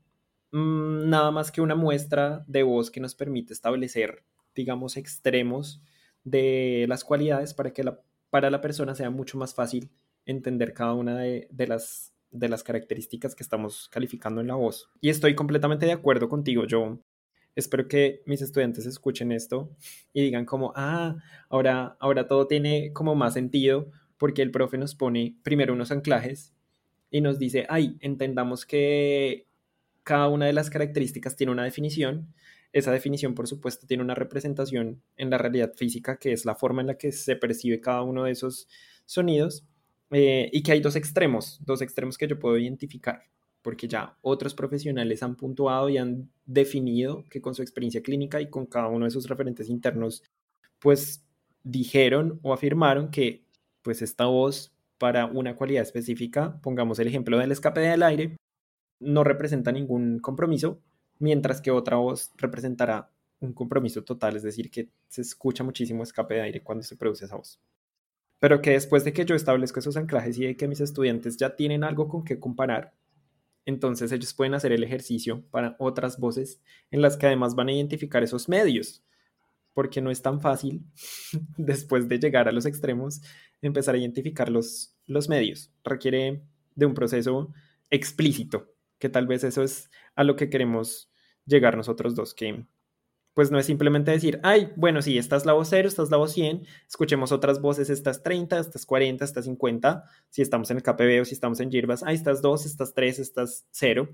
mm, 0.54 1.08
nada 1.08 1.30
más 1.30 1.50
que 1.50 1.60
una 1.60 1.74
muestra 1.74 2.44
de 2.46 2.62
voz 2.62 2.90
que 2.90 3.00
nos 3.00 3.14
permite 3.14 3.52
establecer, 3.52 4.22
digamos, 4.54 4.96
extremos 4.96 5.82
de 6.22 6.86
las 6.88 7.04
cualidades 7.04 7.54
para 7.54 7.72
que 7.72 7.84
la, 7.84 8.00
para 8.30 8.50
la 8.50 8.60
persona 8.60 8.94
sea 8.94 9.10
mucho 9.10 9.36
más 9.36 9.54
fácil 9.54 9.90
entender 10.26 10.72
cada 10.72 10.94
una 10.94 11.18
de, 11.18 11.48
de, 11.50 11.66
las, 11.66 12.14
de 12.30 12.48
las 12.48 12.62
características 12.62 13.34
que 13.34 13.42
estamos 13.42 13.88
calificando 13.90 14.40
en 14.40 14.46
la 14.46 14.54
voz. 14.54 14.88
Y 15.00 15.10
estoy 15.10 15.34
completamente 15.34 15.86
de 15.86 15.92
acuerdo 15.92 16.28
contigo, 16.28 16.64
yo 16.66 17.00
espero 17.56 17.88
que 17.88 18.22
mis 18.26 18.42
estudiantes 18.42 18.86
escuchen 18.86 19.32
esto 19.32 19.70
y 20.12 20.22
digan 20.22 20.44
como, 20.44 20.72
ah, 20.76 21.16
ahora, 21.48 21.96
ahora 22.00 22.26
todo 22.26 22.46
tiene 22.46 22.92
como 22.92 23.14
más 23.14 23.34
sentido 23.34 23.90
porque 24.18 24.42
el 24.42 24.50
profe 24.50 24.78
nos 24.78 24.94
pone 24.94 25.36
primero 25.42 25.72
unos 25.72 25.90
anclajes 25.90 26.54
y 27.10 27.20
nos 27.20 27.38
dice, 27.38 27.66
ay, 27.68 27.96
entendamos 28.00 28.66
que 28.66 29.46
cada 30.04 30.28
una 30.28 30.46
de 30.46 30.52
las 30.52 30.70
características 30.70 31.34
tiene 31.34 31.52
una 31.52 31.64
definición. 31.64 32.34
Esa 32.72 32.92
definición, 32.92 33.34
por 33.34 33.48
supuesto, 33.48 33.86
tiene 33.86 34.02
una 34.02 34.14
representación 34.14 35.02
en 35.16 35.30
la 35.30 35.38
realidad 35.38 35.72
física, 35.74 36.18
que 36.18 36.32
es 36.32 36.44
la 36.44 36.54
forma 36.54 36.82
en 36.82 36.88
la 36.88 36.98
que 36.98 37.12
se 37.12 37.36
percibe 37.36 37.80
cada 37.80 38.02
uno 38.02 38.24
de 38.24 38.32
esos 38.32 38.68
sonidos, 39.06 39.64
eh, 40.10 40.50
y 40.52 40.62
que 40.62 40.72
hay 40.72 40.80
dos 40.80 40.96
extremos, 40.96 41.58
dos 41.64 41.82
extremos 41.82 42.18
que 42.18 42.28
yo 42.28 42.38
puedo 42.38 42.58
identificar, 42.58 43.24
porque 43.62 43.88
ya 43.88 44.16
otros 44.22 44.54
profesionales 44.54 45.22
han 45.22 45.36
puntuado 45.36 45.88
y 45.88 45.98
han 45.98 46.30
definido 46.44 47.24
que 47.30 47.40
con 47.40 47.54
su 47.54 47.62
experiencia 47.62 48.02
clínica 48.02 48.40
y 48.40 48.50
con 48.50 48.66
cada 48.66 48.88
uno 48.88 49.06
de 49.06 49.10
sus 49.10 49.28
referentes 49.28 49.68
internos, 49.68 50.22
pues 50.78 51.24
dijeron 51.62 52.38
o 52.42 52.52
afirmaron 52.52 53.10
que 53.10 53.44
pues 53.82 54.02
esta 54.02 54.26
voz 54.26 54.72
para 54.98 55.26
una 55.26 55.56
cualidad 55.56 55.82
específica, 55.82 56.60
pongamos 56.62 56.98
el 56.98 57.08
ejemplo 57.08 57.38
del 57.38 57.52
escape 57.52 57.80
del 57.80 58.02
aire, 58.02 58.36
no 59.00 59.24
representa 59.24 59.72
ningún 59.72 60.18
compromiso, 60.18 60.80
mientras 61.18 61.60
que 61.60 61.70
otra 61.70 61.96
voz 61.96 62.32
representará 62.36 63.10
un 63.40 63.52
compromiso 63.52 64.02
total, 64.02 64.36
es 64.36 64.42
decir, 64.42 64.70
que 64.70 64.88
se 65.08 65.22
escucha 65.22 65.64
muchísimo 65.64 66.02
escape 66.02 66.34
de 66.34 66.40
aire 66.42 66.62
cuando 66.62 66.82
se 66.82 66.96
produce 66.96 67.24
esa 67.26 67.36
voz. 67.36 67.60
Pero 68.40 68.60
que 68.60 68.70
después 68.70 69.04
de 69.04 69.12
que 69.12 69.24
yo 69.24 69.34
establezco 69.34 69.80
esos 69.80 69.96
anclajes 69.96 70.38
y 70.38 70.46
de 70.46 70.56
que 70.56 70.68
mis 70.68 70.80
estudiantes 70.80 71.36
ya 71.36 71.56
tienen 71.56 71.84
algo 71.84 72.08
con 72.08 72.24
qué 72.24 72.38
comparar, 72.38 72.94
entonces 73.66 74.12
ellos 74.12 74.34
pueden 74.34 74.54
hacer 74.54 74.72
el 74.72 74.84
ejercicio 74.84 75.42
para 75.50 75.76
otras 75.78 76.18
voces 76.18 76.60
en 76.90 77.00
las 77.00 77.16
que 77.16 77.26
además 77.26 77.54
van 77.54 77.68
a 77.68 77.72
identificar 77.72 78.22
esos 78.22 78.48
medios, 78.48 79.02
porque 79.72 80.00
no 80.00 80.10
es 80.10 80.22
tan 80.22 80.40
fácil 80.40 80.84
después 81.56 82.08
de 82.08 82.18
llegar 82.18 82.48
a 82.48 82.52
los 82.52 82.66
extremos 82.66 83.22
empezar 83.66 83.94
a 83.94 83.98
identificar 83.98 84.48
los, 84.48 84.94
los 85.06 85.28
medios. 85.28 85.70
Requiere 85.84 86.42
de 86.74 86.86
un 86.86 86.94
proceso 86.94 87.52
explícito, 87.90 88.73
que 89.04 89.10
tal 89.10 89.26
vez 89.26 89.44
eso 89.44 89.62
es 89.62 89.90
a 90.14 90.24
lo 90.24 90.34
que 90.34 90.48
queremos 90.48 91.10
llegar 91.44 91.76
nosotros 91.76 92.14
dos, 92.14 92.32
que 92.32 92.64
pues 93.34 93.50
no 93.50 93.58
es 93.58 93.66
simplemente 93.66 94.12
decir, 94.12 94.40
ay, 94.42 94.72
bueno, 94.76 95.02
sí, 95.02 95.18
esta 95.18 95.36
es 95.36 95.44
la 95.44 95.52
voz 95.52 95.68
0, 95.68 95.86
esta 95.86 96.02
es 96.04 96.10
la 96.10 96.16
voz 96.16 96.32
100, 96.32 96.66
escuchemos 96.88 97.30
otras 97.30 97.60
voces, 97.60 97.90
estas 97.90 98.22
30, 98.22 98.58
estas 98.58 98.86
40, 98.86 99.22
estas 99.22 99.44
50, 99.44 100.04
si 100.30 100.40
estamos 100.40 100.70
en 100.70 100.78
el 100.78 100.82
KPB 100.82 101.20
o 101.20 101.24
si 101.26 101.34
estamos 101.34 101.60
en 101.60 101.70
Jirbas, 101.70 102.02
ay, 102.02 102.14
estas 102.14 102.40
2, 102.40 102.64
estas 102.64 102.94
3, 102.94 103.18
estas 103.18 103.66
0, 103.72 104.08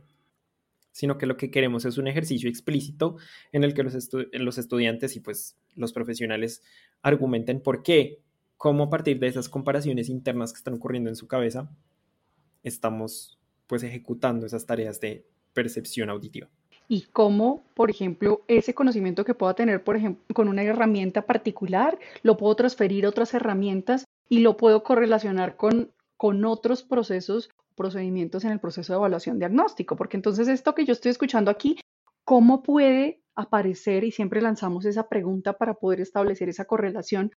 sino 0.90 1.18
que 1.18 1.26
lo 1.26 1.36
que 1.36 1.52
queremos 1.52 1.84
es 1.84 1.96
un 1.96 2.08
ejercicio 2.08 2.50
explícito 2.50 3.14
en 3.52 3.62
el 3.62 3.74
que 3.74 3.84
los, 3.84 3.94
los 4.32 4.58
estudiantes 4.58 5.14
y 5.14 5.20
pues 5.20 5.56
los 5.76 5.92
profesionales 5.92 6.64
argumenten 7.00 7.62
por 7.62 7.84
qué 7.84 8.24
cómo 8.56 8.82
a 8.82 8.90
partir 8.90 9.20
de 9.20 9.28
esas 9.28 9.48
comparaciones 9.48 10.08
internas 10.08 10.52
que 10.52 10.58
están 10.58 10.74
ocurriendo 10.74 11.10
en 11.10 11.14
su 11.14 11.28
cabeza, 11.28 11.70
estamos 12.64 13.39
pues 13.70 13.84
ejecutando 13.84 14.46
esas 14.46 14.66
tareas 14.66 14.98
de 15.00 15.24
percepción 15.52 16.10
auditiva. 16.10 16.48
Y 16.88 17.02
cómo, 17.12 17.62
por 17.74 17.88
ejemplo, 17.88 18.42
ese 18.48 18.74
conocimiento 18.74 19.24
que 19.24 19.34
pueda 19.34 19.54
tener, 19.54 19.84
por 19.84 19.94
ejemplo, 19.94 20.24
con 20.34 20.48
una 20.48 20.64
herramienta 20.64 21.24
particular, 21.24 21.96
lo 22.24 22.36
puedo 22.36 22.56
transferir 22.56 23.06
a 23.06 23.10
otras 23.10 23.32
herramientas 23.32 24.06
y 24.28 24.40
lo 24.40 24.56
puedo 24.56 24.82
correlacionar 24.82 25.56
con, 25.56 25.92
con 26.16 26.44
otros 26.44 26.82
procesos, 26.82 27.48
procedimientos 27.76 28.44
en 28.44 28.50
el 28.50 28.58
proceso 28.58 28.92
de 28.92 28.96
evaluación 28.96 29.38
diagnóstico. 29.38 29.94
Porque 29.94 30.16
entonces 30.16 30.48
esto 30.48 30.74
que 30.74 30.84
yo 30.84 30.92
estoy 30.92 31.12
escuchando 31.12 31.52
aquí, 31.52 31.78
¿cómo 32.24 32.64
puede 32.64 33.22
aparecer? 33.36 34.02
Y 34.02 34.10
siempre 34.10 34.42
lanzamos 34.42 34.84
esa 34.84 35.08
pregunta 35.08 35.52
para 35.52 35.74
poder 35.74 36.00
establecer 36.00 36.48
esa 36.48 36.64
correlación 36.64 37.30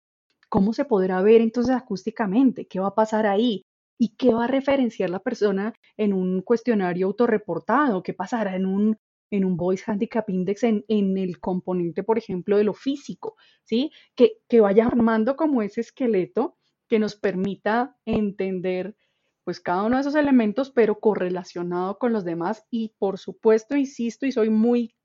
¿Cómo 0.52 0.74
se 0.74 0.84
podrá 0.84 1.22
ver 1.22 1.40
entonces 1.40 1.74
acústicamente? 1.74 2.68
¿Qué 2.68 2.82
va 2.82 2.88
a 2.88 2.94
pasar 2.94 3.26
ahí? 3.26 3.64
¿Y 4.02 4.16
qué 4.16 4.34
va 4.34 4.46
a 4.46 4.48
referenciar 4.48 5.12
la 5.12 5.20
persona 5.20 5.76
en 5.96 6.12
un 6.12 6.42
cuestionario 6.42 7.06
autorreportado? 7.06 8.02
¿Qué 8.02 8.16
pasará 8.16 8.56
en 8.56 8.66
un, 8.66 8.98
en 9.30 9.46
un 9.46 9.58
Voice 9.58 9.84
Handicap 9.86 10.28
Index 10.28 10.64
en, 10.64 10.84
en, 10.88 11.20
el 11.20 11.40
componente, 11.40 12.02
por 12.02 12.18
ejemplo, 12.18 12.58
de 12.58 12.64
lo 12.64 12.74
físico? 12.74 13.36
¿Sí? 13.64 13.92
Que, 14.16 14.40
que 14.50 14.60
vaya 14.60 14.88
armando 14.88 15.36
como 15.36 15.62
ese 15.62 15.82
esqueleto 15.82 16.58
que 16.90 16.98
nos 16.98 17.16
permita 17.16 17.96
entender 18.06 18.96
pues 19.44 19.60
cada 19.60 19.84
uno 19.84 19.98
de 19.98 20.02
esos 20.02 20.16
elementos, 20.16 20.72
pero 20.72 21.00
correlacionado 21.00 22.00
con 22.00 22.12
los 22.12 22.26
demás. 22.26 22.66
Y 22.72 22.96
por 22.98 23.20
supuesto, 23.20 23.78
insisto, 23.78 24.26
y 24.26 24.32
soy 24.32 24.50
muy 24.50 24.96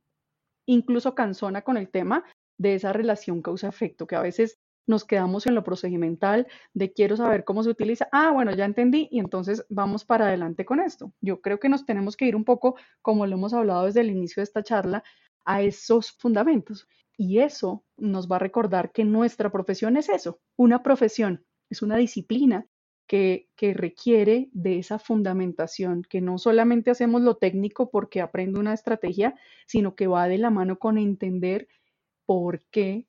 incluso 0.64 1.14
cansona 1.14 1.60
con 1.60 1.76
el 1.76 1.90
tema 1.90 2.24
de 2.56 2.76
esa 2.76 2.94
relación 2.94 3.42
causa-efecto, 3.42 4.06
que 4.06 4.16
a 4.16 4.22
veces 4.22 4.58
nos 4.86 5.04
quedamos 5.04 5.46
en 5.46 5.54
lo 5.54 5.64
procedimental 5.64 6.46
de 6.72 6.92
quiero 6.92 7.16
saber 7.16 7.44
cómo 7.44 7.62
se 7.62 7.70
utiliza. 7.70 8.08
Ah, 8.12 8.30
bueno, 8.30 8.54
ya 8.54 8.64
entendí 8.64 9.08
y 9.10 9.18
entonces 9.18 9.66
vamos 9.68 10.04
para 10.04 10.26
adelante 10.26 10.64
con 10.64 10.80
esto. 10.80 11.12
Yo 11.20 11.40
creo 11.40 11.58
que 11.58 11.68
nos 11.68 11.84
tenemos 11.84 12.16
que 12.16 12.26
ir 12.26 12.36
un 12.36 12.44
poco, 12.44 12.76
como 13.02 13.26
lo 13.26 13.36
hemos 13.36 13.52
hablado 13.52 13.84
desde 13.84 14.00
el 14.00 14.10
inicio 14.10 14.40
de 14.40 14.44
esta 14.44 14.62
charla, 14.62 15.02
a 15.44 15.62
esos 15.62 16.12
fundamentos. 16.12 16.88
Y 17.16 17.38
eso 17.38 17.84
nos 17.96 18.30
va 18.30 18.36
a 18.36 18.40
recordar 18.40 18.92
que 18.92 19.04
nuestra 19.04 19.50
profesión 19.50 19.96
es 19.96 20.08
eso, 20.08 20.40
una 20.56 20.82
profesión, 20.82 21.44
es 21.70 21.82
una 21.82 21.96
disciplina 21.96 22.66
que, 23.06 23.48
que, 23.56 23.72
requiere 23.72 24.50
de 24.52 24.78
esa 24.78 24.98
fundamentación, 24.98 26.02
que 26.02 26.20
no 26.20 26.38
solamente 26.38 26.90
hacemos 26.90 27.22
lo 27.22 27.36
técnico 27.36 27.90
porque 27.90 28.20
aprendo 28.20 28.60
una 28.60 28.74
estrategia, 28.74 29.38
sino 29.66 29.94
que 29.94 30.08
va 30.08 30.28
de 30.28 30.38
la 30.38 30.50
mano 30.50 30.78
con 30.78 30.98
entender 30.98 31.68
por 32.26 32.64
qué 32.70 33.06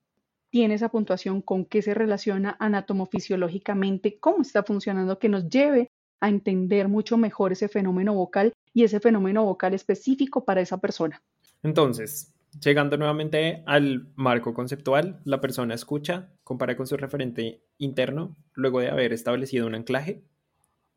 tiene 0.50 0.76
esa 0.76 0.90
puntuación, 0.90 1.42
con 1.42 1.66
qué 1.66 1.82
se 1.82 1.94
relaciona 1.94 2.56
anatomofisiológicamente, 2.60 4.20
cómo 4.20 4.42
está 4.42 4.64
funcionando, 4.64 5.20
que 5.20 5.30
nos 5.30 5.50
lleve 5.50 5.90
a 6.20 6.30
entender 6.30 6.88
mucho 6.88 7.18
mejor 7.18 7.52
ese 7.52 7.68
fenómeno 7.68 8.14
vocal 8.14 8.54
y 8.74 8.84
ese 8.84 9.00
fenómeno 9.00 9.44
vocal 9.44 9.74
específico 9.74 10.46
para 10.46 10.62
esa 10.62 10.80
persona. 10.80 11.22
Entonces, 11.64 12.34
llegando 12.62 12.98
nuevamente 12.98 13.64
al 13.66 14.08
marco 14.16 14.54
conceptual, 14.54 15.20
la 15.26 15.42
persona 15.42 15.76
escucha, 15.76 16.30
compara 16.44 16.76
con 16.76 16.88
su 16.88 16.98
referente 16.98 17.62
interno, 17.78 18.36
luego 18.54 18.80
de 18.80 18.90
haber 18.90 19.14
establecido 19.14 19.68
un 19.68 19.76
anclaje, 19.76 20.24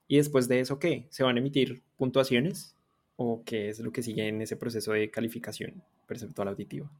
y 0.08 0.16
después 0.16 0.48
de 0.48 0.60
eso, 0.60 0.78
¿qué? 0.78 1.06
¿Se 1.10 1.22
van 1.22 1.36
a 1.36 1.40
emitir 1.40 1.82
puntuaciones? 1.96 2.74
¿O 3.16 3.42
qué 3.44 3.68
es 3.68 3.78
lo 3.78 3.92
que 3.92 4.02
sigue 4.02 4.26
en 4.26 4.40
ese 4.40 4.56
proceso 4.56 4.92
de 4.92 5.10
calificación 5.10 5.84
perceptual 6.06 6.48
auditiva? 6.48 6.90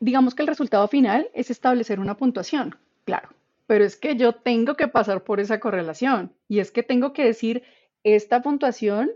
Digamos 0.00 0.34
que 0.34 0.42
el 0.42 0.48
resultado 0.48 0.86
final 0.88 1.28
es 1.34 1.50
establecer 1.50 2.00
una 2.00 2.16
puntuación, 2.16 2.76
claro, 3.04 3.28
pero 3.66 3.84
es 3.84 3.96
que 3.96 4.16
yo 4.16 4.32
tengo 4.34 4.74
que 4.74 4.88
pasar 4.88 5.24
por 5.24 5.40
esa 5.40 5.60
correlación 5.60 6.32
y 6.48 6.60
es 6.60 6.70
que 6.70 6.82
tengo 6.82 7.12
que 7.12 7.24
decir 7.24 7.62
esta 8.04 8.42
puntuación 8.42 9.10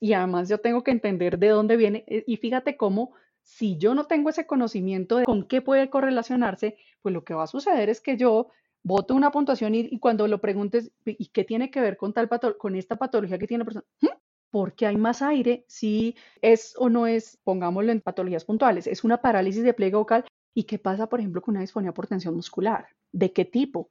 y 0.00 0.12
además 0.12 0.48
yo 0.48 0.58
tengo 0.58 0.82
que 0.84 0.92
entender 0.92 1.38
de 1.38 1.48
dónde 1.48 1.76
viene 1.76 2.04
eh, 2.06 2.24
y 2.26 2.36
fíjate 2.36 2.76
cómo 2.76 3.12
si 3.42 3.78
yo 3.78 3.94
no 3.94 4.04
tengo 4.04 4.28
ese 4.30 4.46
conocimiento 4.46 5.16
de 5.16 5.24
con 5.24 5.44
qué 5.44 5.62
puede 5.62 5.88
correlacionarse, 5.88 6.76
pues 7.02 7.14
lo 7.14 7.24
que 7.24 7.34
va 7.34 7.44
a 7.44 7.48
suceder 7.48 7.88
es 7.88 8.00
que 8.00 8.16
yo 8.16 8.48
voto 8.82 9.14
una 9.14 9.30
puntuación 9.30 9.74
y, 9.74 9.98
cuando 9.98 10.28
lo 10.28 10.40
preguntes, 10.40 10.92
¿y 11.04 11.26
qué 11.26 11.44
tiene 11.44 11.70
que 11.70 11.80
ver 11.80 11.96
con, 11.96 12.12
tal 12.12 12.28
con 12.58 12.76
esta 12.76 12.96
patología 12.96 13.38
que 13.38 13.46
tiene 13.46 13.62
la 13.62 13.64
persona? 13.64 13.86
¿Mm? 14.00 14.06
Porque 14.50 14.86
hay 14.86 14.96
más 14.96 15.22
aire, 15.22 15.64
si 15.68 16.16
es 16.40 16.74
o 16.78 16.88
no 16.88 17.06
es, 17.06 17.38
pongámoslo 17.44 17.92
en 17.92 18.00
patologías 18.00 18.44
puntuales, 18.44 18.86
es 18.86 19.04
una 19.04 19.20
parálisis 19.20 19.62
de 19.62 19.74
pliegue 19.74 19.96
vocal. 19.96 20.24
¿Y 20.54 20.64
qué 20.64 20.78
pasa, 20.78 21.08
por 21.08 21.20
ejemplo, 21.20 21.42
con 21.42 21.52
una 21.52 21.60
disfonía 21.60 21.92
por 21.92 22.06
tensión 22.06 22.34
muscular? 22.34 22.88
¿De 23.12 23.32
qué 23.32 23.44
tipo? 23.44 23.90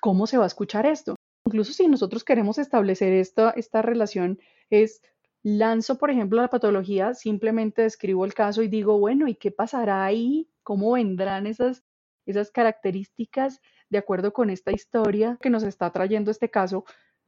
¿Cómo 0.00 0.26
se 0.26 0.38
va 0.38 0.44
a 0.44 0.48
escuchar 0.48 0.86
esto? 0.86 1.16
Incluso 1.46 1.72
si 1.72 1.88
nosotros 1.88 2.24
queremos 2.24 2.58
establecer 2.58 3.12
esta, 3.12 3.50
esta 3.50 3.82
relación, 3.82 4.38
es 4.70 5.00
lanzo, 5.42 5.98
por 5.98 6.10
ejemplo, 6.10 6.40
la 6.40 6.48
patología, 6.48 7.14
simplemente 7.14 7.82
describo 7.82 8.24
el 8.24 8.34
caso 8.34 8.62
y 8.62 8.68
digo, 8.68 8.98
bueno, 8.98 9.28
¿y 9.28 9.34
qué 9.34 9.50
pasará 9.50 10.04
ahí? 10.04 10.48
¿Cómo 10.62 10.92
vendrán 10.92 11.46
esas, 11.46 11.84
esas 12.26 12.50
características 12.50 13.60
de 13.90 13.98
acuerdo 13.98 14.32
con 14.32 14.50
esta 14.50 14.72
historia 14.72 15.38
que 15.40 15.50
nos 15.50 15.62
está 15.62 15.90
trayendo 15.90 16.30
este 16.30 16.50
caso? 16.50 16.84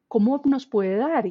¿Cómo 0.09 0.41
nos 0.45 0.66
puede 0.66 0.97
dar? 0.97 1.27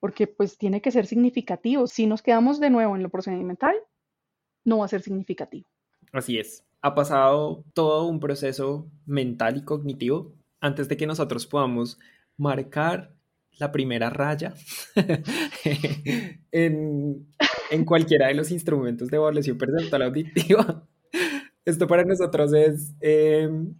Porque 0.00 0.26
pues 0.26 0.58
tiene 0.58 0.80
que 0.80 0.90
ser 0.90 1.06
significativo. 1.06 1.86
Si 1.86 2.06
nos 2.06 2.22
quedamos 2.22 2.60
de 2.60 2.70
nuevo 2.70 2.96
en 2.96 3.02
lo 3.02 3.08
procedimental, 3.08 3.74
no 4.64 4.78
va 4.78 4.84
a 4.84 4.88
ser 4.88 5.02
significativo. 5.02 5.68
Así 6.12 6.38
es. 6.38 6.64
Ha 6.80 6.94
pasado 6.94 7.64
todo 7.74 8.06
un 8.06 8.20
proceso 8.20 8.88
mental 9.06 9.56
y 9.56 9.64
cognitivo 9.64 10.32
antes 10.60 10.88
de 10.88 10.96
que 10.96 11.06
nosotros 11.06 11.46
podamos 11.46 11.98
marcar 12.36 13.12
la 13.58 13.72
primera 13.72 14.08
raya 14.10 14.54
en, 16.52 17.26
cualquiera 17.84 18.28
de 18.28 18.34
los 18.34 18.50
instrumentos 18.52 19.08
de 19.08 19.16
evaluación 19.16 19.58
percentual 19.58 20.02
auditiva. 20.02 20.86
Esto 21.64 21.86
para 21.86 22.04
nosotros 22.04 22.52
es, 22.54 22.94
em, 23.00 23.74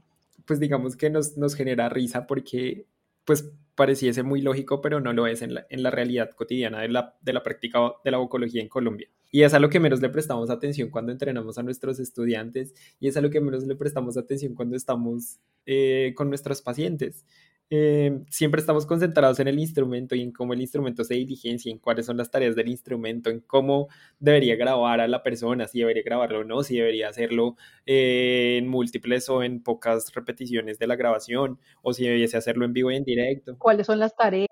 pues 0.45 0.59
digamos 0.59 0.97
que 0.97 1.11
nos, 1.11 1.37
nos 1.37 1.55
genera 1.55 1.89
risa 1.89 2.27
porque 2.27 2.87
pues 3.25 3.51
pareciese 3.79 4.24
muy 4.24 4.43
lógico, 4.43 4.81
pero 4.81 5.01
no 5.01 5.12
lo 5.12 5.29
es 5.29 5.41
en 5.41 5.55
la, 5.55 5.91
realidad 5.91 6.31
cotidiana 6.31 6.81
de 6.81 6.89
la, 6.89 7.16
de 7.22 7.33
la 7.33 7.45
práctica 7.45 7.93
de 8.05 8.11
la 8.11 8.18
vocología 8.18 8.61
en 8.61 8.68
Colombia. 8.68 9.09
Y 9.31 9.43
es 9.43 9.55
a 9.55 9.61
lo 9.61 9.70
que 9.70 9.79
menos 9.79 10.03
le 10.03 10.09
prestamos 10.09 10.51
atención 10.51 10.91
cuando 10.91 11.12
entrenamos 11.12 11.59
a 11.59 11.62
nuestros 11.62 12.01
estudiantes 12.01 12.74
y 12.99 13.07
es 13.07 13.16
a 13.16 13.20
lo 13.20 13.31
que 13.31 13.41
menos 13.41 13.62
le 13.62 13.76
prestamos 13.76 14.16
atención 14.16 14.57
cuando 14.57 14.76
estamos 14.76 15.39
eh, 15.64 16.12
con 16.16 16.29
nuestros 16.29 16.61
pacientes. 16.61 17.24
Eh, 17.71 18.25
siempre 18.31 18.61
estamos 18.61 18.87
concentrados 18.87 19.41
en 19.41 19.49
el 19.49 19.59
instrumento 19.59 20.14
y 20.14 20.23
en 20.23 20.33
cómo 20.33 20.55
el 20.55 20.61
instrumento 20.62 21.05
se 21.05 21.14
diligencia, 21.14 21.71
en 21.71 21.79
cuáles 21.79 22.07
son 22.07 22.16
las 22.16 22.31
tareas 22.31 22.57
del 22.57 22.69
instrumento, 22.69 23.29
en 23.29 23.41
cómo 23.41 23.89
debería 24.19 24.57
grabar 24.57 25.01
a 25.01 25.09
la 25.09 25.23
persona, 25.23 25.69
si 25.69 25.81
debería 25.81 26.03
grabarlo 26.03 26.41
o 26.41 26.45
no, 26.45 26.62
si 26.62 26.77
debería 26.77 27.11
hacerlo 27.11 27.57
eh, 27.85 28.57
en 28.59 28.69
múltiples 28.69 29.29
o 29.29 29.43
en 29.43 29.62
pocas 29.62 30.14
repeticiones 30.14 30.79
de 30.79 30.87
la 30.87 30.97
grabación, 30.97 31.59
o 31.83 31.93
si 31.93 32.07
debiese 32.07 32.39
hacerlo 32.39 32.64
en 32.64 32.73
vivo 32.73 32.91
y 32.91 32.97
en 32.97 33.05
directo. 33.05 33.59
¿Cuáles 33.59 33.87
son 33.87 33.99
las 33.99 34.16
tareas? 34.16 34.49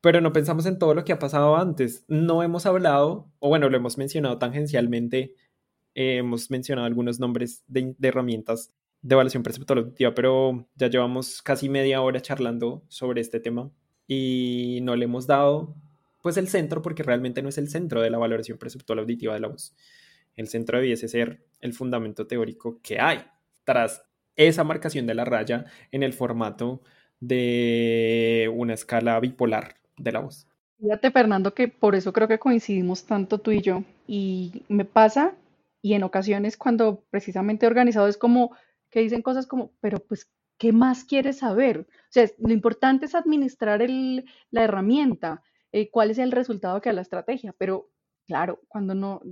Pero 0.00 0.20
no 0.20 0.32
pensamos 0.32 0.66
en 0.66 0.78
todo 0.78 0.94
lo 0.94 1.04
que 1.04 1.12
ha 1.12 1.18
pasado 1.18 1.56
antes. 1.56 2.04
No 2.06 2.44
hemos 2.44 2.64
hablado, 2.64 3.28
o 3.40 3.48
bueno, 3.48 3.68
lo 3.68 3.76
hemos 3.76 3.98
mencionado 3.98 4.38
tangencialmente, 4.38 5.34
eh, 5.94 6.18
hemos 6.18 6.48
mencionado 6.48 6.86
algunos 6.86 7.18
nombres 7.18 7.64
de, 7.66 7.96
de 7.98 8.08
herramientas 8.08 8.72
de 9.02 9.14
evaluación 9.14 9.42
perceptual 9.42 9.80
auditiva, 9.80 10.14
pero 10.14 10.66
ya 10.76 10.88
llevamos 10.88 11.42
casi 11.42 11.68
media 11.68 12.00
hora 12.00 12.22
charlando 12.22 12.84
sobre 12.88 13.20
este 13.20 13.40
tema 13.40 13.70
y 14.06 14.78
no 14.82 14.96
le 14.96 15.04
hemos 15.04 15.26
dado 15.26 15.74
pues 16.22 16.36
el 16.36 16.48
centro 16.48 16.82
porque 16.82 17.02
realmente 17.02 17.42
no 17.42 17.48
es 17.48 17.58
el 17.58 17.68
centro 17.68 18.00
de 18.00 18.10
la 18.10 18.18
valoración 18.18 18.58
perceptual 18.58 19.00
auditiva 19.00 19.34
de 19.34 19.40
la 19.40 19.48
voz. 19.48 19.74
El 20.36 20.48
centro 20.48 20.78
debiese 20.78 21.08
ser 21.08 21.44
el 21.60 21.74
fundamento 21.74 22.26
teórico 22.26 22.80
que 22.80 23.00
hay 23.00 23.18
tras 23.64 24.04
esa 24.36 24.64
marcación 24.64 25.06
de 25.06 25.14
la 25.14 25.24
raya 25.24 25.66
en 25.90 26.02
el 26.02 26.12
formato 26.12 26.80
de 27.20 28.50
una 28.54 28.74
escala 28.74 29.18
bipolar 29.20 29.76
de 29.98 30.12
la 30.12 30.20
voz. 30.20 30.46
Fíjate, 30.80 31.10
Fernando, 31.10 31.54
que 31.54 31.68
por 31.68 31.94
eso 31.94 32.12
creo 32.12 32.28
que 32.28 32.38
coincidimos 32.38 33.04
tanto 33.04 33.38
tú 33.38 33.52
y 33.52 33.60
yo. 33.60 33.84
Y 34.06 34.62
me 34.68 34.84
pasa, 34.84 35.34
y 35.80 35.94
en 35.94 36.02
ocasiones 36.02 36.56
cuando 36.56 37.04
precisamente 37.10 37.66
he 37.66 37.68
organizado 37.68 38.08
es 38.08 38.16
como 38.16 38.56
que 38.92 39.00
dicen 39.00 39.22
cosas 39.22 39.46
como, 39.48 39.72
pero 39.80 39.98
pues, 39.98 40.30
¿qué 40.58 40.72
más 40.72 41.04
quieres 41.04 41.38
saber? 41.38 41.88
O 41.88 42.10
sea, 42.10 42.30
lo 42.38 42.52
importante 42.52 43.06
es 43.06 43.14
administrar 43.16 43.80
la 44.50 44.62
herramienta, 44.62 45.42
eh, 45.72 45.90
cuál 45.90 46.10
es 46.10 46.18
el 46.18 46.30
resultado 46.30 46.80
que 46.80 46.90
da 46.90 46.94
la 46.94 47.02
estrategia, 47.02 47.54
pero 47.56 47.90
claro, 48.26 48.60
cuando 48.68 48.94
no, 48.94 49.22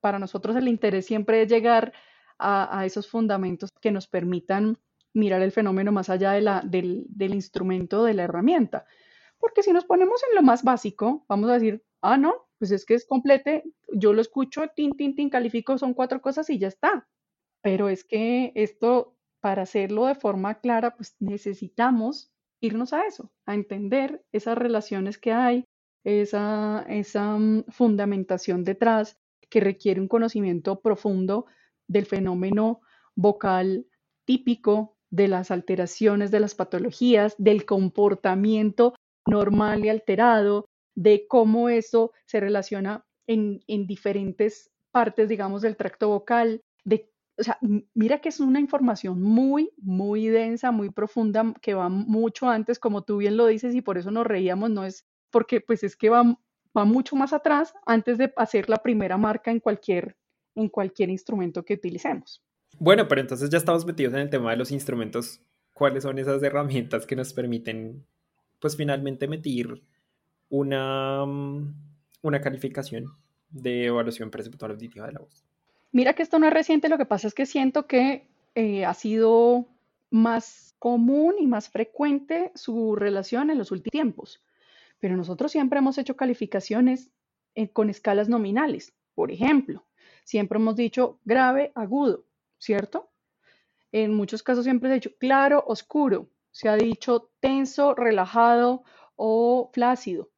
para 0.00 0.18
nosotros 0.18 0.56
el 0.56 0.68
interés 0.68 1.06
siempre 1.06 1.42
es 1.42 1.48
llegar 1.48 1.92
a, 2.38 2.84
esos 2.84 3.08
fundamentos 3.08 3.70
que 3.80 3.92
nos 3.92 4.08
permitan 4.08 4.76
mirar 5.12 5.40
el 5.42 5.52
fenómeno 5.52 5.92
más 5.92 6.10
allá 6.10 6.32
de 6.32 6.40
la, 6.40 6.62
del, 6.62 7.04
del 7.08 7.34
instrumento, 7.34 8.04
de 8.04 8.14
la 8.14 8.24
herramienta. 8.24 8.86
Porque 9.38 9.62
si 9.62 9.72
nos 9.72 9.84
ponemos 9.84 10.20
en 10.28 10.34
lo 10.34 10.42
más 10.42 10.64
básico, 10.64 11.24
vamos 11.28 11.48
a 11.50 11.54
decir, 11.54 11.84
ah, 12.00 12.16
no, 12.16 12.34
pues 12.58 12.70
es 12.72 12.84
que 12.84 12.94
es 12.94 13.06
complete, 13.06 13.64
yo 13.92 14.12
lo 14.12 14.20
escucho, 14.20 14.62
tin, 14.74 14.96
tin, 14.96 15.14
tin, 15.14 15.30
califico, 15.30 15.78
son 15.78 15.94
cuatro 15.94 16.20
cosas 16.20 16.50
y 16.50 16.58
ya 16.58 16.68
está. 16.68 17.06
Pero 17.64 17.88
es 17.88 18.04
que 18.04 18.52
esto, 18.54 19.16
para 19.40 19.62
hacerlo 19.62 20.04
de 20.04 20.14
forma 20.14 20.60
clara, 20.60 20.94
pues 20.96 21.16
necesitamos 21.18 22.30
irnos 22.60 22.92
a 22.92 23.06
eso, 23.06 23.32
a 23.46 23.54
entender 23.54 24.22
esas 24.32 24.58
relaciones 24.58 25.16
que 25.16 25.32
hay, 25.32 25.64
esa, 26.04 26.84
esa 26.90 27.38
mm, 27.38 27.64
fundamentación 27.70 28.64
detrás 28.64 29.16
que 29.48 29.60
requiere 29.60 30.02
un 30.02 30.08
conocimiento 30.08 30.80
profundo 30.80 31.46
del 31.88 32.04
fenómeno 32.04 32.82
vocal 33.16 33.86
típico, 34.26 34.98
de 35.10 35.28
las 35.28 35.50
alteraciones 35.50 36.30
de 36.30 36.40
las 36.40 36.54
patologías, 36.54 37.34
del 37.38 37.64
comportamiento 37.64 38.94
normal 39.26 39.86
y 39.86 39.88
alterado, 39.88 40.66
de 40.94 41.26
cómo 41.28 41.70
eso 41.70 42.12
se 42.26 42.40
relaciona 42.40 43.06
en, 43.26 43.60
en 43.68 43.86
diferentes 43.86 44.70
partes, 44.92 45.30
digamos, 45.30 45.62
del 45.62 45.76
tracto 45.76 46.08
vocal, 46.08 46.60
de 46.84 47.13
o 47.36 47.42
sea, 47.42 47.58
mira 47.94 48.20
que 48.20 48.28
es 48.28 48.40
una 48.40 48.60
información 48.60 49.20
muy, 49.20 49.72
muy 49.78 50.28
densa, 50.28 50.70
muy 50.70 50.90
profunda, 50.90 51.54
que 51.60 51.74
va 51.74 51.88
mucho 51.88 52.48
antes, 52.48 52.78
como 52.78 53.02
tú 53.02 53.18
bien 53.18 53.36
lo 53.36 53.46
dices, 53.46 53.74
y 53.74 53.82
por 53.82 53.98
eso 53.98 54.10
nos 54.10 54.26
reíamos, 54.26 54.70
no 54.70 54.84
es 54.84 55.06
porque 55.30 55.60
pues 55.60 55.82
es 55.82 55.96
que 55.96 56.10
va, 56.10 56.38
va 56.76 56.84
mucho 56.84 57.16
más 57.16 57.32
atrás 57.32 57.74
antes 57.86 58.18
de 58.18 58.32
hacer 58.36 58.68
la 58.68 58.78
primera 58.78 59.16
marca 59.16 59.50
en 59.50 59.58
cualquier, 59.58 60.16
en 60.54 60.68
cualquier 60.68 61.10
instrumento 61.10 61.64
que 61.64 61.74
utilicemos. 61.74 62.42
Bueno, 62.78 63.08
pero 63.08 63.20
entonces 63.20 63.50
ya 63.50 63.58
estamos 63.58 63.84
metidos 63.84 64.14
en 64.14 64.20
el 64.20 64.30
tema 64.30 64.52
de 64.52 64.56
los 64.56 64.70
instrumentos. 64.70 65.40
¿Cuáles 65.72 66.04
son 66.04 66.18
esas 66.18 66.40
herramientas 66.42 67.04
que 67.04 67.16
nos 67.16 67.32
permiten, 67.32 68.06
pues 68.60 68.76
finalmente 68.76 69.26
metir 69.26 69.82
una, 70.50 71.26
mm, 71.26 71.74
una 72.22 72.40
calificación 72.40 73.06
de 73.50 73.86
evaluación 73.86 74.30
perceptual 74.30 74.70
auditiva 74.70 75.06
de 75.06 75.12
la 75.14 75.20
voz? 75.20 75.44
Mira 75.94 76.14
que 76.14 76.24
esto 76.24 76.40
no 76.40 76.48
es 76.48 76.52
reciente, 76.52 76.88
lo 76.88 76.98
que 76.98 77.06
pasa 77.06 77.28
es 77.28 77.34
que 77.34 77.46
siento 77.46 77.86
que 77.86 78.26
eh, 78.56 78.84
ha 78.84 78.94
sido 78.94 79.68
más 80.10 80.74
común 80.80 81.36
y 81.38 81.46
más 81.46 81.68
frecuente 81.68 82.50
su 82.56 82.96
relación 82.96 83.48
en 83.48 83.58
los 83.58 83.70
últimos 83.70 83.92
tiempos. 83.92 84.42
Pero 84.98 85.16
nosotros 85.16 85.52
siempre 85.52 85.78
hemos 85.78 85.96
hecho 85.96 86.16
calificaciones 86.16 87.12
eh, 87.54 87.68
con 87.68 87.90
escalas 87.90 88.28
nominales. 88.28 88.92
Por 89.14 89.30
ejemplo, 89.30 89.86
siempre 90.24 90.58
hemos 90.58 90.74
dicho 90.74 91.20
grave, 91.24 91.70
agudo, 91.76 92.24
¿cierto? 92.58 93.12
En 93.92 94.14
muchos 94.14 94.42
casos 94.42 94.64
siempre 94.64 94.88
se 94.88 94.94
ha 94.94 94.96
dicho 94.96 95.16
claro, 95.16 95.62
oscuro. 95.64 96.28
Se 96.50 96.68
ha 96.68 96.74
dicho 96.74 97.30
tenso, 97.38 97.94
relajado 97.94 98.82
o 99.14 99.70
flácido. 99.72 100.28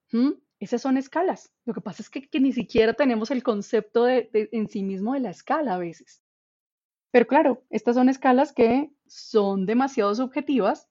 Esas 0.59 0.82
son 0.82 0.96
escalas. 0.96 1.52
Lo 1.64 1.74
que 1.74 1.80
pasa 1.80 2.02
es 2.02 2.11
que, 2.11 2.40
ni 2.40 2.52
siquiera 2.52 2.94
tenemos 2.94 3.30
el 3.30 3.42
concepto 3.42 4.04
de, 4.04 4.30
en 4.32 4.68
sí 4.68 4.82
mismo 4.82 5.14
de 5.14 5.20
la 5.20 5.30
escala 5.30 5.74
a 5.74 5.78
veces. 5.78 6.22
Pero 7.11 7.26
claro, 7.26 7.62
estas 7.70 7.96
son 7.96 8.09
escalas 8.09 8.52
que 8.52 8.90
son 9.07 9.66
demasiado 9.66 10.14
subjetivas 10.14 10.88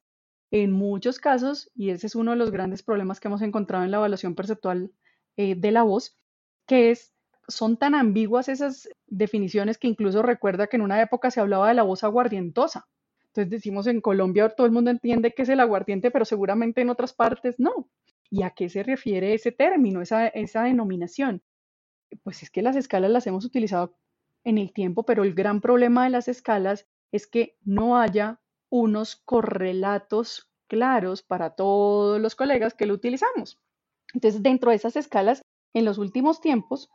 en 0.51 0.71
muchos 0.71 1.19
casos, 1.19 1.71
y 1.75 1.89
ese 1.89 2.07
es 2.07 2.15
uno 2.15 2.31
de 2.31 2.37
los 2.37 2.51
grandes 2.51 2.83
problemas 2.83 3.19
que 3.19 3.27
hemos 3.27 3.41
encontrado 3.41 3.83
en 3.83 3.91
la 3.91 3.97
evaluación 3.97 4.35
perceptual 4.35 4.91
eh, 5.37 5.55
de 5.55 5.71
la 5.71 5.83
voz, 5.83 6.17
que 6.65 6.91
es, 6.91 7.13
son 7.47 7.77
tan 7.77 7.95
ambiguas 7.95 8.47
esas 8.47 8.87
definiciones 9.07 9.77
que 9.77 9.87
incluso 9.87 10.21
recuerda 10.21 10.67
que 10.67 10.77
en 10.77 10.83
una 10.83 11.01
época 11.01 11.31
se 11.31 11.41
hablaba 11.41 11.67
de 11.67 11.73
la 11.73 11.83
voz 11.83 12.03
aguardientosa. 12.03 12.87
Entonces 13.27 13.49
decimos 13.49 13.85
en 13.87 13.99
Colombia 14.01 14.49
todo 14.49 14.65
el 14.65 14.71
mundo 14.71 14.91
entiende 14.91 15.33
que 15.33 15.41
es 15.41 15.49
el 15.49 15.59
aguardiente, 15.59 16.09
pero 16.09 16.23
seguramente 16.23 16.81
en 16.81 16.89
otras 16.89 17.13
partes 17.13 17.59
no. 17.59 17.89
¿Y 18.29 18.43
a 18.43 18.51
qué 18.51 18.69
se 18.69 18.83
refiere 18.83 19.33
ese 19.33 19.51
término, 19.51 20.01
esa, 20.01 20.27
esa 20.27 20.63
denominación? 20.63 21.43
Pues 22.23 22.43
es 22.43 22.49
que 22.49 22.61
las 22.61 22.75
escalas 22.75 23.11
las 23.11 23.27
hemos 23.27 23.45
utilizado 23.45 23.97
en 24.43 24.57
el 24.57 24.73
tiempo, 24.73 25.03
pero 25.03 25.23
el 25.23 25.33
gran 25.33 25.61
problema 25.61 26.03
de 26.03 26.11
las 26.11 26.27
escalas 26.27 26.87
es 27.11 27.27
que 27.27 27.57
no 27.63 27.97
haya 27.97 28.41
unos 28.69 29.15
correlatos 29.15 30.51
claros 30.67 31.23
para 31.23 31.51
todos 31.51 32.19
los 32.19 32.35
colegas 32.35 32.73
que 32.73 32.85
lo 32.85 32.93
utilizamos. 32.93 33.59
Entonces, 34.13 34.41
dentro 34.41 34.69
de 34.69 34.77
esas 34.77 34.95
escalas, 34.95 35.41
en 35.73 35.85
los 35.85 35.97
últimos 35.97 36.41
tiempos, 36.41 36.89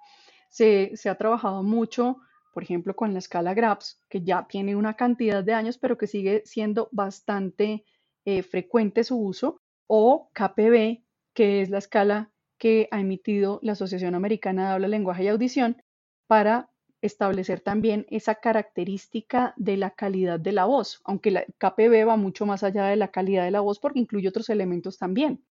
se, 0.49 0.93
ha 1.09 1.15
trabajado 1.17 1.63
mucho, 1.63 2.19
por 2.53 2.63
ejemplo, 2.63 2.95
con 2.97 3.13
la 3.13 3.19
escala 3.19 3.55
GRAPS, 3.55 4.01
que 4.09 4.23
ya 4.23 4.47
tiene 4.49 4.75
una 4.75 4.95
cantidad 4.95 5.45
de 5.45 5.55
años, 5.55 5.79
pero 5.79 5.97
que 5.97 6.07
sigue 6.07 6.43
siendo 6.45 6.89
bastante 6.93 7.85
eh, 8.25 8.43
frecuente 8.43 9.05
su 9.05 9.19
uso, 9.19 9.61
o 9.87 10.31
KPB, 10.33 11.03
que 11.41 11.63
es 11.63 11.71
la 11.71 11.79
escala 11.79 12.31
que 12.59 12.87
ha 12.91 13.01
emitido 13.01 13.61
la 13.63 13.73
Asociación 13.73 14.15
Americana 14.15 14.65
de 14.67 14.73
Habla, 14.75 14.89
Lenguaje 14.89 15.25
y 15.25 15.29
Audición 15.29 15.83
para 16.27 16.69
establecer 17.01 17.61
también 17.61 18.05
esa 18.11 18.35
característica 18.35 19.55
de 19.57 19.79
la 19.79 19.93
calidad 19.93 20.39
de 20.39 20.53
la 20.53 20.67
voz, 20.67 21.01
aunque 21.07 21.31
la 21.31 21.47
KPB 21.57 22.07
va 22.07 22.19
mucho 22.19 22.45
más 22.45 22.63
allá 22.63 22.85
de 22.85 22.97
la 22.97 23.09
calidad 23.09 23.45
de 23.45 23.53
la 23.53 23.61
voz 23.61 23.79
porque 23.79 24.01
incluye 24.01 24.29
otros 24.29 24.51
elementos 24.51 24.99
también. 24.99 25.43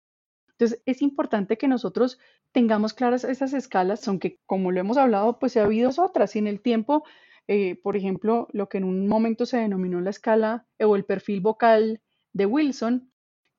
Entonces, 0.49 0.79
es 0.85 1.01
importante 1.01 1.57
que 1.57 1.67
nosotros 1.67 2.19
tengamos 2.51 2.93
claras 2.93 3.23
esas 3.23 3.53
escalas, 3.53 4.07
aunque 4.07 4.37
como 4.45 4.71
lo 4.71 4.79
hemos 4.79 4.97
hablado, 4.97 5.39
pues 5.39 5.57
ha 5.57 5.63
habido 5.63 5.89
otras. 5.97 6.35
Y 6.35 6.37
en 6.37 6.45
el 6.45 6.61
tiempo, 6.61 7.03
eh, 7.47 7.81
por 7.81 7.97
ejemplo, 7.97 8.47
lo 8.51 8.69
que 8.69 8.77
en 8.77 8.83
un 8.83 9.07
momento 9.07 9.47
se 9.47 9.57
denominó 9.57 10.01
la 10.01 10.11
escala 10.11 10.67
o 10.79 10.95
el 10.95 11.03
perfil 11.03 11.41
vocal 11.41 11.99
de 12.31 12.45
Wilson, 12.45 13.09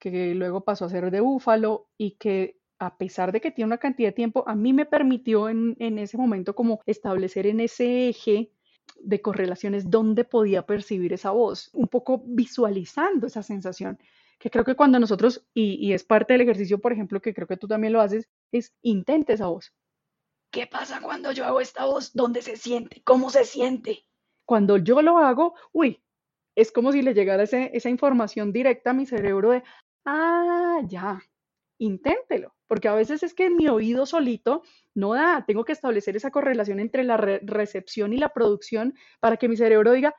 que 0.00 0.34
luego 0.34 0.64
pasó 0.64 0.86
a 0.86 0.88
ser 0.88 1.10
de 1.10 1.20
búfalo 1.20 1.88
y 1.96 2.12
que 2.12 2.58
a 2.80 2.96
pesar 2.96 3.30
de 3.30 3.40
que 3.40 3.50
tiene 3.50 3.66
una 3.66 3.78
cantidad 3.78 4.08
de 4.08 4.14
tiempo, 4.14 4.42
a 4.48 4.54
mí 4.56 4.72
me 4.72 4.86
permitió 4.86 5.48
en, 5.48 5.76
en 5.78 5.98
ese 5.98 6.16
momento 6.16 6.54
como 6.54 6.80
establecer 6.86 7.46
en 7.46 7.60
ese 7.60 8.08
eje 8.08 8.50
de 8.98 9.20
correlaciones 9.20 9.90
dónde 9.90 10.24
podía 10.24 10.66
percibir 10.66 11.12
esa 11.12 11.30
voz, 11.30 11.70
un 11.74 11.88
poco 11.88 12.22
visualizando 12.26 13.26
esa 13.26 13.42
sensación 13.42 13.98
que 14.40 14.50
creo 14.50 14.64
que 14.64 14.74
cuando 14.74 14.98
nosotros, 14.98 15.46
y, 15.52 15.74
y, 15.86 15.92
es 15.92 16.02
parte 16.02 16.32
del 16.32 16.40
ejercicio, 16.40 16.80
por 16.80 16.94
ejemplo, 16.94 17.20
que 17.20 17.34
creo 17.34 17.46
que 17.46 17.58
tú 17.58 17.68
también 17.68 17.92
lo 17.92 18.00
haces, 18.00 18.26
es 18.50 18.74
intente 18.80 19.34
esa 19.34 19.48
voz. 19.48 19.74
¿Qué 20.50 20.66
pasa 20.66 21.00
cuando 21.02 21.30
yo 21.30 21.44
hago 21.44 21.60
esta 21.60 21.84
voz? 21.84 22.14
¿Dónde 22.14 22.40
se 22.40 22.56
siente? 22.56 23.02
¿Cómo 23.04 23.28
se 23.28 23.44
siente? 23.44 24.06
Cuando 24.46 24.78
yo 24.78 25.02
lo 25.02 25.18
hago, 25.18 25.54
uy, 25.72 26.02
es 26.56 26.72
como 26.72 26.90
si 26.90 27.02
le 27.02 27.12
llegara 27.12 27.42
ese, 27.42 27.70
esa 27.74 27.90
información 27.90 28.50
directa 28.50 28.90
a 28.90 28.94
mi 28.94 29.04
cerebro 29.04 29.50
de, 29.50 29.62
ah, 30.04 30.80
ya, 30.86 31.22
inténtelo, 31.78 32.54
porque 32.66 32.88
a 32.88 32.94
veces 32.94 33.22
es 33.22 33.34
que 33.34 33.50
mi 33.50 33.68
oído 33.68 34.06
solito 34.06 34.62
no 34.94 35.14
da, 35.14 35.44
tengo 35.46 35.64
que 35.64 35.72
establecer 35.72 36.16
esa 36.16 36.30
correlación 36.30 36.80
entre 36.80 37.04
la 37.04 37.16
re 37.16 37.40
recepción 37.42 38.12
y 38.12 38.18
la 38.18 38.30
producción 38.30 38.94
para 39.20 39.36
que 39.36 39.48
mi 39.48 39.56
cerebro 39.56 39.92
diga, 39.92 40.14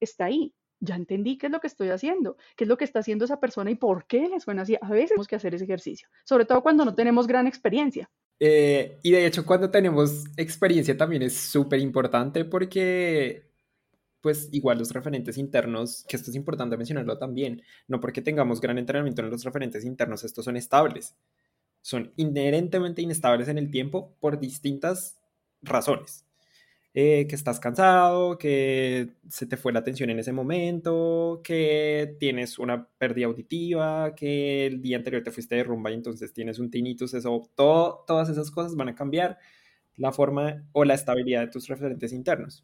está 0.00 0.26
ahí, 0.26 0.54
ya 0.80 0.96
entendí 0.96 1.38
qué 1.38 1.46
es 1.46 1.52
lo 1.52 1.60
que 1.60 1.68
estoy 1.68 1.90
haciendo, 1.90 2.36
qué 2.56 2.64
es 2.64 2.68
lo 2.68 2.76
que 2.76 2.84
está 2.84 2.98
haciendo 2.98 3.24
esa 3.24 3.40
persona 3.40 3.70
y 3.70 3.76
por 3.76 4.06
qué 4.06 4.28
le 4.28 4.40
suena 4.40 4.62
así. 4.62 4.76
A 4.80 4.88
veces 4.90 5.10
tenemos 5.10 5.28
que 5.28 5.36
hacer 5.36 5.54
ese 5.54 5.64
ejercicio, 5.64 6.08
sobre 6.24 6.44
todo 6.44 6.62
cuando 6.62 6.84
no 6.84 6.94
tenemos 6.94 7.26
gran 7.26 7.46
experiencia. 7.46 8.10
Eh, 8.40 8.98
y 9.02 9.12
de 9.12 9.26
hecho, 9.26 9.46
cuando 9.46 9.70
tenemos 9.70 10.24
experiencia 10.36 10.96
también 10.96 11.22
es 11.22 11.36
súper 11.36 11.78
importante 11.78 12.44
porque, 12.44 13.51
pues, 14.22 14.48
igual 14.52 14.78
los 14.78 14.92
referentes 14.92 15.36
internos, 15.38 16.04
que 16.08 16.16
esto 16.16 16.30
es 16.30 16.36
importante 16.36 16.76
mencionarlo 16.76 17.18
también, 17.18 17.62
no 17.88 18.00
porque 18.00 18.22
tengamos 18.22 18.60
gran 18.60 18.78
entrenamiento 18.78 19.22
en 19.22 19.30
los 19.30 19.44
referentes 19.44 19.84
internos, 19.84 20.24
estos 20.24 20.44
son 20.44 20.56
estables. 20.56 21.16
Son 21.82 22.12
inherentemente 22.16 23.02
inestables 23.02 23.48
en 23.48 23.58
el 23.58 23.70
tiempo 23.70 24.14
por 24.20 24.38
distintas 24.38 25.20
razones. 25.62 26.24
Eh, 26.94 27.26
que 27.26 27.36
estás 27.36 27.58
cansado, 27.58 28.36
que 28.36 29.14
se 29.30 29.46
te 29.46 29.56
fue 29.56 29.72
la 29.72 29.78
atención 29.78 30.10
en 30.10 30.18
ese 30.18 30.30
momento, 30.32 31.40
que 31.42 32.16
tienes 32.20 32.58
una 32.58 32.86
pérdida 32.98 33.26
auditiva, 33.26 34.14
que 34.14 34.66
el 34.66 34.82
día 34.82 34.98
anterior 34.98 35.22
te 35.22 35.30
fuiste 35.30 35.54
de 35.56 35.64
rumba 35.64 35.90
y 35.90 35.94
entonces 35.94 36.34
tienes 36.34 36.58
un 36.58 36.70
tinnitus, 36.70 37.14
eso, 37.14 37.50
todo, 37.54 38.04
todas 38.06 38.28
esas 38.28 38.50
cosas 38.50 38.76
van 38.76 38.90
a 38.90 38.94
cambiar 38.94 39.38
la 39.96 40.12
forma 40.12 40.68
o 40.72 40.84
la 40.84 40.92
estabilidad 40.94 41.40
de 41.40 41.48
tus 41.48 41.66
referentes 41.68 42.12
internos. 42.12 42.62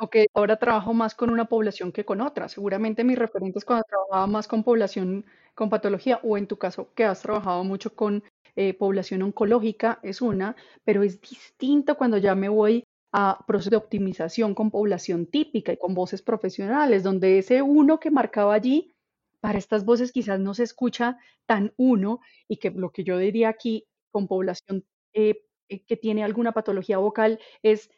Ok, 0.00 0.16
ahora 0.34 0.56
trabajo 0.56 0.92
más 0.92 1.14
con 1.14 1.30
una 1.30 1.44
población 1.44 1.92
que 1.92 2.04
con 2.04 2.20
otra. 2.20 2.48
Seguramente 2.48 3.04
mis 3.04 3.18
referentes 3.18 3.64
cuando 3.64 3.84
trabajaba 3.88 4.26
más 4.26 4.48
con 4.48 4.64
población 4.64 5.24
con 5.54 5.70
patología 5.70 6.18
o 6.24 6.36
en 6.36 6.48
tu 6.48 6.56
caso 6.58 6.92
que 6.94 7.04
has 7.04 7.22
trabajado 7.22 7.62
mucho 7.62 7.94
con 7.94 8.24
eh, 8.56 8.74
población 8.74 9.22
oncológica 9.22 10.00
es 10.02 10.20
una, 10.20 10.56
pero 10.84 11.04
es 11.04 11.20
distinto 11.20 11.96
cuando 11.96 12.18
ya 12.18 12.34
me 12.34 12.48
voy 12.48 12.84
a 13.12 13.38
procesos 13.46 13.70
de 13.70 13.76
optimización 13.76 14.54
con 14.54 14.72
población 14.72 15.26
típica 15.26 15.72
y 15.72 15.76
con 15.76 15.94
voces 15.94 16.22
profesionales, 16.22 17.04
donde 17.04 17.38
ese 17.38 17.62
uno 17.62 18.00
que 18.00 18.10
marcaba 18.10 18.54
allí, 18.54 18.92
para 19.40 19.58
estas 19.58 19.84
voces 19.84 20.10
quizás 20.10 20.40
no 20.40 20.54
se 20.54 20.64
escucha 20.64 21.18
tan 21.46 21.72
uno 21.76 22.20
y 22.48 22.56
que 22.56 22.70
lo 22.70 22.90
que 22.90 23.04
yo 23.04 23.18
diría 23.18 23.48
aquí 23.50 23.86
con 24.10 24.26
población 24.26 24.84
eh, 25.12 25.44
eh, 25.68 25.84
que 25.84 25.96
tiene 25.96 26.24
alguna 26.24 26.52
patología 26.52 26.98
vocal 26.98 27.38
es 27.62 27.90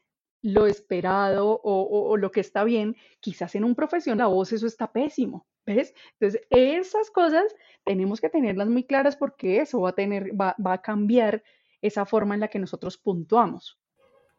lo 0.47 0.66
esperado 0.66 1.61
o, 1.62 2.09
o, 2.09 2.16
lo 2.16 2.30
que 2.30 2.40
está 2.40 2.62
bien, 2.62 2.97
quizás 3.18 3.57
en 3.57 3.64
un 3.64 3.74
profesional 3.74 4.18
la 4.18 4.26
voz 4.28 4.53
eso 4.53 4.68
está 4.68 4.92
pésimo, 4.92 5.44
¿ves? 5.66 5.92
Entonces, 6.12 6.40
esas 6.51 7.11
cosas 7.11 7.44
tenemos 7.84 8.20
que 8.20 8.28
tenerlas 8.28 8.68
muy 8.68 8.84
claras 8.84 9.16
porque 9.16 9.61
eso 9.61 9.80
va 9.80 9.90
a, 9.90 9.94
tener, 9.94 10.40
va, 10.40 10.55
va 10.64 10.74
a 10.74 10.82
cambiar 10.82 11.42
esa 11.82 12.07
forma 12.07 12.34
en 12.34 12.40
la 12.40 12.49
que 12.49 12.61
nosotros 12.61 12.97
puntuamos. 12.97 13.76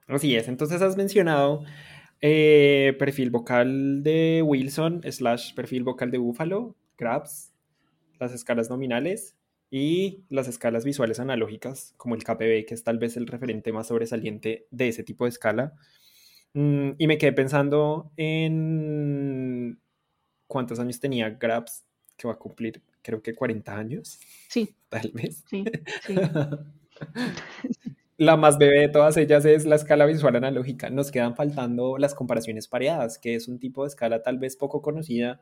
Así 0.07 0.33
es, 0.35 0.47
entonces 0.47 0.81
has 0.81 0.95
mencionado 0.95 1.63
eh, 2.21 2.95
perfil 2.97 3.29
vocal 3.29 4.01
de 4.01 4.41
Wilson 4.45 5.01
slash 5.11 5.53
perfil 5.55 5.83
vocal 5.83 6.09
de 6.09 6.19
Buffalo, 6.19 6.77
Grabs, 6.97 7.51
las 8.17 8.33
escalas 8.33 8.69
nominales 8.69 9.35
y 9.69 10.23
las 10.29 10.47
escalas 10.47 10.85
visuales 10.85 11.19
analógicas, 11.19 11.93
como 11.97 12.15
el 12.15 12.23
KPB, 12.23 12.65
que 12.65 12.73
es 12.73 12.85
tal 12.85 12.97
vez 12.97 13.17
el 13.17 13.27
referente 13.27 13.73
más 13.73 13.87
sobresaliente 13.87 14.67
de 14.71 14.87
ese 14.87 15.03
tipo 15.03 15.25
de 15.25 15.29
escala. 15.29 15.73
Mm, 16.57 16.95
y 16.97 17.05
me 17.05 17.19
quedé 17.19 17.33
pensando 17.33 18.11
en 18.17 19.79
cuántos 20.47 20.79
años 20.79 20.99
tenía 20.99 21.29
Grabs, 21.29 21.85
que 22.17 22.27
va 22.27 22.33
a 22.33 22.39
cumplir 22.39 22.81
creo 23.03 23.21
que 23.21 23.35
40 23.35 23.77
años. 23.77 24.19
Sí. 24.49 24.75
Tal 24.89 25.11
vez. 25.13 25.43
Sí, 25.47 25.63
sí. 26.01 26.15
la 28.17 28.37
más 28.37 28.57
bebé 28.57 28.79
de 28.79 28.89
todas 28.89 29.17
ellas 29.17 29.45
es 29.45 29.67
la 29.67 29.75
escala 29.75 30.07
visual 30.07 30.35
analógica. 30.35 30.89
Nos 30.89 31.11
quedan 31.11 31.35
faltando 31.35 31.99
las 31.99 32.15
comparaciones 32.15 32.67
pareadas, 32.67 33.19
que 33.19 33.35
es 33.35 33.47
un 33.47 33.59
tipo 33.59 33.83
de 33.83 33.89
escala 33.89 34.23
tal 34.23 34.39
vez 34.39 34.55
poco 34.55 34.81
conocida 34.81 35.39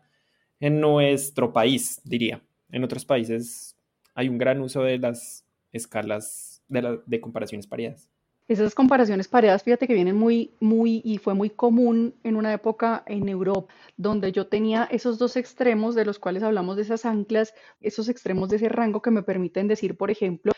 en 0.59 0.81
nuestro 0.81 1.53
país, 1.53 2.01
diría. 2.03 2.43
En 2.71 2.83
otros 2.83 3.05
países 3.05 3.77
hay 4.15 4.27
un 4.27 4.37
gran 4.37 4.59
uso 4.59 4.83
de 4.83 4.97
las 4.97 5.45
escalas 5.71 6.61
de, 6.67 6.99
de 7.05 7.21
comparaciones 7.21 7.67
pareadas. 7.67 8.09
Esas 8.47 8.75
comparaciones 8.75 9.27
pareadas, 9.27 9.63
fíjate 9.63 9.87
que 9.87 9.95
vienen 9.95 10.17
muy, 10.17 10.53
muy, 10.59 11.01
y 11.03 11.17
fue 11.17 11.33
muy 11.33 11.49
común 11.49 12.13
en 12.23 12.35
una 12.35 12.53
época 12.53 13.03
en 13.07 13.27
Europa, 13.27 13.73
donde 13.97 14.31
yo 14.31 14.47
tenía 14.47 14.83
esos 14.91 15.17
dos 15.17 15.35
extremos 15.35 15.95
de 15.95 16.05
los 16.05 16.19
cuales 16.19 16.43
hablamos 16.43 16.75
de 16.75 16.83
esas 16.83 17.05
anclas, 17.05 17.55
esos 17.81 18.07
extremos 18.07 18.49
de 18.49 18.57
ese 18.57 18.69
rango 18.69 19.01
que 19.01 19.09
me 19.11 19.23
permiten 19.23 19.67
decir, 19.67 19.97
por 19.97 20.11
ejemplo, 20.11 20.51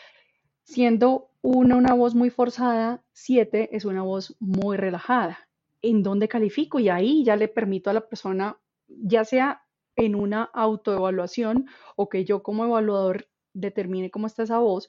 Siendo 0.64 1.30
una 1.42 1.76
una 1.76 1.94
voz 1.94 2.14
muy 2.14 2.30
forzada, 2.30 3.02
siete 3.12 3.74
es 3.74 3.86
una 3.86 4.02
voz 4.02 4.36
muy 4.38 4.76
relajada. 4.76 5.48
¿En 5.82 6.02
dónde 6.02 6.28
califico? 6.28 6.78
Y 6.78 6.90
ahí 6.90 7.24
ya 7.24 7.36
le 7.36 7.48
permito 7.48 7.88
a 7.90 7.94
la 7.94 8.06
persona, 8.08 8.58
ya 8.86 9.24
sea 9.24 9.62
en 9.96 10.14
una 10.14 10.44
autoevaluación 10.44 11.68
o 11.96 12.10
que 12.10 12.24
yo 12.26 12.42
como 12.42 12.66
evaluador 12.66 13.28
determine 13.54 14.10
cómo 14.10 14.26
está 14.26 14.42
esa 14.42 14.58
voz, 14.58 14.88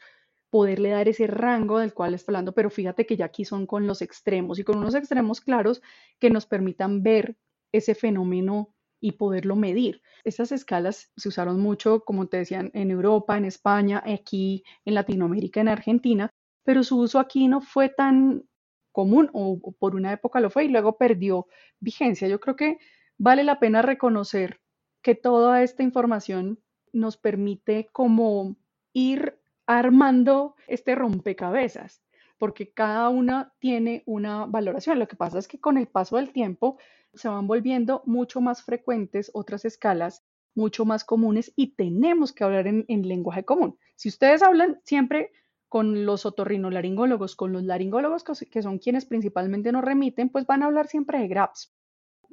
poderle 0.50 0.90
dar 0.90 1.08
ese 1.08 1.28
rango 1.28 1.80
del 1.80 1.94
cual 1.94 2.14
está 2.14 2.32
hablando, 2.32 2.54
pero 2.54 2.70
fíjate 2.70 3.06
que 3.06 3.18
ya 3.18 3.26
aquí 3.26 3.46
son 3.46 3.66
con 3.66 3.88
los 3.88 4.02
extremos 4.02 4.60
y 4.60 4.64
con 4.64 4.78
unos 4.78 4.96
extremos 4.96 5.42
claros 5.42 5.82
que 6.20 6.30
nos 6.30 6.46
permitan 6.46 7.04
ver 7.04 7.38
ese 7.72 7.96
fenómeno 7.96 8.74
y 9.00 9.14
poderlo 9.14 9.56
medir. 9.56 10.02
Esas 10.24 10.52
escalas 10.52 11.12
se 11.16 11.30
usaron 11.30 11.60
mucho, 11.60 12.04
como 12.04 12.28
te 12.28 12.38
decían, 12.38 12.72
en 12.74 12.92
Europa, 12.92 13.38
en 13.38 13.46
España, 13.46 14.04
aquí 14.06 14.64
en 14.86 14.96
Latinoamérica, 14.96 15.62
en 15.62 15.70
Argentina, 15.70 16.30
pero 16.64 16.84
su 16.84 17.00
uso 17.00 17.20
aquí 17.20 17.48
no 17.48 17.62
fue 17.62 17.90
tan 17.90 18.44
común 18.92 19.30
o, 19.34 19.60
por 19.80 19.96
una 19.96 20.12
época 20.12 20.40
lo 20.40 20.50
fue 20.50 20.66
y 20.66 20.70
luego 20.70 20.98
perdió 20.98 21.48
vigencia. 21.80 22.28
Yo 22.28 22.40
creo 22.40 22.56
que 22.56 22.78
vale 23.18 23.44
la 23.44 23.60
pena 23.60 23.82
reconocer 23.82 24.60
que 25.02 25.16
toda 25.16 25.64
esta 25.64 25.84
información 25.84 26.60
nos 26.92 27.18
permite 27.18 27.88
como 27.92 28.58
ir 28.92 29.40
armando 29.70 30.56
este 30.68 30.96
rompecabezas, 30.96 32.02
porque 32.40 32.74
cada 32.74 33.10
una 33.10 33.54
tiene 33.60 34.02
una 34.08 34.48
valoración. 34.48 34.98
Lo 34.98 35.08
que 35.08 35.16
pasa 35.16 35.38
es 35.38 35.48
que 35.48 35.60
con 35.60 35.78
el 35.78 35.86
paso 35.86 36.16
del 36.16 36.32
tiempo 36.32 36.80
se 37.14 37.30
van 37.30 37.46
volviendo 37.46 38.02
mucho 38.08 38.42
más 38.42 38.64
frecuentes 38.64 39.30
otras 39.32 39.66
escalas, 39.66 40.26
mucho 40.56 40.86
más 40.86 41.04
comunes 41.04 41.54
y 41.56 41.76
tenemos 41.76 42.34
que 42.34 42.44
hablar 42.44 42.66
en, 42.66 42.86
lenguaje 42.88 43.46
común. 43.46 43.78
Si 43.96 44.10
ustedes 44.10 44.42
hablan 44.42 44.82
siempre 44.86 45.32
con 45.68 46.04
los 46.04 46.26
otorrinolaringólogos, 46.26 47.36
con 47.36 47.54
los 47.54 47.64
laringólogos, 47.64 48.24
que 48.24 48.64
son 48.64 48.80
quienes 48.80 49.06
principalmente 49.06 49.72
nos 49.72 49.84
remiten, 49.84 50.30
pues 50.30 50.48
van 50.48 50.64
a 50.64 50.66
hablar 50.66 50.88
siempre 50.88 51.20
de 51.20 51.28
GRAPS, 51.28 51.72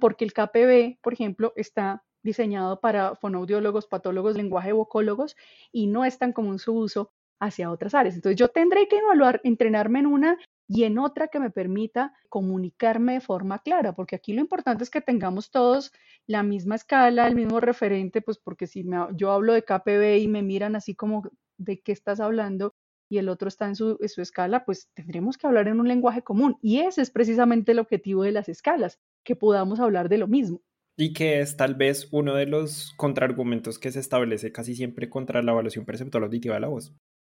porque 0.01 0.25
el 0.25 0.33
KPB, 0.33 1.03
por 1.03 1.13
ejemplo, 1.13 1.53
está 1.55 2.03
diseñado 2.23 2.81
para 2.81 3.15
fonoaudiólogos, 3.15 3.87
patólogos, 3.87 4.37
lenguaje 4.37 4.73
vocólogos 4.73 5.37
y 5.71 5.87
no 5.87 6.07
es 6.07 6.19
tan 6.19 6.33
común 6.33 6.59
su 6.59 6.73
uso 6.73 7.13
hacia 7.41 7.71
otras 7.71 7.95
áreas. 7.95 8.15
Entonces 8.15 8.39
yo 8.39 8.49
tendré 8.49 8.89
que 8.89 8.99
evaluar, 8.99 9.41
entrenarme 9.45 10.01
en 10.01 10.07
una 10.07 10.39
y 10.69 10.85
en 10.85 10.99
otra 10.99 11.29
que 11.29 11.39
me 11.39 11.51
permita 11.51 12.13
comunicarme 12.29 13.15
de 13.15 13.21
forma 13.21 13.61
clara, 13.61 13.95
porque 13.95 14.17
aquí 14.17 14.33
lo 14.33 14.41
importante 14.41 14.83
es 14.83 14.91
que 14.91 15.01
tengamos 15.01 15.51
todos 15.51 15.93
la 16.27 16.43
misma 16.43 16.75
escala, 16.75 17.27
el 17.27 17.37
mismo 17.37 17.61
referente, 17.61 18.21
pues 18.21 18.39
porque 18.39 18.67
si 18.67 18.85
yo 19.15 19.31
hablo 19.31 19.53
de 19.53 19.63
KPB 19.63 20.19
y 20.21 20.29
me 20.29 20.43
miran 20.43 20.75
así 20.75 20.95
como 20.95 21.23
de 21.57 21.81
qué 21.81 21.93
estás 21.93 22.21
hablando 22.21 22.75
y 23.09 23.19
el 23.19 23.29
otro 23.29 23.47
está 23.47 23.69
en 23.69 23.77
su, 23.77 23.97
en 24.01 24.09
su 24.09 24.21
escala, 24.21 24.65
pues 24.65 24.89
tendremos 24.95 25.39
que 25.39 25.47
hablar 25.47 25.69
en 25.69 25.79
un 25.79 25.87
lenguaje 25.87 26.23
común. 26.23 26.57
Y 26.61 26.81
ese 26.81 27.03
es 27.03 27.11
precisamente 27.11 27.71
el 27.71 27.79
objetivo 27.79 28.25
de 28.25 28.33
las 28.33 28.49
escalas, 28.49 28.99
que 29.25 29.37
podamos 29.37 29.79
hablar 29.79 30.09
de 30.09 30.19
lo 30.19 30.27
mismo. 30.27 30.61
Y 30.99 31.13
que 31.13 31.41
es 31.41 31.57
tal 31.57 31.75
vez 31.75 32.09
uno 32.11 32.35
de 32.35 32.47
los 32.47 32.93
contraargumentos 32.97 33.79
que 33.79 33.93
se 33.93 34.01
establece 34.01 34.51
casi 34.51 34.75
siempre 34.75 35.09
contra 35.09 35.43
la 35.43 35.53
evaluación 35.53 35.85
perceptual 35.85 36.25
auditiva 36.25 36.55
de 36.55 36.63
la 36.63 36.69
voz. 36.69 36.97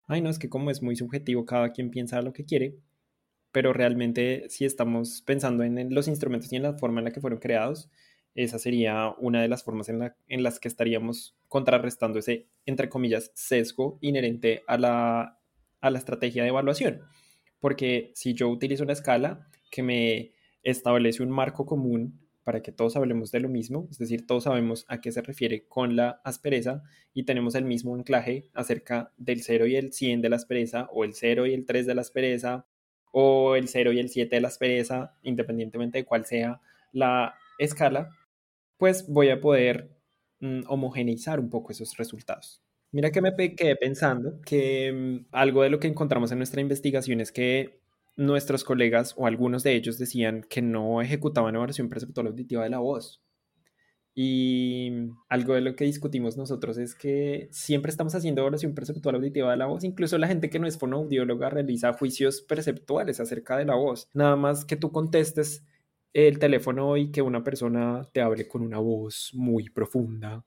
Ay, 0.09 0.21
no, 0.23 0.31
es 0.31 0.39
que 0.39 0.49
como 0.49 0.71
es 0.71 0.83
muy 0.83 0.97
subjetivo, 0.97 1.47
cada 1.47 1.73
quien 1.73 1.91
piensa 1.91 2.23
lo 2.23 2.33
que 2.33 2.45
quiere, 2.45 2.77
pero 3.53 3.73
realmente 3.73 4.47
si 4.49 4.65
estamos 4.65 5.23
pensando 5.23 5.63
en, 5.63 5.95
los 5.95 6.09
instrumentos 6.09 6.53
y 6.53 6.57
en 6.57 6.63
la 6.65 6.75
forma 6.75 7.01
en 7.01 7.05
la 7.05 7.11
que 7.13 7.21
fueron 7.21 7.39
creados, 7.39 7.91
esa 8.35 8.59
sería 8.59 9.15
una 9.19 9.43
de 9.43 9.49
las 9.49 9.65
formas 9.65 9.89
en, 9.89 10.43
las 10.43 10.61
que 10.61 10.69
estaríamos 10.69 11.37
contrarrestando 11.49 12.19
ese, 12.19 12.49
entre 12.67 12.89
comillas, 12.89 13.31
sesgo 13.35 13.99
inherente 14.01 14.63
a 14.67 14.79
la 14.79 15.39
a 15.81 15.91
la 15.91 15.99
estrategia 15.99 16.43
de 16.43 16.49
evaluación. 16.49 17.03
Porque 17.61 18.13
si 18.15 18.35
yo 18.35 18.49
utilizo 18.49 18.85
una 18.85 18.93
escala 18.93 19.49
que 19.71 19.83
me 19.83 20.33
establece 20.63 21.23
un 21.23 21.31
marco 21.31 21.67
común 21.67 22.21
para 22.49 22.63
que 22.63 22.73
todos 22.73 22.97
hablemos 22.97 23.31
de 23.31 23.41
lo 23.41 23.51
mismo, 23.51 23.89
es 23.91 23.99
decir, 23.99 24.27
todos 24.27 24.45
sabemos 24.45 24.87
a 24.89 25.03
qué 25.03 25.13
se 25.13 25.21
refiere 25.21 25.67
con 25.69 25.97
la 25.97 26.23
aspereza 26.25 26.83
y 27.13 27.25
tenemos 27.25 27.55
el 27.55 27.67
mismo 27.67 27.95
anclaje 27.95 28.49
acerca 28.55 29.13
del 29.19 29.43
0 29.43 29.67
y 29.67 29.77
el 29.77 29.93
100 29.93 30.23
de 30.23 30.31
la 30.31 30.37
aspereza 30.37 30.89
o 30.91 31.05
el 31.05 31.13
0 31.13 31.45
y 31.45 31.53
el 31.53 31.67
3 31.67 31.85
de 31.85 31.95
la 31.95 32.01
aspereza 32.01 32.65
o 33.13 33.55
el 33.55 33.69
0 33.69 33.93
y 33.93 33.99
el 33.99 34.09
7 34.09 34.35
de 34.35 34.41
la 34.41 34.49
aspereza, 34.49 35.15
independientemente 35.25 35.99
de 35.99 36.07
cuál 36.07 36.25
sea 36.25 36.63
la 36.91 37.35
escala, 37.59 38.17
pues 38.79 39.07
voy 39.07 39.29
a 39.29 39.43
poder 39.43 39.91
mm, 40.41 40.63
homogeneizar 40.69 41.41
un 41.41 41.51
poco 41.51 41.73
esos 41.73 41.99
resultados. 41.99 42.63
Mira 42.93 43.11
que 43.11 43.21
me 43.21 43.37
quedé 43.37 43.77
pensando 43.77 44.41
que 44.41 44.91
mm, 44.91 45.27
algo 45.33 45.65
de 45.65 45.69
lo 45.69 45.81
que 45.81 45.89
encontramos 45.89 46.33
en 46.33 46.39
nuestra 46.39 46.63
investigación 46.63 47.21
es 47.21 47.31
que 47.31 47.83
nuestros 48.19 48.65
colegas 48.65 49.15
o 49.17 49.27
algunos 49.27 49.63
de 49.63 49.77
ellos 49.77 49.97
decían 49.97 50.45
que 50.51 50.61
no 50.61 51.01
ejecutaban 51.01 51.55
evaluación 51.55 51.89
perceptual 51.89 52.27
auditiva 52.27 52.65
de 52.65 52.71
la 52.71 52.81
voz. 52.81 53.23
Y 54.13 54.91
algo 55.29 55.55
de 55.55 55.61
lo 55.61 55.77
que 55.77 55.85
discutimos 55.85 56.37
nosotros 56.37 56.77
es 56.79 56.97
que 56.97 57.49
siempre 57.53 57.91
estamos 57.91 58.17
haciendo 58.17 58.41
evaluación 58.41 58.75
perceptual 58.75 59.15
auditiva 59.15 59.53
de 59.53 59.57
la 59.57 59.67
voz. 59.67 59.85
Incluso 59.85 60.19
la 60.19 60.27
gente 60.27 60.51
que 60.51 60.59
no 60.59 60.67
es 60.67 60.77
fonoaudióloga 60.77 61.51
realiza 61.51 61.93
juicios 61.93 62.43
perceptuales 62.43 63.21
acerca 63.21 63.57
de 63.57 63.67
la 63.67 63.77
voz. 63.77 64.09
Nada 64.13 64.35
más 64.35 64.65
que 64.65 64.75
tú 64.75 64.91
contestes 64.91 65.65
el 66.13 66.41
teléfono 66.41 66.97
y 66.97 67.13
que 67.13 67.23
una 67.23 67.45
persona 67.45 68.03
te 68.13 68.21
hable 68.21 68.49
con 68.49 68.63
una 68.63 68.79
voz 68.79 69.31
muy 69.35 69.71
profunda 69.71 70.45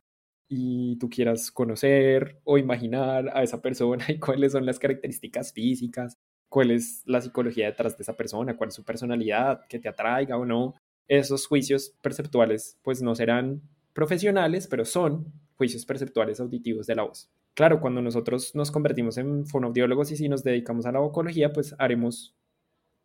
y 0.50 0.98
tú 0.98 1.10
quieras 1.10 1.52
conocer 1.52 2.42
o 2.44 2.58
imaginar 2.58 3.32
a 3.34 3.44
esa 3.44 3.62
persona 3.62 4.04
y 4.10 4.20
cuáles 4.20 4.52
son 4.52 4.66
las 4.66 4.78
características 4.78 5.54
físicas 5.54 6.18
cuál 6.52 6.72
es 6.72 7.02
la 7.06 7.22
psicología 7.22 7.68
detrás 7.68 7.98
de 7.98 8.04
esa 8.04 8.18
persona, 8.18 8.58
cuál 8.58 8.68
es 8.68 8.76
su 8.76 8.84
personalidad, 8.84 9.66
que 9.70 9.80
te 9.80 9.88
atraiga 9.88 10.38
o 10.38 10.46
no. 10.46 10.76
Esos 11.08 11.48
juicios 11.48 11.94
perceptuales 12.02 12.78
pues 12.84 13.02
no 13.02 13.16
serán 13.16 13.62
profesionales, 13.94 14.68
pero 14.68 14.84
son 14.84 15.32
juicios 15.56 15.86
perceptuales 15.86 16.42
auditivos 16.42 16.88
de 16.88 16.96
la 16.96 17.04
voz. 17.04 17.32
Claro, 17.54 17.80
cuando 17.80 18.02
nosotros 18.02 18.54
nos 18.54 18.70
convertimos 18.70 19.18
en 19.18 19.46
fonoaudiólogos 19.46 20.12
y 20.12 20.18
si 20.18 20.28
nos 20.28 20.44
dedicamos 20.44 20.86
a 20.86 20.92
la 20.92 21.00
vocología, 21.00 21.54
pues 21.54 21.74
haremos 21.80 22.36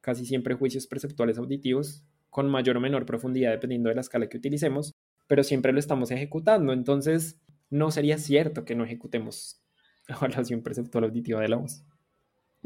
casi 0.00 0.26
siempre 0.26 0.56
juicios 0.56 0.88
perceptuales 0.88 1.38
auditivos 1.38 2.04
con 2.30 2.50
mayor 2.50 2.78
o 2.78 2.80
menor 2.80 3.06
profundidad 3.06 3.52
dependiendo 3.52 3.90
de 3.90 3.94
la 3.94 4.00
escala 4.00 4.28
que 4.28 4.38
utilicemos, 4.38 4.92
pero 5.28 5.44
siempre 5.44 5.72
lo 5.72 5.78
estamos 5.78 6.10
ejecutando. 6.10 6.72
Entonces, 6.72 7.40
no 7.70 7.92
sería 7.92 8.18
cierto 8.18 8.64
que 8.64 8.74
no 8.74 8.82
ejecutemos 8.82 9.62
evaluación 10.08 10.62
perceptual 10.62 11.04
auditiva 11.04 11.40
de 11.40 11.48
la 11.48 11.58
voz. 11.58 11.84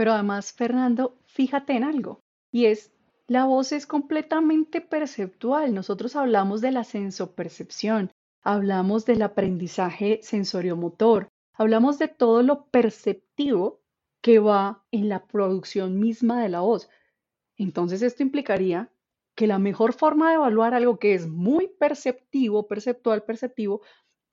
Pero 0.01 0.15
además, 0.15 0.55
Fernando, 0.55 1.19
fíjate 1.27 1.75
en 1.75 1.85
algo, 1.85 2.23
y 2.51 2.65
es, 2.65 2.91
la 3.27 3.45
voz 3.45 3.71
es 3.71 3.87
completamente 3.87 4.81
perceptual. 4.81 5.75
Nosotros 5.75 6.17
hablamos 6.17 6.63
de 6.63 6.71
la 6.71 6.85
sensopercepción, 6.85 8.11
hablamos 8.41 9.05
del 9.05 9.21
aprendizaje 9.21 10.21
sensoriomotor, 10.23 11.29
hablamos 11.53 11.99
de 11.99 12.09
todo 12.09 12.43
lo 12.43 12.65
perceptivo 12.71 13.83
que 14.23 14.39
va 14.39 14.87
en 14.91 15.11
la 15.11 15.27
producción 15.27 15.99
misma 15.99 16.43
de 16.43 16.49
la 16.49 16.61
voz. 16.61 16.89
Entonces, 17.59 18.01
esto 18.01 18.23
implicaría 18.23 18.91
que 19.35 19.47
la 19.47 19.59
mejor 19.59 19.93
forma 19.93 20.31
de 20.31 20.37
evaluar 20.37 20.73
algo 20.73 20.99
que 20.99 21.13
es 21.13 21.29
muy 21.29 21.69
perceptivo, 21.79 22.67
perceptual, 22.67 23.25
perceptivo, 23.25 23.83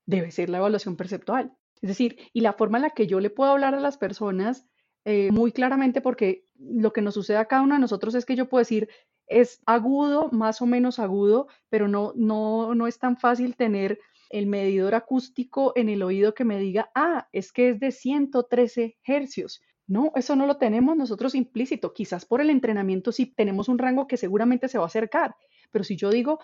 debe 0.05 0.31
ser 0.31 0.47
la 0.47 0.59
evaluación 0.59 0.95
perceptual. 0.95 1.57
Es 1.81 1.89
decir, 1.89 2.19
y 2.31 2.39
la 2.39 2.53
forma 2.53 2.77
en 2.77 2.83
la 2.83 2.91
que 2.91 3.05
yo 3.05 3.19
le 3.19 3.29
puedo 3.29 3.51
hablar 3.51 3.75
a 3.75 3.81
las 3.81 3.97
personas 3.97 4.65
eh, 5.09 5.31
muy 5.31 5.53
claramente 5.53 6.01
porque 6.01 6.43
lo 6.59 6.91
que 6.91 7.01
nos 7.01 7.13
sucede 7.13 7.37
a 7.37 7.45
cada 7.45 7.61
uno 7.61 7.75
de 7.75 7.79
nosotros 7.79 8.13
es 8.13 8.25
que 8.25 8.35
yo 8.35 8.49
puedo 8.49 8.59
decir, 8.59 8.89
es 9.25 9.61
agudo, 9.65 10.27
más 10.33 10.61
o 10.61 10.65
menos 10.65 10.99
agudo, 10.99 11.47
pero 11.69 11.87
no, 11.87 12.11
no, 12.17 12.75
no 12.75 12.87
es 12.87 12.99
tan 12.99 13.15
fácil 13.15 13.55
tener 13.55 13.99
el 14.29 14.47
medidor 14.47 14.95
acústico 14.95 15.71
en 15.77 15.87
el 15.87 16.03
oído 16.03 16.33
que 16.33 16.43
me 16.43 16.59
diga, 16.59 16.91
ah, 16.93 17.29
es 17.31 17.53
que 17.53 17.69
es 17.69 17.79
de 17.79 17.93
113 17.93 18.97
hercios. 19.05 19.61
No, 19.87 20.11
eso 20.15 20.35
no 20.35 20.45
lo 20.45 20.57
tenemos 20.57 20.97
nosotros 20.97 21.35
implícito. 21.35 21.93
Quizás 21.93 22.25
por 22.25 22.41
el 22.41 22.49
entrenamiento 22.49 23.13
sí 23.13 23.27
tenemos 23.27 23.69
un 23.69 23.77
rango 23.77 24.07
que 24.07 24.17
seguramente 24.17 24.67
se 24.67 24.77
va 24.77 24.83
a 24.83 24.87
acercar, 24.87 25.37
pero 25.71 25.85
si 25.85 25.95
yo 25.95 26.09
digo 26.09 26.39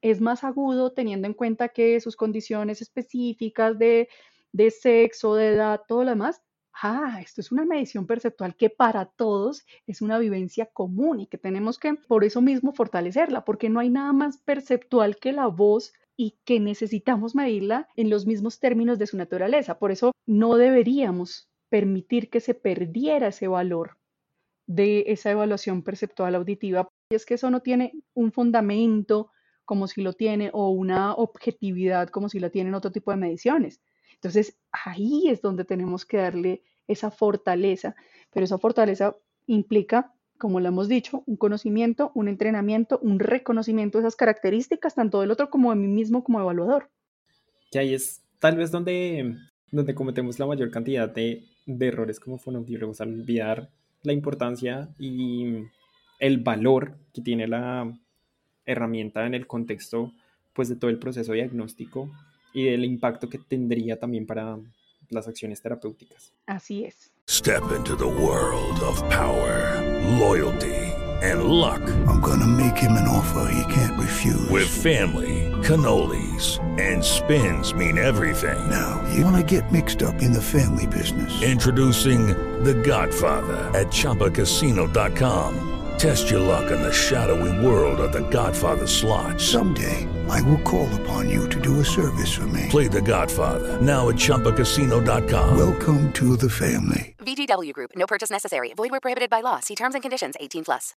es 0.00 0.22
más 0.22 0.42
agudo 0.42 0.92
teniendo 0.92 1.26
en 1.26 1.34
cuenta 1.34 1.68
que 1.68 2.00
sus 2.00 2.16
condiciones 2.16 2.80
específicas 2.80 3.78
de, 3.78 4.08
de 4.52 4.70
sexo, 4.70 5.34
de 5.34 5.48
edad, 5.48 5.82
todo 5.86 6.04
lo 6.04 6.10
demás, 6.10 6.42
ah, 6.82 7.20
esto 7.22 7.40
es 7.40 7.52
una 7.52 7.64
medición 7.64 8.06
perceptual 8.06 8.56
que 8.56 8.70
para 8.70 9.06
todos 9.06 9.64
es 9.86 10.02
una 10.02 10.18
vivencia 10.18 10.66
común 10.66 11.20
y 11.20 11.26
que 11.26 11.38
tenemos 11.38 11.78
que 11.78 11.94
por 11.94 12.24
eso 12.24 12.40
mismo 12.40 12.72
fortalecerla, 12.72 13.44
porque 13.44 13.68
no 13.68 13.80
hay 13.80 13.90
nada 13.90 14.12
más 14.12 14.38
perceptual 14.38 15.16
que 15.16 15.32
la 15.32 15.46
voz 15.46 15.92
y 16.16 16.38
que 16.44 16.60
necesitamos 16.60 17.34
medirla 17.34 17.88
en 17.96 18.10
los 18.10 18.26
mismos 18.26 18.58
términos 18.58 18.98
de 18.98 19.06
su 19.06 19.16
naturaleza. 19.16 19.78
Por 19.78 19.92
eso 19.92 20.12
no 20.26 20.56
deberíamos 20.56 21.48
permitir 21.68 22.30
que 22.30 22.40
se 22.40 22.54
perdiera 22.54 23.28
ese 23.28 23.48
valor 23.48 23.98
de 24.66 25.04
esa 25.08 25.30
evaluación 25.30 25.82
perceptual 25.82 26.34
auditiva. 26.34 26.88
Y 27.10 27.16
es 27.16 27.26
que 27.26 27.34
eso 27.34 27.50
no 27.50 27.60
tiene 27.60 27.92
un 28.14 28.32
fundamento 28.32 29.30
como 29.64 29.88
si 29.88 30.02
lo 30.02 30.12
tiene 30.12 30.50
o 30.52 30.70
una 30.70 31.14
objetividad 31.14 32.08
como 32.08 32.28
si 32.28 32.38
la 32.38 32.50
tienen 32.50 32.74
otro 32.74 32.92
tipo 32.92 33.10
de 33.10 33.16
mediciones. 33.18 33.80
Entonces, 34.26 34.56
ahí 34.72 35.28
es 35.28 35.40
donde 35.40 35.64
tenemos 35.64 36.04
que 36.04 36.16
darle 36.16 36.62
esa 36.88 37.10
fortaleza, 37.10 37.94
pero 38.32 38.44
esa 38.44 38.58
fortaleza 38.58 39.14
implica, 39.46 40.12
como 40.36 40.58
lo 40.58 40.68
hemos 40.68 40.88
dicho, 40.88 41.22
un 41.26 41.36
conocimiento, 41.36 42.10
un 42.14 42.28
entrenamiento, 42.28 42.98
un 43.02 43.20
reconocimiento 43.20 43.98
de 43.98 44.02
esas 44.02 44.16
características, 44.16 44.96
tanto 44.96 45.20
del 45.20 45.30
otro 45.30 45.48
como 45.48 45.70
de 45.70 45.76
mí 45.76 45.86
mismo 45.86 46.24
como 46.24 46.40
evaluador. 46.40 46.90
Y 47.70 47.78
ahí 47.78 47.94
es 47.94 48.22
tal 48.40 48.56
vez 48.56 48.70
donde, 48.70 49.36
donde 49.70 49.94
cometemos 49.94 50.38
la 50.38 50.46
mayor 50.46 50.70
cantidad 50.70 51.08
de, 51.08 51.44
errores 51.66 52.20
como 52.20 52.38
fonoaudiólogos 52.38 53.00
al 53.00 53.12
olvidar 53.12 53.70
la 54.02 54.12
importancia 54.12 54.88
y 54.98 55.64
el 56.18 56.38
valor 56.38 56.96
que 57.12 57.22
tiene 57.22 57.48
la 57.48 57.92
herramienta 58.64 59.26
en 59.26 59.34
el 59.34 59.46
contexto 59.46 60.12
pues 60.52 60.68
de 60.68 60.76
todo 60.76 60.90
el 60.90 60.98
proceso 60.98 61.32
diagnóstico 61.32 62.10
y 62.56 62.68
el 62.68 62.86
impacto 62.86 63.28
que 63.28 63.38
tendría 63.38 63.98
también 64.00 64.26
para 64.26 64.58
las 65.10 65.28
acciones 65.28 65.60
terapéuticas. 65.60 66.32
Así 66.46 66.84
es. 66.84 67.12
Step 67.28 67.62
into 67.76 67.94
the 67.96 68.06
world 68.06 68.80
of 68.82 68.98
power, 69.10 69.82
loyalty 70.18 70.94
and 71.22 71.44
luck. 71.44 71.82
I'm 72.08 72.20
gonna 72.20 72.46
make 72.46 72.78
him 72.78 72.92
an 72.92 73.06
offer 73.06 73.50
he 73.52 73.74
can't 73.74 73.98
refuse. 73.98 74.48
With 74.48 74.68
family, 74.68 75.52
cannolis 75.62 76.58
and 76.80 77.04
spins 77.04 77.74
mean 77.74 77.98
everything. 77.98 78.58
Now, 78.70 79.04
you 79.14 79.22
wanna 79.22 79.42
get 79.42 79.70
mixed 79.70 80.02
up 80.02 80.22
in 80.22 80.32
the 80.32 80.42
family 80.42 80.86
business. 80.86 81.42
Introducing 81.42 82.28
The 82.64 82.74
Godfather 82.74 83.70
at 83.74 83.88
chapacasino.com. 83.88 85.75
Test 85.98 86.28
your 86.30 86.40
luck 86.40 86.70
in 86.70 86.82
the 86.82 86.92
shadowy 86.92 87.64
world 87.64 88.00
of 88.00 88.12
The 88.12 88.28
Godfather 88.28 88.86
slot. 88.86 89.40
Someday 89.40 90.06
I 90.28 90.42
will 90.42 90.60
call 90.62 90.88
upon 91.00 91.30
you 91.30 91.48
to 91.48 91.58
do 91.60 91.80
a 91.80 91.84
service 91.84 92.34
for 92.34 92.46
me. 92.48 92.66
Play 92.68 92.86
the 92.86 93.00
Godfather. 93.00 93.80
Now 93.80 94.08
at 94.10 94.16
Chumpacasino.com. 94.16 95.56
Welcome 95.56 96.12
to 96.12 96.36
the 96.36 96.50
family. 96.50 97.14
VGW 97.20 97.72
Group. 97.72 97.92
No 97.96 98.06
purchase 98.06 98.30
necessary. 98.30 98.74
Void 98.76 98.90
where 98.90 99.00
prohibited 99.00 99.30
by 99.30 99.40
law. 99.40 99.60
See 99.60 99.74
terms 99.74 99.94
and 99.94 100.02
conditions 100.02 100.36
18 100.38 100.64
plus. 100.64 100.94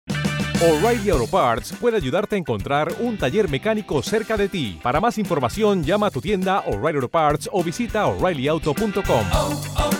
O'Reilly 0.62 1.10
Auto 1.12 1.28
Parts 1.28 1.72
puede 1.80 1.96
ayudarte 1.96 2.36
a 2.36 2.38
encontrar 2.38 2.94
un 3.00 3.18
taller 3.18 3.50
mecánico 3.50 4.02
cerca 4.04 4.36
de 4.36 4.50
ti. 4.50 4.82
Para 4.84 5.00
más 5.00 5.18
información, 5.18 5.82
llama 5.86 6.08
a 6.08 6.12
tu 6.12 6.20
tienda 6.20 6.60
O'Reilly 6.68 6.98
Auto 6.98 7.08
Parts 7.08 7.50
o 7.54 7.64
visita 7.64 8.06
O'ReillyAuto.com. 8.08 9.26
Oh, 9.32 9.64
oh, 9.78 9.92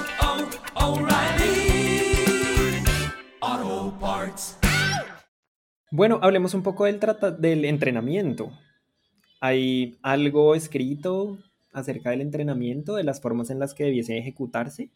oh, 0.76 1.00
O'Reilly 1.00 2.84
Auto 3.40 3.98
Parts. 3.98 4.59
Bueno, 5.92 6.20
hablemos 6.22 6.54
un 6.54 6.62
poco 6.62 6.86
del, 6.86 7.66
entrenamiento. 7.66 8.52
¿Hay 9.42 9.98
algo 10.04 10.54
escrito 10.54 11.40
acerca 11.74 12.12
del 12.12 12.22
entrenamiento, 12.22 12.96
de 12.96 13.04
las 13.04 13.22
formas 13.22 13.50
en 13.50 13.58
las 13.58 13.74
que 13.74 13.86
debiese 13.86 14.18
ejecutarse? 14.18 14.90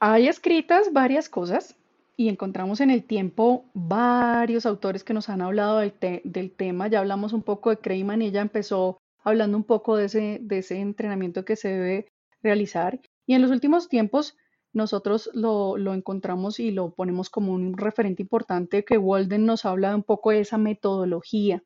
Hay 0.00 0.26
escritas 0.26 0.92
varias 0.92 1.28
cosas 1.28 1.76
y 2.16 2.28
encontramos 2.28 2.80
en 2.80 2.90
el 2.90 3.04
tiempo 3.04 3.64
varios 3.74 4.66
autores 4.66 5.04
que 5.04 5.14
nos 5.14 5.28
han 5.28 5.40
hablado 5.40 5.78
del, 5.78 6.52
tema. 6.56 6.88
Ya 6.88 6.98
hablamos 6.98 7.32
un 7.32 7.42
poco 7.42 7.70
de 7.70 7.76
Creyman 7.76 8.22
y 8.22 8.26
ella 8.26 8.40
empezó 8.40 8.98
hablando 9.22 9.56
un 9.56 9.64
poco 9.64 9.96
de 9.96 10.06
ese, 10.06 10.38
de 10.42 10.58
ese 10.58 10.80
entrenamiento 10.80 11.44
que 11.44 11.54
se 11.54 11.68
debe 11.68 12.08
realizar. 12.42 13.00
Y 13.26 13.34
en 13.34 13.42
los 13.42 13.52
últimos 13.52 13.88
tiempos 13.88 14.36
nosotros 14.74 15.30
lo, 15.32 15.78
lo, 15.78 15.94
encontramos 15.94 16.60
y 16.60 16.70
lo 16.70 16.94
ponemos 16.94 17.30
como 17.30 17.52
un 17.52 17.76
referente 17.76 18.22
importante 18.22 18.84
que 18.84 18.98
Walden 18.98 19.46
nos 19.46 19.64
habla 19.64 19.94
un 19.94 20.02
poco 20.02 20.30
de 20.30 20.40
esa 20.40 20.58
metodología 20.58 21.62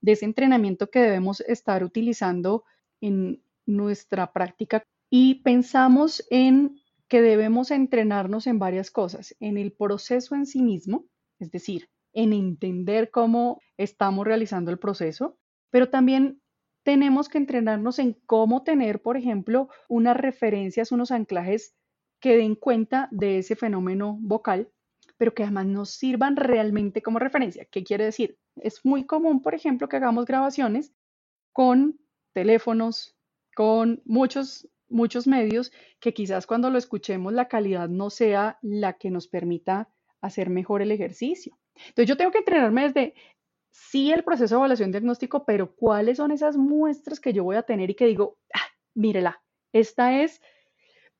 de 0.00 0.12
ese 0.12 0.24
entrenamiento 0.24 0.90
que 0.90 1.00
debemos 1.00 1.40
estar 1.40 1.84
utilizando 1.84 2.64
en 3.00 3.42
nuestra 3.66 4.32
práctica. 4.32 4.84
Y 5.10 5.42
pensamos 5.42 6.24
en 6.30 6.80
que 7.08 7.22
debemos 7.22 7.70
entrenarnos 7.70 8.46
en 8.46 8.58
varias 8.58 8.90
cosas, 8.90 9.34
en 9.40 9.58
el 9.58 9.72
proceso 9.72 10.34
en 10.34 10.46
sí 10.46 10.62
mismo, 10.62 11.06
es 11.38 11.50
decir, 11.50 11.88
en 12.12 12.32
entender 12.32 13.10
cómo 13.10 13.60
estamos 13.76 14.24
realizando 14.26 14.70
el 14.70 14.78
proceso, 14.78 15.36
pero 15.70 15.90
también 15.90 16.40
tenemos 16.82 17.28
que 17.28 17.38
entrenarnos 17.38 17.98
en 17.98 18.16
cómo 18.26 18.62
tener, 18.62 19.02
por 19.02 19.16
ejemplo, 19.16 19.68
unas 19.88 20.16
referencias, 20.16 20.92
unos 20.92 21.10
anclajes 21.10 21.74
que 22.20 22.36
den 22.36 22.54
cuenta 22.54 23.08
de 23.10 23.38
ese 23.38 23.56
fenómeno 23.56 24.18
vocal, 24.20 24.70
pero 25.16 25.34
que 25.34 25.42
además 25.42 25.66
nos 25.66 25.90
sirvan 25.90 26.36
realmente 26.36 27.02
como 27.02 27.18
referencia. 27.18 27.66
¿Qué 27.70 27.82
quiere 27.82 28.04
decir? 28.04 28.38
Es 28.56 28.84
muy 28.84 29.04
común, 29.04 29.42
por 29.42 29.54
ejemplo, 29.54 29.88
que 29.88 29.96
hagamos 29.96 30.26
grabaciones 30.26 30.92
con 31.52 31.98
teléfonos, 32.32 33.16
con 33.54 34.02
muchos, 34.04 34.68
muchos 34.88 35.26
medios, 35.26 35.72
que 35.98 36.14
quizás 36.14 36.46
cuando 36.46 36.70
lo 36.70 36.78
escuchemos 36.78 37.32
la 37.32 37.48
calidad 37.48 37.88
no 37.88 38.10
sea 38.10 38.58
la 38.62 38.94
que 38.94 39.10
nos 39.10 39.28
permita 39.28 39.88
hacer 40.20 40.50
mejor 40.50 40.82
el 40.82 40.92
ejercicio. 40.92 41.58
Entonces 41.88 42.08
yo 42.08 42.16
tengo 42.16 42.30
que 42.30 42.38
entrenarme 42.38 42.82
desde 42.82 43.14
sí 43.70 44.12
el 44.12 44.24
proceso 44.24 44.54
de 44.54 44.58
evaluación 44.58 44.90
diagnóstico, 44.90 45.44
pero 45.44 45.74
cuáles 45.74 46.18
son 46.18 46.30
esas 46.30 46.56
muestras 46.56 47.20
que 47.20 47.32
yo 47.32 47.44
voy 47.44 47.56
a 47.56 47.62
tener 47.62 47.90
y 47.90 47.94
que 47.94 48.06
digo, 48.06 48.38
ah, 48.54 48.66
mírela, 48.94 49.42
esta 49.72 50.20
es 50.22 50.40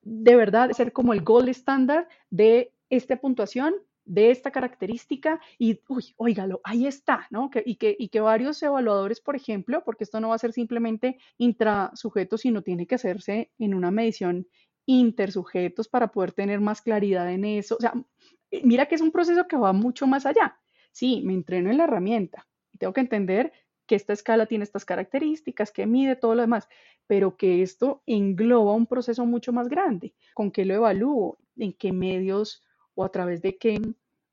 de 0.01 0.35
verdad 0.35 0.71
ser 0.71 0.93
como 0.93 1.13
el 1.13 1.21
gold 1.21 1.49
estándar 1.49 2.07
de 2.29 2.73
esta 2.89 3.17
puntuación, 3.17 3.73
de 4.03 4.31
esta 4.31 4.51
característica 4.51 5.39
y, 5.57 5.79
uy, 5.87 6.13
óigalo, 6.17 6.59
ahí 6.63 6.87
está, 6.87 7.27
¿no? 7.29 7.49
y, 7.65 7.75
que, 7.75 7.95
y 7.97 8.09
que 8.09 8.19
varios 8.19 8.61
evaluadores, 8.63 9.21
por 9.21 9.35
ejemplo, 9.35 9.83
porque 9.85 10.03
esto 10.03 10.19
no 10.19 10.29
va 10.29 10.35
a 10.35 10.39
ser 10.39 10.53
simplemente 10.53 11.17
intrasujeto, 11.37 12.37
sino 12.37 12.63
tiene 12.63 12.87
que 12.87 12.95
hacerse 12.95 13.51
en 13.59 13.73
una 13.73 13.91
medición 13.91 14.47
intersujetos 14.87 15.87
para 15.87 16.11
poder 16.11 16.31
tener 16.31 16.59
más 16.59 16.81
claridad 16.81 17.31
en 17.31 17.45
eso. 17.45 17.75
O 17.75 17.81
sea, 17.81 17.93
mira 18.63 18.87
que 18.87 18.95
es 18.95 19.01
un 19.01 19.11
proceso 19.11 19.47
que 19.47 19.55
va 19.55 19.71
mucho 19.71 20.07
más 20.07 20.25
allá. 20.25 20.59
Sí, 20.91 21.21
me 21.23 21.33
entreno 21.33 21.69
en 21.69 21.77
la 21.77 21.85
herramienta 21.85 22.47
tengo 22.81 22.93
que 22.93 23.01
entender 23.01 23.53
que 23.91 23.95
esta 23.97 24.13
escala 24.13 24.45
tiene 24.45 24.63
estas 24.63 24.85
características, 24.85 25.69
que 25.69 25.85
mide 25.85 26.15
todo 26.15 26.33
lo 26.33 26.43
demás, 26.43 26.69
pero 27.07 27.35
que 27.35 27.61
esto 27.61 28.01
engloba 28.05 28.73
un 28.73 28.87
proceso 28.87 29.25
mucho 29.25 29.51
más 29.51 29.67
grande. 29.67 30.13
¿Con 30.33 30.49
qué 30.49 30.63
lo 30.63 30.73
evalúo? 30.73 31.37
¿En 31.57 31.73
qué 31.73 31.91
medios 31.91 32.63
o 32.95 33.03
a 33.03 33.11
través 33.11 33.41
de 33.41 33.57
qué 33.57 33.81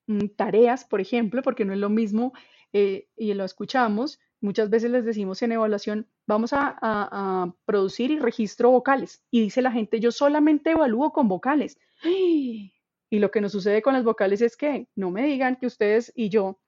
mm, 0.07 0.27
tareas, 0.37 0.85
por 0.85 1.01
ejemplo? 1.01 1.43
Porque 1.43 1.65
no 1.65 1.73
es 1.73 1.81
lo 1.81 1.89
mismo, 1.89 2.35
eh, 2.73 3.09
y 3.17 3.35
lo 3.35 3.45
escuchamos, 3.45 4.21
muchas 4.41 4.71
veces 4.71 4.93
les 4.93 5.05
decimos 5.05 5.43
en 5.43 5.51
evaluación, 5.51 6.07
vamos 6.25 6.53
a, 6.53 6.79
a, 6.81 7.53
producir 7.65 8.13
y 8.13 8.21
registro 8.21 8.71
vocales. 8.71 9.25
Y 9.29 9.41
dice 9.41 9.61
la 9.61 9.73
gente, 9.73 9.99
yo 9.99 10.13
solamente 10.13 10.71
evalúo 10.71 11.13
con 11.13 11.27
vocales. 11.27 11.81
Y 12.05 13.19
lo 13.19 13.33
que 13.33 13.41
nos 13.41 13.51
sucede 13.51 13.83
con 13.83 13.95
las 13.95 14.05
vocales 14.05 14.41
es 14.41 14.57
que 14.57 14.87
no 14.95 15.11
me 15.11 15.25
digan 15.27 15.57
que 15.57 15.67
ustedes 15.67 16.13
y 16.15 16.29
yo 16.29 16.61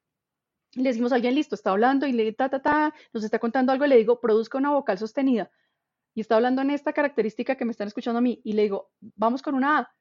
le 0.73 0.83
decimos 0.89 1.11
a 1.11 1.15
alguien, 1.15 1.35
listo, 1.35 1.55
está 1.55 1.71
hablando 1.71 2.07
y 2.07 2.13
le 2.13 2.31
ta, 2.33 2.49
ta, 2.49 2.61
ta, 2.61 2.93
nos 3.13 3.23
está 3.23 3.39
contando 3.39 3.71
algo 3.71 3.85
y 3.85 3.89
le 3.89 3.97
digo, 3.97 4.19
produzca 4.19 4.57
una 4.57 4.71
vocal 4.71 4.97
sostenida. 4.97 5.51
Y 6.13 6.21
está 6.21 6.35
hablando 6.35 6.61
en 6.61 6.69
esta 6.71 6.93
característica 6.93 7.55
que 7.55 7.65
me 7.65 7.71
están 7.71 7.87
escuchando 7.87 8.19
a 8.19 8.21
mí. 8.21 8.41
Y 8.43 8.53
le 8.53 8.63
digo, 8.63 8.91
vamos 8.99 9.41
con 9.41 9.55
una 9.55 9.79
A. 9.79 9.93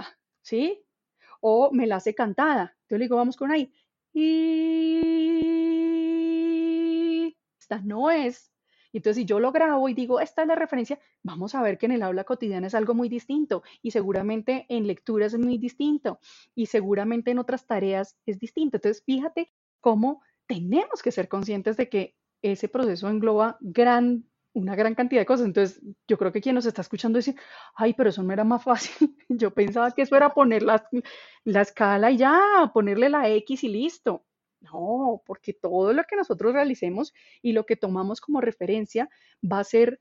Ah, 0.00 0.04
¿Sí? 0.42 0.84
O 1.40 1.70
me 1.72 1.86
la 1.86 1.96
hace 1.96 2.14
cantada. 2.14 2.76
Yo 2.88 2.98
le 2.98 3.04
digo, 3.04 3.16
vamos 3.16 3.36
con 3.36 3.48
una 3.48 3.58
I. 3.58 3.72
Y 4.12 5.08
esta 7.58 7.80
no 7.80 8.10
es 8.10 8.52
entonces, 8.92 9.22
si 9.22 9.24
yo 9.26 9.40
lo 9.40 9.52
grabo 9.52 9.88
y 9.88 9.94
digo, 9.94 10.20
esta 10.20 10.42
es 10.42 10.48
la 10.48 10.54
referencia, 10.54 10.98
vamos 11.22 11.54
a 11.54 11.62
ver 11.62 11.78
que 11.78 11.86
en 11.86 11.92
el 11.92 12.02
habla 12.02 12.24
cotidiana 12.24 12.66
es 12.66 12.74
algo 12.74 12.94
muy 12.94 13.08
distinto 13.08 13.62
y 13.82 13.90
seguramente 13.90 14.66
en 14.68 14.86
lecturas 14.86 15.34
es 15.34 15.40
muy 15.40 15.58
distinto 15.58 16.20
y 16.54 16.66
seguramente 16.66 17.30
en 17.30 17.38
otras 17.38 17.66
tareas 17.66 18.16
es 18.26 18.38
distinto. 18.38 18.78
Entonces, 18.78 19.02
fíjate 19.04 19.52
cómo 19.80 20.22
tenemos 20.46 21.02
que 21.02 21.12
ser 21.12 21.28
conscientes 21.28 21.76
de 21.76 21.88
que 21.88 22.16
ese 22.42 22.68
proceso 22.68 23.08
engloba 23.08 23.58
gran, 23.60 24.24
una 24.54 24.74
gran 24.74 24.94
cantidad 24.94 25.20
de 25.20 25.26
cosas. 25.26 25.46
Entonces, 25.46 25.82
yo 26.06 26.18
creo 26.18 26.32
que 26.32 26.40
quien 26.40 26.54
nos 26.54 26.66
está 26.66 26.82
escuchando 26.82 27.18
dice, 27.18 27.36
ay, 27.74 27.94
pero 27.94 28.10
eso 28.10 28.22
no 28.22 28.32
era 28.32 28.44
más 28.44 28.64
fácil. 28.64 29.16
Yo 29.28 29.52
pensaba 29.52 29.90
que 29.92 30.02
eso 30.02 30.16
era 30.16 30.30
poner 30.30 30.62
la 30.62 31.60
escala 31.60 32.10
y 32.10 32.16
ya, 32.18 32.70
ponerle 32.72 33.08
la 33.10 33.28
X 33.28 33.64
y 33.64 33.68
listo. 33.68 34.24
No, 34.60 35.22
porque 35.24 35.52
todo 35.52 35.92
lo 35.92 36.02
que 36.04 36.16
nosotros 36.16 36.52
realicemos 36.52 37.14
y 37.42 37.52
lo 37.52 37.64
que 37.64 37.76
tomamos 37.76 38.20
como 38.20 38.40
referencia 38.40 39.08
va 39.40 39.60
a 39.60 39.64
ser 39.64 40.00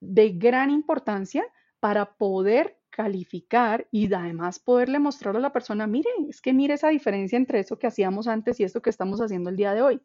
de 0.00 0.30
gran 0.30 0.70
importancia 0.70 1.44
para 1.80 2.14
poder 2.16 2.78
calificar 2.90 3.86
y 3.90 4.12
además 4.12 4.58
poderle 4.58 4.98
mostrar 4.98 5.36
a 5.36 5.40
la 5.40 5.52
persona, 5.52 5.86
mire, 5.86 6.10
es 6.28 6.40
que 6.40 6.52
mire 6.52 6.74
esa 6.74 6.88
diferencia 6.88 7.36
entre 7.36 7.60
eso 7.60 7.78
que 7.78 7.86
hacíamos 7.86 8.26
antes 8.26 8.58
y 8.58 8.64
esto 8.64 8.82
que 8.82 8.90
estamos 8.90 9.20
haciendo 9.20 9.50
el 9.50 9.56
día 9.56 9.74
de 9.74 9.82
hoy. 9.82 10.00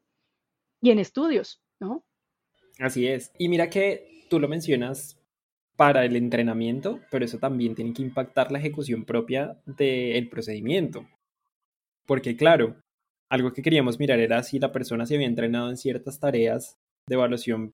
Y 0.82 0.92
en 0.92 1.00
estudios, 1.00 1.64
¿no? 1.80 2.06
Así 2.80 3.08
es. 3.08 3.32
Y 3.38 3.50
mira 3.50 3.70
que 3.70 4.26
tú 4.30 4.40
lo 4.40 4.48
mencionas 4.48 5.20
para 5.76 6.06
el 6.06 6.16
entrenamiento, 6.16 7.02
pero 7.12 7.26
eso 7.26 7.40
también 7.40 7.76
tiene 7.76 7.94
que 7.94 8.02
impactar 8.02 8.52
la 8.52 8.60
ejecución 8.60 9.06
propia 9.06 9.62
del 9.66 10.30
procedimiento. 10.30 11.08
Porque 12.06 12.38
claro, 12.38 12.78
algo 13.30 13.54
que 13.54 13.62
queríamos 13.62 14.00
mirar 14.00 14.20
era 14.20 14.44
si 14.44 14.60
la 14.60 14.72
persona 14.72 15.06
se 15.06 15.16
había 15.16 15.28
entrenado 15.28 15.70
en 15.70 15.78
ciertas 15.78 16.20
tareas 16.20 16.78
de 17.08 17.16
evaluación 17.16 17.74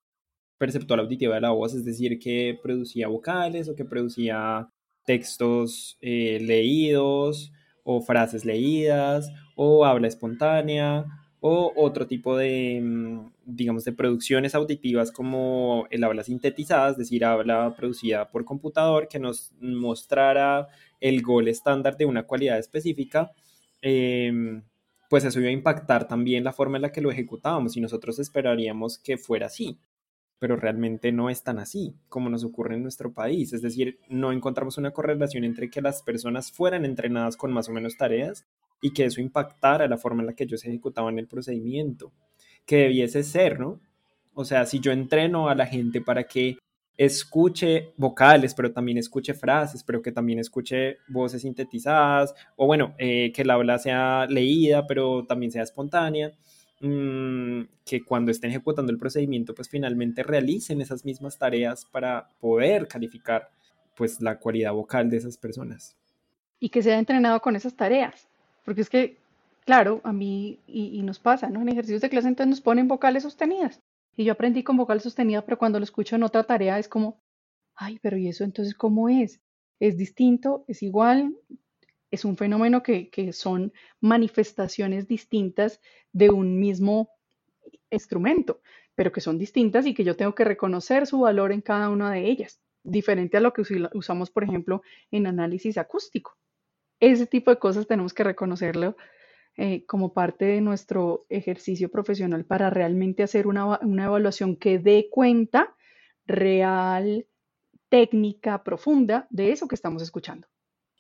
perceptual 0.58 1.00
auditiva 1.00 1.36
de 1.36 1.42
la 1.42 1.52
voz, 1.52 1.74
es 1.74 1.86
decir, 1.86 2.20
que 2.20 2.58
producía 2.62 3.08
vocales 3.08 3.68
o 3.68 3.76
que 3.76 3.86
producía 3.86 4.70
textos 5.06 5.98
eh, 6.02 6.40
leídos 6.42 7.52
o 7.84 8.02
frases 8.02 8.46
leídas 8.46 9.32
o 9.56 9.86
habla 9.86 10.08
espontánea 10.08 11.06
o 11.40 11.74
otro 11.76 12.06
tipo 12.06 12.38
de, 12.38 12.80
mm, 12.82 13.32
digamos, 13.46 13.84
de 13.84 13.94
producciones 13.94 14.54
auditivas 14.54 15.12
como 15.12 15.88
el 15.90 16.04
habla 16.04 16.24
sintetizada, 16.24 16.92
es 16.92 16.98
decir, 16.98 17.26
habla 17.26 17.74
producida 17.76 18.30
por 18.30 18.46
computador 18.46 19.08
que 19.08 19.20
nos 19.20 19.52
mostrara 19.60 20.68
el 21.00 21.24
gol 21.24 21.48
estándar 21.48 21.98
de 21.98 22.06
una 22.06 22.24
cualidad 22.24 22.60
específica. 22.60 23.32
Em, 23.82 24.62
pues 25.12 25.26
eso 25.26 25.42
iba 25.42 25.50
a 25.50 25.52
impactar 25.52 26.08
también 26.08 26.46
la 26.46 26.54
forma 26.54 26.78
en 26.78 26.84
la 26.84 26.94
que 26.94 27.02
lo 27.02 27.12
ejecutábamos 27.12 27.76
y 27.76 27.82
nosotros 27.82 28.18
esperaríamos 28.18 28.98
que 28.98 29.18
fuera 29.18 29.48
así, 29.48 29.78
pero 30.40 30.56
realmente 30.56 31.12
no 31.12 31.30
es 31.30 31.44
tan 31.44 31.60
así 31.60 31.98
como 32.08 32.30
nos 32.30 32.46
ocurre 32.46 32.76
en 32.76 32.84
nuestro 32.84 33.12
país, 33.12 33.52
es 33.52 33.62
decir, 33.62 34.00
no 34.08 34.32
encontramos 34.32 34.78
una 34.78 34.92
correlación 34.92 35.44
entre 35.44 35.70
que 35.70 35.82
las 35.82 36.02
personas 36.02 36.54
fueran 36.54 36.86
entrenadas 36.86 37.36
con 37.36 37.52
más 37.52 37.68
o 37.68 37.74
menos 37.74 37.98
tareas 37.98 38.46
y 38.82 38.94
que 38.94 39.04
eso 39.04 39.20
impactara 39.20 39.86
la 39.90 39.98
forma 39.98 40.22
en 40.22 40.28
la 40.28 40.34
que 40.34 40.46
ellos 40.46 40.64
ejecutaban 40.64 41.20
el 41.20 41.28
procedimiento, 41.28 42.14
que 42.66 42.78
debiese 42.78 43.24
ser, 43.24 43.60
¿no? 43.60 43.82
O 44.34 44.46
sea, 44.46 44.66
si 44.66 44.80
yo 44.80 44.94
entreno 44.94 45.50
a 45.50 45.56
la 45.56 45.66
gente 45.66 46.00
para 46.00 46.24
que 46.24 46.58
escuche 46.98 47.94
vocales, 47.98 48.54
pero 48.54 48.72
también 48.72 48.98
escuche 48.98 49.34
frases, 49.34 49.84
pero 49.84 50.02
que 50.02 50.12
también 50.12 50.40
escuche 50.40 50.98
voces 51.08 51.42
sintetizadas, 51.42 52.34
o 52.56 52.68
bueno, 52.68 52.94
eh, 52.98 53.32
que 53.34 53.46
la 53.46 53.56
habla 53.56 53.80
sea 53.80 54.28
leída, 54.28 54.86
pero 54.88 55.26
también 55.26 55.52
sea 55.52 55.64
espontánea, 55.64 56.32
mm, 56.82 57.62
que 57.86 58.04
cuando 58.04 58.32
estén 58.32 58.52
ejecutando 58.52 58.92
el 58.92 58.98
procedimiento, 58.98 59.56
pues 59.56 59.70
finalmente 59.70 60.24
realicen 60.24 60.82
esas 60.82 61.06
mismas 61.06 61.38
tareas 61.38 61.86
para 61.86 62.30
poder 62.40 62.88
calificar 62.88 63.50
pues 63.96 64.22
la 64.22 64.38
cualidad 64.38 64.74
vocal 64.74 65.10
de 65.10 65.18
esas 65.18 65.38
personas. 65.38 65.96
Y 66.60 66.70
que 66.70 66.84
sea 66.84 67.00
entrenado 67.00 67.42
con 67.42 67.56
esas 67.56 67.76
tareas, 67.76 68.28
porque 68.64 68.82
es 68.82 68.90
que, 68.90 69.18
claro, 69.66 70.02
a 70.04 70.14
mí 70.14 70.60
y, 70.68 71.00
y 71.00 71.02
nos 71.02 71.20
pasa, 71.20 71.50
¿no? 71.50 71.62
En 71.62 71.70
ejercicios 71.70 72.02
de 72.02 72.10
clase 72.10 72.28
entonces 72.28 72.50
nos 72.50 72.62
ponen 72.62 72.88
vocales 72.88 73.24
sostenidas 73.24 73.82
y 74.16 74.26
yo 74.26 74.34
aprendí 74.34 74.64
con 74.64 74.78
vocal 74.78 75.02
sostenida, 75.02 75.44
pero 75.44 75.58
cuando 75.58 75.80
lo 75.80 75.84
escucho 75.84 76.16
en 76.16 76.24
otra 76.24 76.44
tarea 76.44 76.80
es 76.80 76.88
como, 76.88 77.22
ay, 77.76 78.00
pero 78.02 78.18
¿y 78.18 78.28
eso 78.28 78.44
entonces 78.44 78.76
cómo 78.76 79.10
es? 79.10 79.42
¿Es 79.80 79.98
distinto? 79.98 80.66
¿Es 80.68 80.84
igual? 80.84 81.36
Es 82.12 82.26
un 82.26 82.38
fenómeno 82.38 82.84
que, 82.84 83.10
que 83.10 83.34
son 83.34 83.74
manifestaciones 84.00 85.08
distintas 85.08 85.82
de 86.12 86.30
un 86.30 86.60
mismo 86.60 87.10
instrumento, 87.90 88.62
pero 88.96 89.12
que 89.12 89.22
son 89.22 89.38
distintas 89.38 89.86
y 89.86 89.94
que 89.94 90.04
yo 90.04 90.16
tengo 90.16 90.36
que 90.36 90.44
reconocer 90.44 91.08
su 91.08 91.22
valor 91.22 91.52
en 91.52 91.62
cada 91.62 91.90
una 91.90 92.12
de 92.12 92.30
ellas, 92.30 92.60
diferente 92.84 93.38
a 93.38 93.42
lo 93.42 93.54
que 93.54 93.64
usamos, 93.94 94.30
por 94.30 94.44
ejemplo, 94.44 94.82
en 95.10 95.28
análisis 95.28 95.78
acústico. 95.78 96.38
Ese 97.00 97.26
tipo 97.26 97.50
de 97.50 97.58
cosas 97.58 97.88
tenemos 97.88 98.14
que 98.14 98.24
reconocerlo 98.24 98.96
eh, 99.58 99.86
como 99.86 100.14
parte 100.14 100.46
de 100.46 100.62
nuestro 100.62 101.26
ejercicio 101.30 101.90
profesional 101.90 102.46
para 102.46 102.70
realmente 102.70 103.24
hacer 103.24 103.48
una, 103.48 103.80
una 103.80 104.06
evaluación 104.06 104.56
que 104.56 104.80
dé 104.80 105.08
cuenta 105.12 105.76
real, 106.26 107.28
técnica, 107.90 108.64
profunda 108.64 109.28
de 109.30 109.52
eso 109.52 109.68
que 109.68 109.76
estamos 109.76 110.02
escuchando. 110.02 110.48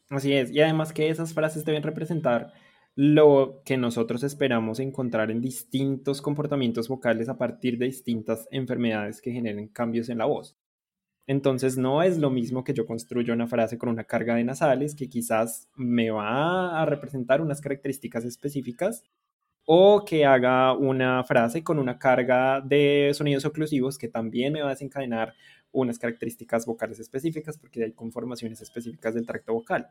Así 0.09 0.33
es, 0.33 0.51
y 0.51 0.59
además 0.59 0.91
que 0.91 1.09
esas 1.09 1.33
frases 1.33 1.63
deben 1.63 1.83
representar 1.83 2.51
lo 2.95 3.61
que 3.63 3.77
nosotros 3.77 4.23
esperamos 4.23 4.79
encontrar 4.79 5.31
en 5.31 5.41
distintos 5.41 6.21
comportamientos 6.21 6.89
vocales 6.89 7.29
a 7.29 7.37
partir 7.37 7.77
de 7.77 7.85
distintas 7.85 8.47
enfermedades 8.51 9.21
que 9.21 9.31
generen 9.31 9.69
cambios 9.69 10.09
en 10.09 10.17
la 10.17 10.25
voz. 10.25 10.57
Entonces 11.27 11.77
no 11.77 12.01
es 12.03 12.17
lo 12.17 12.29
mismo 12.29 12.63
que 12.63 12.73
yo 12.73 12.85
construya 12.85 13.33
una 13.33 13.47
frase 13.47 13.77
con 13.77 13.89
una 13.89 14.03
carga 14.03 14.35
de 14.35 14.43
nasales 14.43 14.95
que 14.95 15.07
quizás 15.07 15.69
me 15.75 16.09
va 16.09 16.81
a 16.81 16.85
representar 16.85 17.41
unas 17.41 17.61
características 17.61 18.25
específicas 18.25 19.03
o 19.65 20.03
que 20.05 20.25
haga 20.25 20.73
una 20.73 21.23
frase 21.23 21.63
con 21.63 21.79
una 21.79 21.99
carga 21.99 22.61
de 22.61 23.11
sonidos 23.13 23.45
oclusivos 23.45 23.97
que 23.97 24.07
también 24.07 24.53
me 24.53 24.61
va 24.61 24.67
a 24.67 24.71
desencadenar 24.71 25.33
unas 25.71 25.99
características 25.99 26.65
vocales 26.65 26.99
específicas 26.99 27.57
porque 27.57 27.83
hay 27.83 27.93
conformaciones 27.93 28.61
específicas 28.61 29.13
del 29.13 29.25
tracto 29.25 29.53
vocal. 29.53 29.89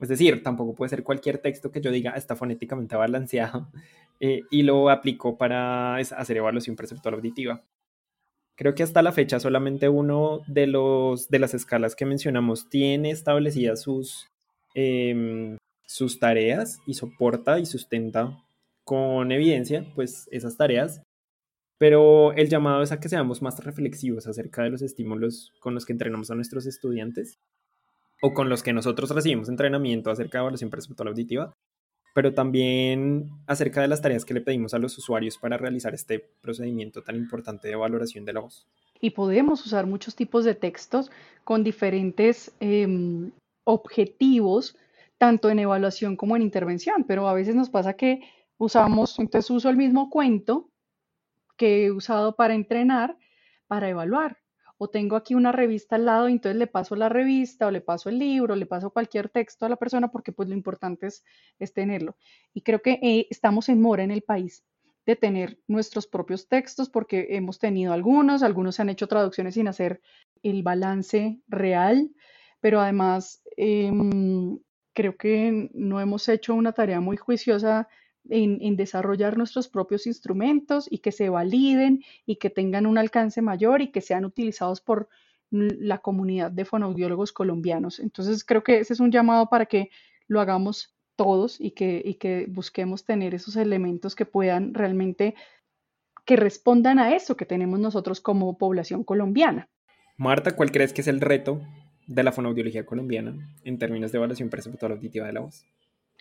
Es 0.00 0.08
decir, 0.08 0.42
tampoco 0.42 0.74
puede 0.74 0.88
ser 0.88 1.02
cualquier 1.02 1.38
texto 1.38 1.70
que 1.70 1.80
yo 1.80 1.90
diga 1.90 2.12
está 2.12 2.34
fonéticamente 2.34 2.96
balanceado 2.96 3.68
eh, 4.20 4.42
y 4.50 4.62
lo 4.62 4.88
aplico 4.88 5.36
para 5.36 5.96
hacer 5.96 6.36
evaluación 6.36 6.76
perceptual 6.76 7.16
auditiva. 7.16 7.62
Creo 8.60 8.74
que 8.74 8.82
hasta 8.82 9.00
la 9.00 9.12
fecha 9.12 9.40
solamente 9.40 9.88
uno 9.88 10.42
de, 10.46 10.66
los, 10.66 11.30
de 11.30 11.38
las 11.38 11.54
escalas 11.54 11.96
que 11.96 12.04
mencionamos 12.04 12.68
tiene 12.68 13.10
establecidas 13.10 13.80
sus, 13.80 14.28
em, 14.74 15.56
sus 15.86 16.18
tareas 16.18 16.78
y 16.86 16.92
soporta 16.92 17.58
y 17.58 17.64
sustenta 17.64 18.44
con 18.84 19.32
evidencia 19.32 19.90
pues 19.94 20.28
esas 20.30 20.58
tareas, 20.58 21.00
pero 21.78 22.34
el 22.34 22.50
llamado 22.50 22.82
es 22.82 22.92
a 22.92 23.00
que 23.00 23.08
seamos 23.08 23.40
más 23.40 23.64
reflexivos 23.64 24.26
acerca 24.26 24.62
de 24.62 24.68
los 24.68 24.82
estímulos 24.82 25.54
con 25.58 25.72
los 25.72 25.86
que 25.86 25.94
entrenamos 25.94 26.30
a 26.30 26.34
nuestros 26.34 26.66
estudiantes 26.66 27.38
o 28.20 28.34
con 28.34 28.50
los 28.50 28.62
que 28.62 28.74
nosotros 28.74 29.08
recibimos 29.08 29.48
entrenamiento 29.48 30.10
acerca 30.10 30.36
de 30.36 30.42
evaluación 30.42 30.68
perceptual 30.68 31.08
auditiva, 31.08 31.54
pero 32.14 32.34
también 32.34 33.30
acerca 33.46 33.80
de 33.80 33.88
las 33.88 34.02
tareas 34.02 34.24
que 34.24 34.34
le 34.34 34.40
pedimos 34.40 34.74
a 34.74 34.78
los 34.78 34.96
usuarios 34.98 35.38
para 35.38 35.56
realizar 35.56 35.94
este 35.94 36.18
procedimiento 36.40 37.02
tan 37.02 37.16
importante 37.16 37.68
de 37.68 37.76
valoración 37.76 38.24
de 38.24 38.32
la 38.32 38.40
voz. 38.40 38.66
Y 39.00 39.10
podemos 39.10 39.64
usar 39.64 39.86
muchos 39.86 40.14
tipos 40.14 40.44
de 40.44 40.54
textos 40.54 41.10
con 41.44 41.64
diferentes 41.64 42.52
em, 42.60 43.30
objetivos, 43.64 44.76
tanto 45.18 45.50
en 45.50 45.60
evaluación 45.60 46.16
como 46.16 46.36
en 46.36 46.42
intervención, 46.42 47.04
pero 47.04 47.28
a 47.28 47.34
veces 47.34 47.54
nos 47.54 47.70
pasa 47.70 47.94
que 47.94 48.20
usamos, 48.58 49.18
entonces 49.18 49.50
uso 49.50 49.70
el 49.70 49.76
mismo 49.76 50.10
cuento 50.10 50.68
que 51.56 51.86
he 51.86 51.90
usado 51.92 52.36
para 52.36 52.54
entrenar, 52.54 53.16
para 53.66 53.88
evaluar 53.88 54.39
o 54.82 54.88
tengo 54.88 55.14
aquí 55.14 55.34
una 55.34 55.52
revista 55.52 55.96
al 55.96 56.06
lado 56.06 56.30
y 56.30 56.32
entonces 56.32 56.58
le 56.58 56.66
paso 56.66 56.96
la 56.96 57.10
revista 57.10 57.66
o 57.66 57.70
le 57.70 57.82
paso 57.82 58.08
el 58.08 58.18
libro, 58.18 58.56
le 58.56 58.64
paso 58.64 58.88
cualquier 58.88 59.28
texto 59.28 59.66
a 59.66 59.68
la 59.68 59.76
persona 59.76 60.10
porque 60.10 60.32
pues 60.32 60.48
lo 60.48 60.54
importante 60.54 61.06
es, 61.06 61.22
es 61.58 61.74
tenerlo. 61.74 62.16
Y 62.54 62.62
creo 62.62 62.80
que 62.80 62.98
eh, 63.02 63.26
estamos 63.28 63.68
en 63.68 63.82
mora 63.82 64.04
en 64.04 64.10
el 64.10 64.22
país 64.22 64.64
de 65.04 65.16
tener 65.16 65.58
nuestros 65.68 66.06
propios 66.06 66.48
textos 66.48 66.88
porque 66.88 67.26
hemos 67.28 67.58
tenido 67.58 67.92
algunos, 67.92 68.42
algunos 68.42 68.76
se 68.76 68.80
han 68.80 68.88
hecho 68.88 69.06
traducciones 69.06 69.52
sin 69.52 69.68
hacer 69.68 70.00
el 70.42 70.62
balance 70.62 71.38
real, 71.46 72.10
pero 72.60 72.80
además 72.80 73.42
em, 73.58 74.58
creo 74.94 75.14
que 75.18 75.68
no 75.74 76.00
hemos 76.00 76.26
hecho 76.30 76.54
una 76.54 76.72
tarea 76.72 77.00
muy 77.00 77.18
juiciosa 77.18 77.86
en, 78.30 78.76
desarrollar 78.76 79.36
nuestros 79.36 79.68
propios 79.68 80.06
instrumentos 80.06 80.86
y 80.90 80.98
que 80.98 81.12
se 81.12 81.28
validen 81.28 82.02
y 82.26 82.36
que 82.36 82.50
tengan 82.50 82.86
un 82.86 82.98
alcance 82.98 83.42
mayor 83.42 83.82
y 83.82 83.88
que 83.88 84.00
sean 84.00 84.24
utilizados 84.24 84.80
por 84.80 85.08
la 85.50 85.98
comunidad 85.98 86.50
de 86.50 86.64
fonoaudiólogos 86.64 87.32
colombianos. 87.32 87.98
Entonces 87.98 88.44
creo 88.44 88.62
que 88.62 88.78
ese 88.78 88.92
es 88.92 89.00
un 89.00 89.10
llamado 89.10 89.48
para 89.48 89.66
que 89.66 89.90
lo 90.28 90.40
hagamos 90.40 90.94
todos 91.16 91.60
y 91.60 91.72
que, 91.72 92.00
y 92.04 92.14
que 92.14 92.46
busquemos 92.48 93.04
tener 93.04 93.34
esos 93.34 93.56
elementos 93.56 94.14
que 94.14 94.24
puedan 94.24 94.72
realmente, 94.72 95.34
que 96.24 96.36
respondan 96.36 96.98
a 96.98 97.14
eso 97.14 97.36
que 97.36 97.44
tenemos 97.44 97.80
nosotros 97.80 98.20
como 98.20 98.56
población 98.56 99.04
colombiana. 99.04 99.68
Marta, 100.16 100.54
¿cuál 100.54 100.70
crees 100.70 100.92
que 100.92 101.00
es 101.00 101.08
el 101.08 101.20
reto 101.20 101.60
de 102.06 102.22
la 102.22 102.32
fonoaudiología 102.32 102.86
colombiana 102.86 103.34
en 103.64 103.78
términos 103.78 104.12
de 104.12 104.18
evaluación 104.18 104.50
perceptual 104.50 104.92
auditiva 104.92 105.26
de 105.26 105.32
la 105.32 105.40
voz? 105.40 105.64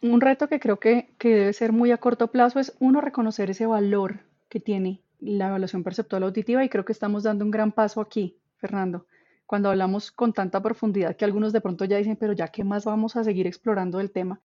Un 0.02 0.22
reto 0.22 0.48
que 0.48 0.60
creo 0.60 0.80
que, 0.80 1.16
debe 1.20 1.54
ser 1.54 1.72
muy 1.72 1.92
a 1.92 1.98
corto 1.98 2.32
plazo 2.32 2.60
es 2.60 2.76
uno 2.80 3.02
reconocer 3.02 3.50
ese 3.50 3.66
valor 3.66 4.22
que 4.48 4.60
tiene 4.60 5.04
la 5.20 5.50
evaluación 5.50 5.84
perceptual 5.84 6.24
auditiva 6.24 6.64
y 6.64 6.70
creo 6.70 6.86
que 6.86 6.94
estamos 6.94 7.24
dando 7.24 7.44
un 7.44 7.52
gran 7.52 7.72
paso 7.72 8.00
aquí, 8.02 8.38
Fernando, 8.58 9.06
cuando 9.46 9.70
hablamos 9.70 10.12
con 10.12 10.34
tanta 10.34 10.62
profundidad 10.62 11.16
que 11.16 11.26
algunos 11.26 11.52
de 11.52 11.62
pronto 11.62 11.86
ya 11.86 11.98
dicen, 11.98 12.16
pero 12.16 12.34
ya 12.34 12.48
qué 12.48 12.64
más 12.64 12.86
vamos 12.86 13.16
a 13.16 13.24
seguir 13.24 13.48
explorando 13.48 14.00
el 14.00 14.12
tema, 14.12 14.42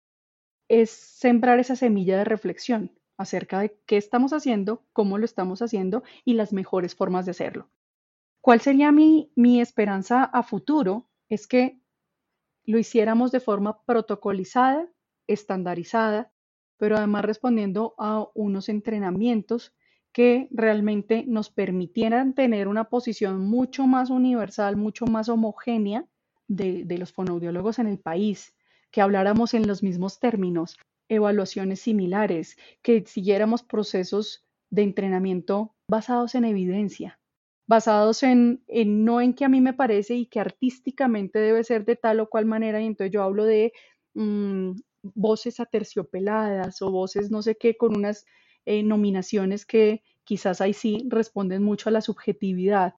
es 0.68 0.90
sembrar 0.90 1.58
esa 1.58 1.74
semilla 1.74 2.16
de 2.18 2.24
reflexión 2.24 2.92
acerca 3.16 3.60
de 3.60 3.76
qué 3.86 3.96
estamos 3.96 4.32
haciendo, 4.32 4.84
cómo 4.92 5.18
lo 5.18 5.24
estamos 5.24 5.60
haciendo 5.62 6.04
y 6.24 6.34
las 6.34 6.52
mejores 6.52 6.94
formas 6.94 7.24
de 7.24 7.32
hacerlo. 7.32 7.68
¿Cuál 8.40 8.60
sería 8.60 8.92
mi, 8.92 9.32
mi 9.34 9.60
esperanza 9.60 10.24
a 10.24 10.42
futuro? 10.42 11.08
Es 11.28 11.46
que 11.46 11.80
lo 12.64 12.78
hiciéramos 12.78 13.32
de 13.32 13.40
forma 13.40 13.82
protocolizada 13.82 14.88
estandarizada, 15.32 16.32
pero 16.76 16.96
además 16.96 17.24
respondiendo 17.24 17.94
a 17.98 18.26
unos 18.34 18.68
entrenamientos 18.68 19.74
que 20.12 20.48
realmente 20.50 21.24
nos 21.26 21.50
permitieran 21.50 22.34
tener 22.34 22.68
una 22.68 22.84
posición 22.84 23.40
mucho 23.40 23.86
más 23.86 24.10
universal, 24.10 24.76
mucho 24.76 25.06
más 25.06 25.28
homogénea 25.28 26.06
de, 26.48 26.84
los 26.98 27.12
fonoaudiólogos 27.12 27.78
en 27.78 27.86
el 27.86 27.98
país, 27.98 28.54
que 28.90 29.00
habláramos 29.00 29.54
en 29.54 29.68
los 29.68 29.82
mismos 29.82 30.18
términos, 30.18 30.78
evaluaciones 31.08 31.80
similares, 31.80 32.56
que 32.82 33.04
siguiéramos 33.06 33.62
procesos 33.62 34.44
de 34.70 34.82
entrenamiento 34.82 35.76
basados 35.86 36.34
en 36.34 36.44
evidencia, 36.44 37.20
basados 37.68 38.24
en, 38.24 38.64
no 38.66 39.20
en 39.20 39.34
que 39.34 39.44
a 39.44 39.48
mí 39.48 39.60
me 39.60 39.74
parece 39.74 40.14
y 40.14 40.26
que 40.26 40.40
artísticamente 40.40 41.38
debe 41.38 41.62
ser 41.62 41.84
de 41.84 41.94
tal 41.94 42.20
o 42.20 42.28
cual 42.28 42.46
manera, 42.46 42.80
y 42.80 42.86
entonces 42.86 43.12
yo 43.12 43.22
hablo 43.22 43.44
de 43.44 43.72
mm, 44.14 44.72
voces 45.02 45.60
aterciopeladas 45.60 46.82
o 46.82 46.90
voces 46.90 47.30
no 47.30 47.42
sé 47.42 47.56
qué 47.56 47.76
con 47.76 47.96
unas 47.96 48.26
eh, 48.66 48.82
nominaciones 48.82 49.64
que 49.66 50.02
quizás 50.24 50.60
ahí 50.60 50.74
sí 50.74 51.04
responden 51.08 51.62
mucho 51.62 51.88
a 51.88 51.92
la 51.92 52.02
subjetividad, 52.02 52.94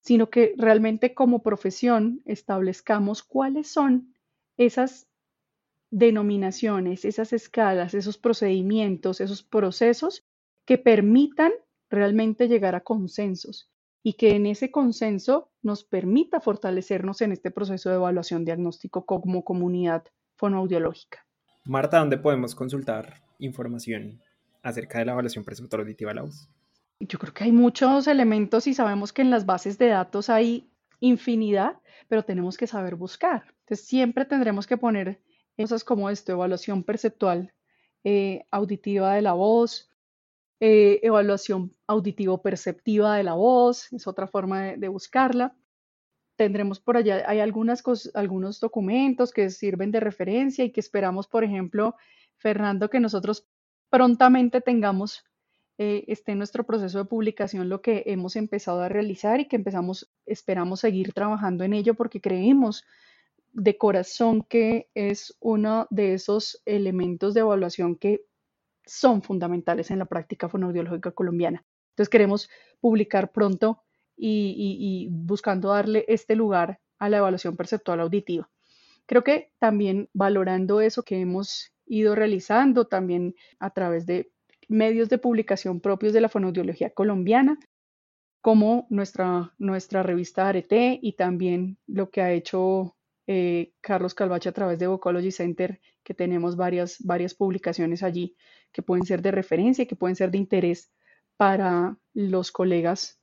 sino 0.00 0.30
que 0.30 0.54
realmente 0.58 1.14
como 1.14 1.42
profesión 1.42 2.22
establezcamos 2.24 3.22
cuáles 3.22 3.68
son 3.68 4.14
esas 4.56 5.08
denominaciones, 5.90 7.04
esas 7.04 7.32
escalas, 7.32 7.94
esos 7.94 8.18
procedimientos, 8.18 9.20
esos 9.20 9.42
procesos 9.42 10.26
que 10.66 10.76
permitan 10.76 11.52
realmente 11.88 12.48
llegar 12.48 12.74
a 12.74 12.82
consensos 12.82 13.70
y 14.02 14.14
que 14.14 14.34
en 14.34 14.46
ese 14.46 14.70
consenso 14.70 15.50
nos 15.62 15.84
permita 15.84 16.40
fortalecernos 16.40 17.22
en 17.22 17.32
este 17.32 17.50
proceso 17.50 17.88
de 17.90 17.96
evaluación 17.96 18.44
diagnóstico 18.44 19.06
como 19.06 19.44
comunidad 19.44 20.04
fonoaudiológica. 20.44 21.26
Marta, 21.64 21.98
¿dónde 21.98 22.18
podemos 22.18 22.54
consultar 22.54 23.22
información 23.38 24.20
acerca 24.62 24.98
de 24.98 25.06
la 25.06 25.12
evaluación 25.12 25.42
perceptual 25.42 25.80
auditiva 25.80 26.10
de 26.10 26.16
la 26.16 26.22
voz? 26.22 26.50
Yo 27.00 27.18
creo 27.18 27.32
que 27.32 27.44
hay 27.44 27.52
muchos 27.52 28.06
elementos 28.08 28.66
y 28.66 28.74
sabemos 28.74 29.14
que 29.14 29.22
en 29.22 29.30
las 29.30 29.46
bases 29.46 29.78
de 29.78 29.88
datos 29.88 30.28
hay 30.28 30.70
infinidad, 31.00 31.80
pero 32.08 32.24
tenemos 32.24 32.58
que 32.58 32.66
saber 32.66 32.94
buscar. 32.94 33.54
Entonces 33.60 33.86
siempre 33.86 34.26
tendremos 34.26 34.66
que 34.66 34.76
poner 34.76 35.22
cosas 35.56 35.82
como 35.82 36.10
esto, 36.10 36.32
evaluación 36.32 36.82
perceptual 36.82 37.54
eh, 38.04 38.44
auditiva 38.50 39.14
de 39.14 39.22
la 39.22 39.32
voz, 39.32 39.90
eh, 40.60 41.00
evaluación 41.02 41.72
auditivo-perceptiva 41.86 43.16
de 43.16 43.22
la 43.22 43.32
voz, 43.32 43.90
es 43.94 44.06
otra 44.06 44.26
forma 44.26 44.76
de 44.76 44.88
buscarla 44.88 45.56
tendremos 46.36 46.80
por 46.80 46.96
allá, 46.96 47.24
hay 47.26 47.40
algunos 47.40 48.60
documentos 48.60 49.32
que 49.32 49.50
sirven 49.50 49.90
de 49.90 50.00
referencia 50.00 50.64
y 50.64 50.72
que 50.72 50.80
esperamos, 50.80 51.28
por 51.28 51.44
ejemplo, 51.44 51.94
Fernando, 52.36 52.90
que 52.90 53.00
nosotros 53.00 53.46
prontamente 53.88 54.60
tengamos, 54.60 55.24
eh, 55.78 56.04
nuestro 56.34 56.64
proceso 56.64 56.98
de 56.98 57.04
publicación 57.04 57.68
lo 57.68 57.80
que 57.80 58.04
hemos 58.06 58.36
empezado 58.36 58.82
a 58.82 58.88
realizar 58.88 59.40
y 59.40 59.46
que 59.46 59.56
empezamos, 59.56 60.12
esperamos 60.26 60.80
seguir 60.80 61.12
trabajando 61.12 61.64
en 61.64 61.74
ello 61.74 61.94
porque 61.94 62.20
creemos 62.20 62.84
de 63.52 63.78
corazón 63.78 64.42
que 64.42 64.88
es 64.94 65.36
uno 65.40 65.86
de 65.90 66.14
esos 66.14 66.60
elementos 66.64 67.34
de 67.34 67.40
evaluación 67.40 67.96
que 67.96 68.24
son 68.84 69.22
fundamentales 69.22 69.90
en 69.90 70.00
la 70.00 70.04
práctica 70.04 70.48
fonoaudiológica 70.48 71.12
colombiana. 71.12 71.64
Entonces 71.90 72.10
queremos 72.10 72.50
publicar 72.80 73.30
pronto 73.32 73.82
y, 74.16 75.08
buscando 75.10 75.68
darle 75.70 76.04
este 76.08 76.36
lugar 76.36 76.80
a 76.98 77.08
la 77.08 77.18
evaluación 77.18 77.56
perceptual 77.56 78.00
auditiva. 78.00 78.50
Creo 79.06 79.22
que 79.24 79.52
también 79.58 80.08
valorando 80.12 80.80
eso 80.80 81.02
que 81.02 81.20
hemos 81.20 81.72
ido 81.86 82.14
realizando 82.14 82.86
también 82.86 83.34
a 83.58 83.70
través 83.70 84.06
de 84.06 84.30
medios 84.68 85.08
de 85.10 85.18
publicación 85.18 85.80
propios 85.80 86.12
de 86.12 86.22
la 86.22 86.28
fonoaudiología 86.28 86.90
colombiana, 86.90 87.58
como 88.40 88.86
nuestra, 88.90 89.54
nuestra 89.58 90.02
revista 90.02 90.48
Arete 90.48 90.98
y 91.00 91.14
también 91.14 91.78
lo 91.86 92.10
que 92.10 92.22
ha 92.22 92.32
hecho 92.32 92.96
eh, 93.26 93.72
Carlos 93.80 94.14
Calvache 94.14 94.50
a 94.50 94.52
través 94.52 94.78
de 94.78 94.86
Vocology 94.86 95.30
Center, 95.30 95.80
que 96.02 96.14
tenemos 96.14 96.56
varias, 96.56 96.96
varias 97.00 97.34
publicaciones 97.34 98.02
allí 98.02 98.36
que 98.72 98.82
pueden 98.82 99.06
ser 99.06 99.22
de 99.22 99.30
referencia, 99.30 99.86
que 99.86 99.96
pueden 99.96 100.16
ser 100.16 100.30
de 100.30 100.38
interés 100.38 100.92
para 101.36 101.96
los 102.12 102.52
colegas 102.52 103.18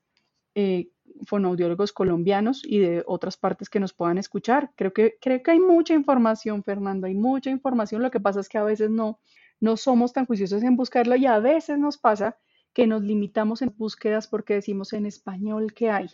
eh, 0.55 0.89
fonoaudiólogos 1.25 1.93
colombianos 1.93 2.63
y 2.65 2.79
de 2.79 3.03
otras 3.05 3.37
partes 3.37 3.69
que 3.69 3.79
nos 3.79 3.93
puedan 3.93 4.17
escuchar. 4.17 4.71
Creo 4.75 4.93
que, 4.93 5.17
creo 5.21 5.41
que 5.43 5.51
hay 5.51 5.59
mucha 5.59 5.93
información, 5.93 6.63
Fernando, 6.63 7.07
hay 7.07 7.15
mucha 7.15 7.49
información. 7.49 8.01
Lo 8.01 8.11
que 8.11 8.19
pasa 8.19 8.39
es 8.39 8.49
que 8.49 8.57
a 8.57 8.63
veces 8.63 8.89
no, 8.89 9.19
no 9.59 9.77
somos 9.77 10.13
tan 10.13 10.25
juiciosos 10.25 10.63
en 10.63 10.75
buscarlo 10.75 11.15
y 11.15 11.25
a 11.25 11.39
veces 11.39 11.77
nos 11.77 11.97
pasa 11.97 12.37
que 12.73 12.87
nos 12.87 13.03
limitamos 13.03 13.61
en 13.61 13.73
búsquedas 13.77 14.27
porque 14.27 14.55
decimos 14.55 14.93
en 14.93 15.05
español 15.05 15.73
que 15.73 15.89
hay. 15.91 16.09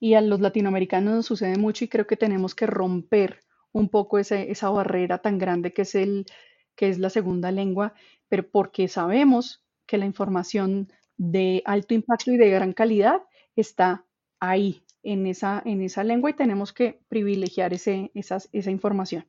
Y 0.00 0.14
a 0.14 0.20
los 0.20 0.40
latinoamericanos 0.40 1.14
nos 1.14 1.26
sucede 1.26 1.58
mucho 1.58 1.84
y 1.84 1.88
creo 1.88 2.06
que 2.06 2.16
tenemos 2.16 2.54
que 2.54 2.66
romper 2.66 3.40
un 3.72 3.88
poco 3.88 4.18
esa 4.18 4.70
barrera 4.70 5.18
tan 5.18 5.38
grande 5.38 5.72
que 5.72 5.82
es, 5.82 5.94
el, 5.94 6.26
que 6.74 6.88
es 6.88 6.98
la 6.98 7.10
segunda 7.10 7.50
lengua, 7.50 7.94
pero 8.28 8.48
porque 8.48 8.88
sabemos 8.88 9.64
que 9.86 9.98
la 9.98 10.06
información 10.06 10.92
de 11.16 11.62
alto 11.64 11.94
impacto 11.94 12.32
y 12.32 12.36
de 12.36 12.50
gran 12.50 12.72
calidad 12.72 13.22
está 13.56 14.04
ahí, 14.40 14.84
en 15.02 15.26
esa, 15.26 15.60
en 15.64 15.82
esa 15.82 16.04
lengua, 16.04 16.30
y 16.30 16.34
tenemos 16.34 16.72
que 16.72 17.00
privilegiar 17.08 17.74
ese, 17.74 18.10
esa 18.14 18.70
información, 18.70 19.26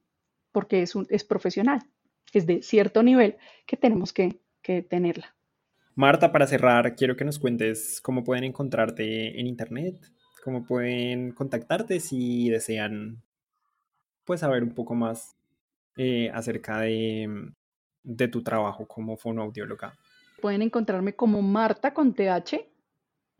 porque 0.51 0.81
es, 0.81 0.95
un, 0.95 1.07
es 1.09 1.23
profesional, 1.23 1.81
es 2.31 2.45
de 2.45 2.61
cierto 2.61 3.01
nivel 3.03 3.37
que 3.65 3.77
tenemos 3.77 4.13
que, 4.13 4.39
que 4.61 4.81
tenerla. 4.81 5.35
Marta, 5.95 6.31
para 6.31 6.47
cerrar, 6.47 6.95
quiero 6.95 7.15
que 7.15 7.25
nos 7.25 7.37
cuentes 7.37 8.01
cómo 8.01 8.23
pueden 8.23 8.43
encontrarte 8.43 9.39
en 9.39 9.45
Internet, 9.45 9.95
cómo 10.43 10.65
pueden 10.65 11.31
contactarte 11.31 11.99
si 11.99 12.49
desean 12.49 13.21
pues, 14.25 14.39
saber 14.39 14.63
un 14.63 14.73
poco 14.73 14.95
más 14.95 15.35
eh, 15.95 16.31
acerca 16.33 16.79
de, 16.79 17.51
de 18.03 18.27
tu 18.27 18.41
trabajo 18.41 18.87
como 18.87 19.17
fonoaudióloga. 19.17 19.95
Pueden 20.41 20.63
encontrarme 20.63 21.15
como 21.15 21.41
Marta 21.41 21.93
con 21.93 22.13
TH, 22.13 22.72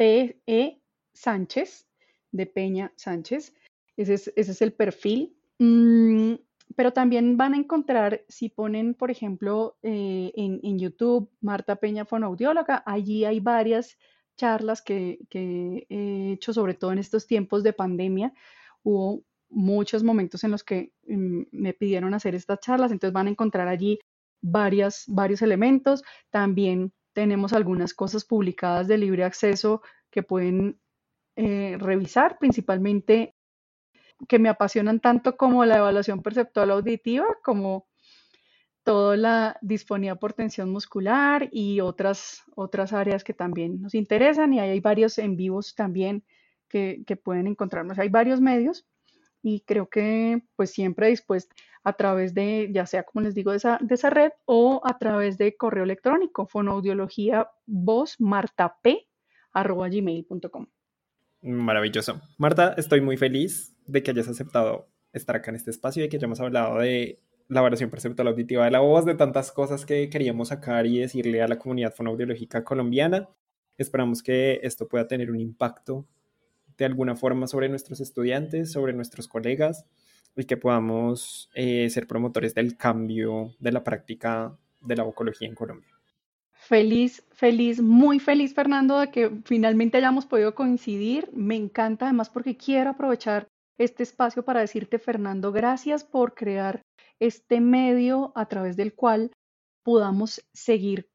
E 0.04 0.82
Sánchez, 1.14 1.88
de 2.32 2.46
Peña 2.46 2.92
Sánchez. 2.96 3.54
Ese 3.96 4.34
es, 4.36 4.62
el 4.62 4.74
perfil. 4.74 5.38
Mm, 5.60 6.34
pero 6.76 6.92
también 6.92 7.38
van 7.38 7.54
a 7.54 7.58
encontrar, 7.58 8.24
si 8.28 8.50
ponen, 8.50 8.96
por 8.96 9.12
ejemplo, 9.12 9.78
eh, 9.84 10.32
en, 10.36 10.80
YouTube, 10.80 11.30
Marta 11.42 11.76
Peña 11.76 12.06
Fonoaudióloga, 12.06 12.84
allí 12.86 13.26
hay 13.26 13.40
varias 13.40 13.98
charlas 14.36 14.82
que, 14.82 15.20
he 15.32 16.32
hecho, 16.34 16.54
sobre 16.54 16.74
todo 16.74 16.92
en 16.92 16.98
estos 16.98 17.28
tiempos 17.28 17.64
de 17.64 17.74
pandemia. 17.74 18.34
Hubo 18.82 19.24
muchos 19.50 20.04
momentos 20.04 20.44
en 20.44 20.52
los 20.52 20.64
que 20.64 20.94
mm, 21.08 21.44
me 21.52 21.74
pidieron 21.74 22.14
hacer 22.14 22.34
estas 22.34 22.60
charlas, 22.60 22.92
entonces 22.92 23.14
van 23.14 23.28
a 23.28 23.32
encontrar 23.32 23.68
allí 23.68 24.00
varios 24.42 25.08
elementos. 25.42 26.04
También 26.32 26.92
tenemos 27.14 27.54
algunas 27.54 27.94
cosas 27.94 28.26
publicadas 28.26 28.88
de 28.88 28.98
libre 28.98 29.24
acceso 29.24 29.82
que 30.10 30.24
pueden 30.24 30.80
eh, 31.36 31.78
revisar, 31.80 32.38
principalmente 32.40 33.36
que 34.28 34.40
me 34.40 34.50
apasionan 34.50 35.00
tanto 35.00 35.38
como 35.38 35.66
la 35.66 35.78
evaluación 35.78 36.22
perceptual 36.22 36.72
auditiva, 36.72 37.26
como 37.44 37.88
toda 38.84 39.16
la 39.16 39.58
disfonía 39.62 40.16
por 40.16 40.34
tensión 40.34 40.70
muscular 40.70 41.50
y 41.52 41.80
otras, 41.80 42.44
otras 42.56 42.94
áreas 42.94 43.24
que 43.24 43.34
también 43.34 43.82
nos 43.82 43.96
interesan. 43.96 44.54
Y 44.54 44.60
hay 44.60 44.80
varios 44.80 45.18
en 45.18 45.36
vivos 45.36 45.74
también 45.76 46.24
que, 46.68 47.04
que 47.08 47.16
pueden 47.16 47.48
encontrarnos. 47.48 47.98
Hay 48.00 48.10
varios 48.10 48.42
medios 48.42 48.86
y 49.44 49.60
creo 49.62 49.90
que 49.90 50.42
pues 50.56 50.72
siempre 50.72 51.10
dispuesta 51.10 51.54
a 51.84 51.94
través 51.94 52.34
de, 52.34 52.70
ya 52.72 52.86
sea 52.86 53.04
como 53.04 53.24
les 53.24 53.36
digo, 53.36 53.52
de 53.52 53.58
esa, 53.58 53.78
de 53.82 53.94
esa 53.94 54.10
red 54.10 54.32
o 54.46 54.82
a 54.86 54.98
través 54.98 55.38
de 55.38 55.56
correo 55.56 55.84
electrónico, 55.84 56.48
fonoaudiología 56.48 57.50
voz 57.66 58.16
gmail.com. 59.54 60.68
Maravilloso. 61.42 62.22
Marta, 62.38 62.74
estoy 62.78 63.02
muy 63.02 63.18
feliz 63.18 63.76
de 63.86 64.02
que 64.02 64.12
hayas 64.12 64.30
aceptado 64.30 64.88
estar 65.12 65.36
acá 65.36 65.52
en 65.52 65.58
este 65.58 65.72
espacio 65.72 66.06
y 66.06 66.10
que 66.10 66.16
hayamos 66.16 66.40
hablado 66.40 66.80
de 66.80 67.20
la 67.50 67.60
variación 67.60 67.90
perceptual 67.90 68.30
auditiva 68.30 68.64
de 68.64 68.72
la 68.72 68.80
voz, 68.80 69.04
de 69.04 69.16
tantas 69.16 69.52
cosas 69.52 69.86
que 69.86 70.10
queríamos 70.10 70.48
sacar 70.48 70.88
y 70.88 71.00
decirle 71.00 71.42
a 71.42 71.50
la 71.50 71.60
comunidad 71.60 71.94
fonoaudiológica 71.94 72.64
colombiana. 72.64 73.28
Esperamos 73.78 74.24
que 74.24 74.62
esto 74.64 74.88
pueda 74.88 75.06
tener 75.06 75.30
un 75.30 75.42
impacto 75.42 76.08
de 76.78 76.86
alguna 76.86 77.16
forma 77.16 77.48
sobre 77.48 77.70
nuestros 77.70 78.00
estudiantes, 78.00 78.72
sobre 78.72 78.94
nuestros 78.94 79.28
colegas 79.28 79.86
y 80.36 80.46
que 80.46 80.58
podamos 80.58 81.50
eh, 81.54 81.90
ser 81.90 82.08
promotores 82.08 82.56
del 82.56 82.78
cambio 82.78 83.54
de 83.60 83.72
la 83.72 83.84
práctica 83.84 84.58
de 84.82 84.96
la 84.96 85.04
vocología 85.04 85.48
en 85.48 85.56
Colombia. 85.56 85.90
Feliz, 86.54 87.26
feliz, 87.32 87.82
muy 87.82 88.20
feliz, 88.20 88.54
Fernando, 88.54 89.00
de 89.00 89.12
que 89.12 89.30
finalmente 89.44 89.98
hayamos 89.98 90.26
podido 90.26 90.56
coincidir. 90.56 91.30
Me 91.34 91.56
encanta 91.56 92.06
además 92.06 92.30
porque 92.30 92.56
quiero 92.56 92.92
aprovechar 92.92 93.48
este 93.78 94.04
espacio 94.04 94.46
para 94.46 94.62
decirte, 94.62 94.98
Fernando, 94.98 95.52
gracias 95.52 96.04
por 96.04 96.36
crear 96.36 96.82
este 97.20 97.60
medio 97.60 98.32
a 98.36 98.48
través 98.48 98.78
del 98.78 98.94
cual 98.94 99.32
podamos 99.84 100.42
seguir 100.54 101.10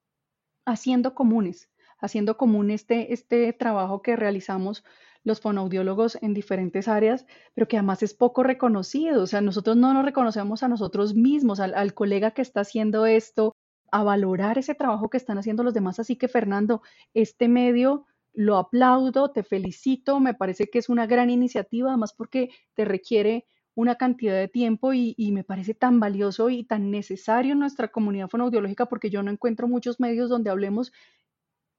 haciendo 0.66 1.14
comunes, 1.14 1.70
haciendo 1.98 2.36
común 2.36 2.70
este, 2.70 3.12
este 3.12 3.52
trabajo 3.54 4.02
que 4.02 4.16
realizamos 4.16 4.84
los 5.28 5.40
fonoaudiólogos 5.40 6.18
en 6.20 6.34
diferentes 6.34 6.88
áreas, 6.88 7.26
pero 7.54 7.68
que 7.68 7.76
además 7.76 8.02
es 8.02 8.14
poco 8.14 8.42
reconocido. 8.42 9.22
O 9.22 9.26
sea, 9.28 9.40
nosotros 9.40 9.76
no 9.76 9.94
nos 9.94 10.04
reconocemos 10.04 10.64
a 10.64 10.68
nosotros 10.68 11.14
mismos, 11.14 11.60
al, 11.60 11.94
colega 11.94 12.32
que 12.32 12.42
está 12.42 12.62
haciendo 12.62 13.06
esto, 13.06 13.54
a 13.92 14.02
valorar 14.02 14.58
ese 14.58 14.74
trabajo 14.74 15.08
que 15.08 15.16
están 15.16 15.38
haciendo 15.38 15.62
los 15.62 15.74
demás. 15.74 16.00
Así 16.00 16.16
que, 16.16 16.26
Fernando, 16.26 16.82
este 17.14 17.48
medio 17.48 18.06
lo 18.34 18.56
aplaudo, 18.56 19.30
te 19.30 19.42
felicito, 19.44 20.20
me 20.20 20.34
parece 20.34 20.68
que 20.68 20.78
es 20.78 20.88
una 20.88 21.06
gran 21.06 21.30
iniciativa, 21.30 21.90
además 21.90 22.12
porque 22.12 22.50
te 22.74 22.84
requiere 22.84 23.46
una 23.78 23.94
cantidad 23.94 24.34
de 24.34 24.48
tiempo 24.48 24.92
y, 24.92 25.14
me 25.32 25.44
parece 25.44 25.72
tan 25.72 26.00
valioso 26.00 26.50
y 26.50 26.64
tan 26.64 26.90
necesario 26.90 27.52
en 27.52 27.60
nuestra 27.60 27.88
comunidad 27.88 28.28
fonoaudiológica 28.28 28.86
porque 28.86 29.08
yo 29.08 29.22
no 29.22 29.30
encuentro 29.30 29.68
muchos 29.68 30.00
medios 30.00 30.28
donde 30.28 30.50
hablemos 30.50 30.92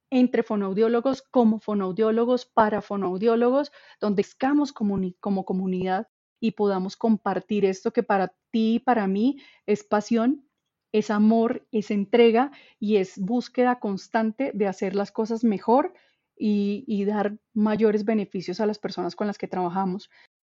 entre 0.09 0.43
fonoaudiólogos 0.43 1.21
como 1.21 1.59
fonoaudiólogos 1.59 2.45
para 2.45 2.81
fonoaudiólogos, 2.81 3.71
donde 3.99 4.21
estamos 4.21 4.73
como 4.73 5.45
comunidad 5.45 6.07
y 6.39 6.51
podamos 6.51 6.95
compartir 6.95 7.65
esto 7.65 7.91
que 7.91 8.03
para 8.03 8.29
ti 8.51 8.75
y 8.75 8.79
para 8.79 9.07
mí 9.07 9.37
es 9.65 9.83
pasión, 9.83 10.45
es 10.91 11.11
amor, 11.11 11.67
es 11.71 11.91
entrega 11.91 12.51
y 12.79 12.97
es 12.97 13.19
búsqueda 13.19 13.79
constante 13.79 14.51
de 14.53 14.67
hacer 14.67 14.95
las 14.95 15.11
cosas 15.11 15.43
mejor 15.43 15.93
y, 16.39 17.03
dar 17.03 17.37
mayores 17.53 18.05
beneficios 18.05 18.61
a 18.61 18.65
las 18.65 18.79
personas 18.79 19.15
con 19.15 19.27
las 19.27 19.37
que 19.37 19.47
trabajamos. 19.47 20.09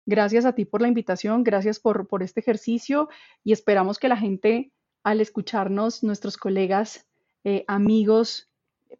Gracias 0.06 0.44
a 0.44 0.54
ti 0.54 0.66
por 0.66 0.82
la 0.82 0.88
invitación, 0.88 1.42
gracias 1.42 1.80
por, 1.80 2.06
este 2.22 2.40
ejercicio 2.40 3.08
y 3.42 3.52
esperamos 3.52 3.98
que 3.98 4.08
la 4.08 4.16
gente 4.16 4.72
al 5.02 5.20
escucharnos, 5.22 6.02
nuestros 6.02 6.36
colegas, 6.36 7.08
eh, 7.44 7.64
amigos, 7.66 8.49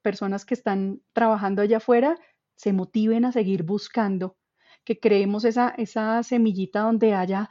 personas 0.03 0.45
que 0.45 0.55
están 0.55 1.01
trabajando 1.13 1.63
allá 1.63 1.79
afuera 1.79 2.17
se 2.57 2.73
motiven 2.73 3.25
a 3.25 3.33
seguir 3.33 3.63
buscando, 3.63 4.37
que 4.85 4.99
creemos 4.99 5.45
esa, 5.45 5.71
esa 5.79 6.23
semillita 6.23 6.81
donde 6.81 7.15
haya 7.15 7.49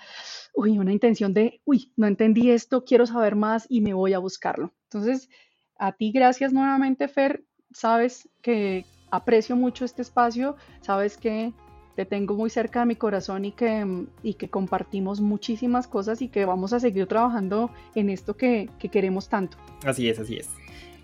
uy, 0.53 0.77
una 0.77 0.91
intención 0.91 1.33
de, 1.33 1.61
uy, 1.65 1.93
no 1.95 2.07
entendí 2.07 2.51
esto, 2.51 2.83
quiero 2.83 3.05
saber 3.05 3.35
más 3.35 3.65
y 3.69 3.81
me 3.81 3.93
voy 3.93 4.13
a 4.13 4.19
buscarlo. 4.19 4.73
Entonces, 4.83 5.29
a 5.77 5.93
ti 5.93 6.11
gracias 6.11 6.53
nuevamente, 6.53 7.07
Fer. 7.07 7.43
Sabes 7.71 8.29
que 8.41 8.85
aprecio 9.11 9.55
mucho 9.55 9.85
este 9.85 10.01
espacio, 10.01 10.55
sabes 10.81 11.17
que 11.17 11.53
te 11.95 12.05
tengo 12.05 12.35
muy 12.35 12.49
cerca 12.49 12.81
de 12.81 12.85
mi 12.85 12.95
corazón 12.95 13.45
y 13.45 13.51
que, 13.51 14.05
y 14.23 14.35
que 14.35 14.49
compartimos 14.49 15.21
muchísimas 15.21 15.87
cosas 15.87 16.21
y 16.21 16.29
que 16.29 16.45
vamos 16.45 16.73
a 16.73 16.79
seguir 16.79 17.07
trabajando 17.07 17.71
en 17.95 18.09
esto 18.09 18.37
que, 18.37 18.69
que 18.79 18.89
queremos 18.89 19.29
tanto. 19.29 19.57
Así 19.85 20.09
es, 20.09 20.19
así 20.19 20.37
es. 20.37 20.49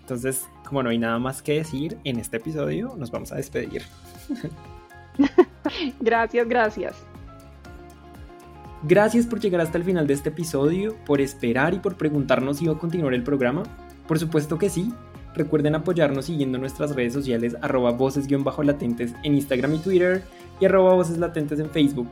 Entonces, 0.06 0.48
como 0.64 0.84
no 0.84 0.90
hay 0.90 0.98
nada 0.98 1.18
más 1.18 1.42
que 1.42 1.54
decir 1.54 1.98
en 2.04 2.20
este 2.20 2.36
episodio, 2.36 2.94
nos 2.96 3.10
vamos 3.10 3.32
a 3.32 3.36
despedir. 3.36 3.82
gracias, 6.00 6.48
gracias. 6.48 6.94
Gracias 8.84 9.26
por 9.26 9.40
llegar 9.40 9.60
hasta 9.62 9.78
el 9.78 9.82
final 9.82 10.06
de 10.06 10.14
este 10.14 10.28
episodio, 10.28 10.94
por 11.04 11.20
esperar 11.20 11.74
y 11.74 11.80
por 11.80 11.96
preguntarnos 11.96 12.58
si 12.58 12.66
va 12.66 12.74
a 12.74 12.78
continuar 12.78 13.14
el 13.14 13.24
programa. 13.24 13.64
Por 14.06 14.20
supuesto 14.20 14.58
que 14.58 14.70
sí. 14.70 14.92
Recuerden 15.34 15.74
apoyarnos 15.74 16.26
siguiendo 16.26 16.56
nuestras 16.56 16.94
redes 16.94 17.12
sociales 17.12 17.56
arroba 17.60 17.90
voces-latentes 17.90 19.12
en 19.24 19.34
Instagram 19.34 19.74
y 19.74 19.78
Twitter 19.78 20.22
y 20.60 20.66
arroba 20.66 20.94
voces 20.94 21.18
latentes 21.18 21.58
en 21.58 21.68
Facebook. 21.68 22.10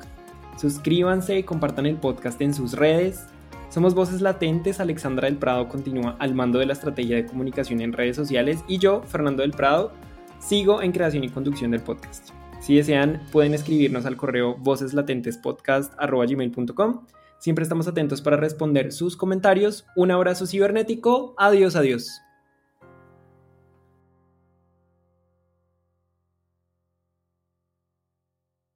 Suscríbanse 0.60 1.38
y 1.38 1.44
compartan 1.44 1.86
el 1.86 1.94
podcast 1.94 2.40
en 2.40 2.54
sus 2.54 2.72
redes. 2.72 3.24
Somos 3.74 3.94
Voces 3.96 4.20
Latentes, 4.20 4.78
Alexandra 4.78 5.26
del 5.26 5.36
Prado 5.36 5.68
continúa 5.68 6.14
al 6.20 6.32
mando 6.32 6.60
de 6.60 6.66
la 6.66 6.74
estrategia 6.74 7.16
de 7.16 7.26
comunicación 7.26 7.80
en 7.80 7.92
redes 7.92 8.14
sociales 8.14 8.60
y 8.68 8.78
yo, 8.78 9.02
Fernando 9.02 9.42
del 9.42 9.50
Prado, 9.50 9.90
sigo 10.38 10.80
en 10.80 10.92
creación 10.92 11.24
y 11.24 11.28
conducción 11.28 11.72
del 11.72 11.80
podcast. 11.80 12.30
Si 12.60 12.76
desean, 12.76 13.20
pueden 13.32 13.52
escribirnos 13.52 14.06
al 14.06 14.16
correo 14.16 14.54
voceslatentespodcast.gmail.com. 14.58 17.00
Siempre 17.38 17.64
estamos 17.64 17.88
atentos 17.88 18.22
para 18.22 18.36
responder 18.36 18.92
sus 18.92 19.16
comentarios. 19.16 19.86
Un 19.96 20.12
abrazo 20.12 20.46
cibernético. 20.46 21.34
Adiós, 21.36 21.74
adiós. 21.74 22.23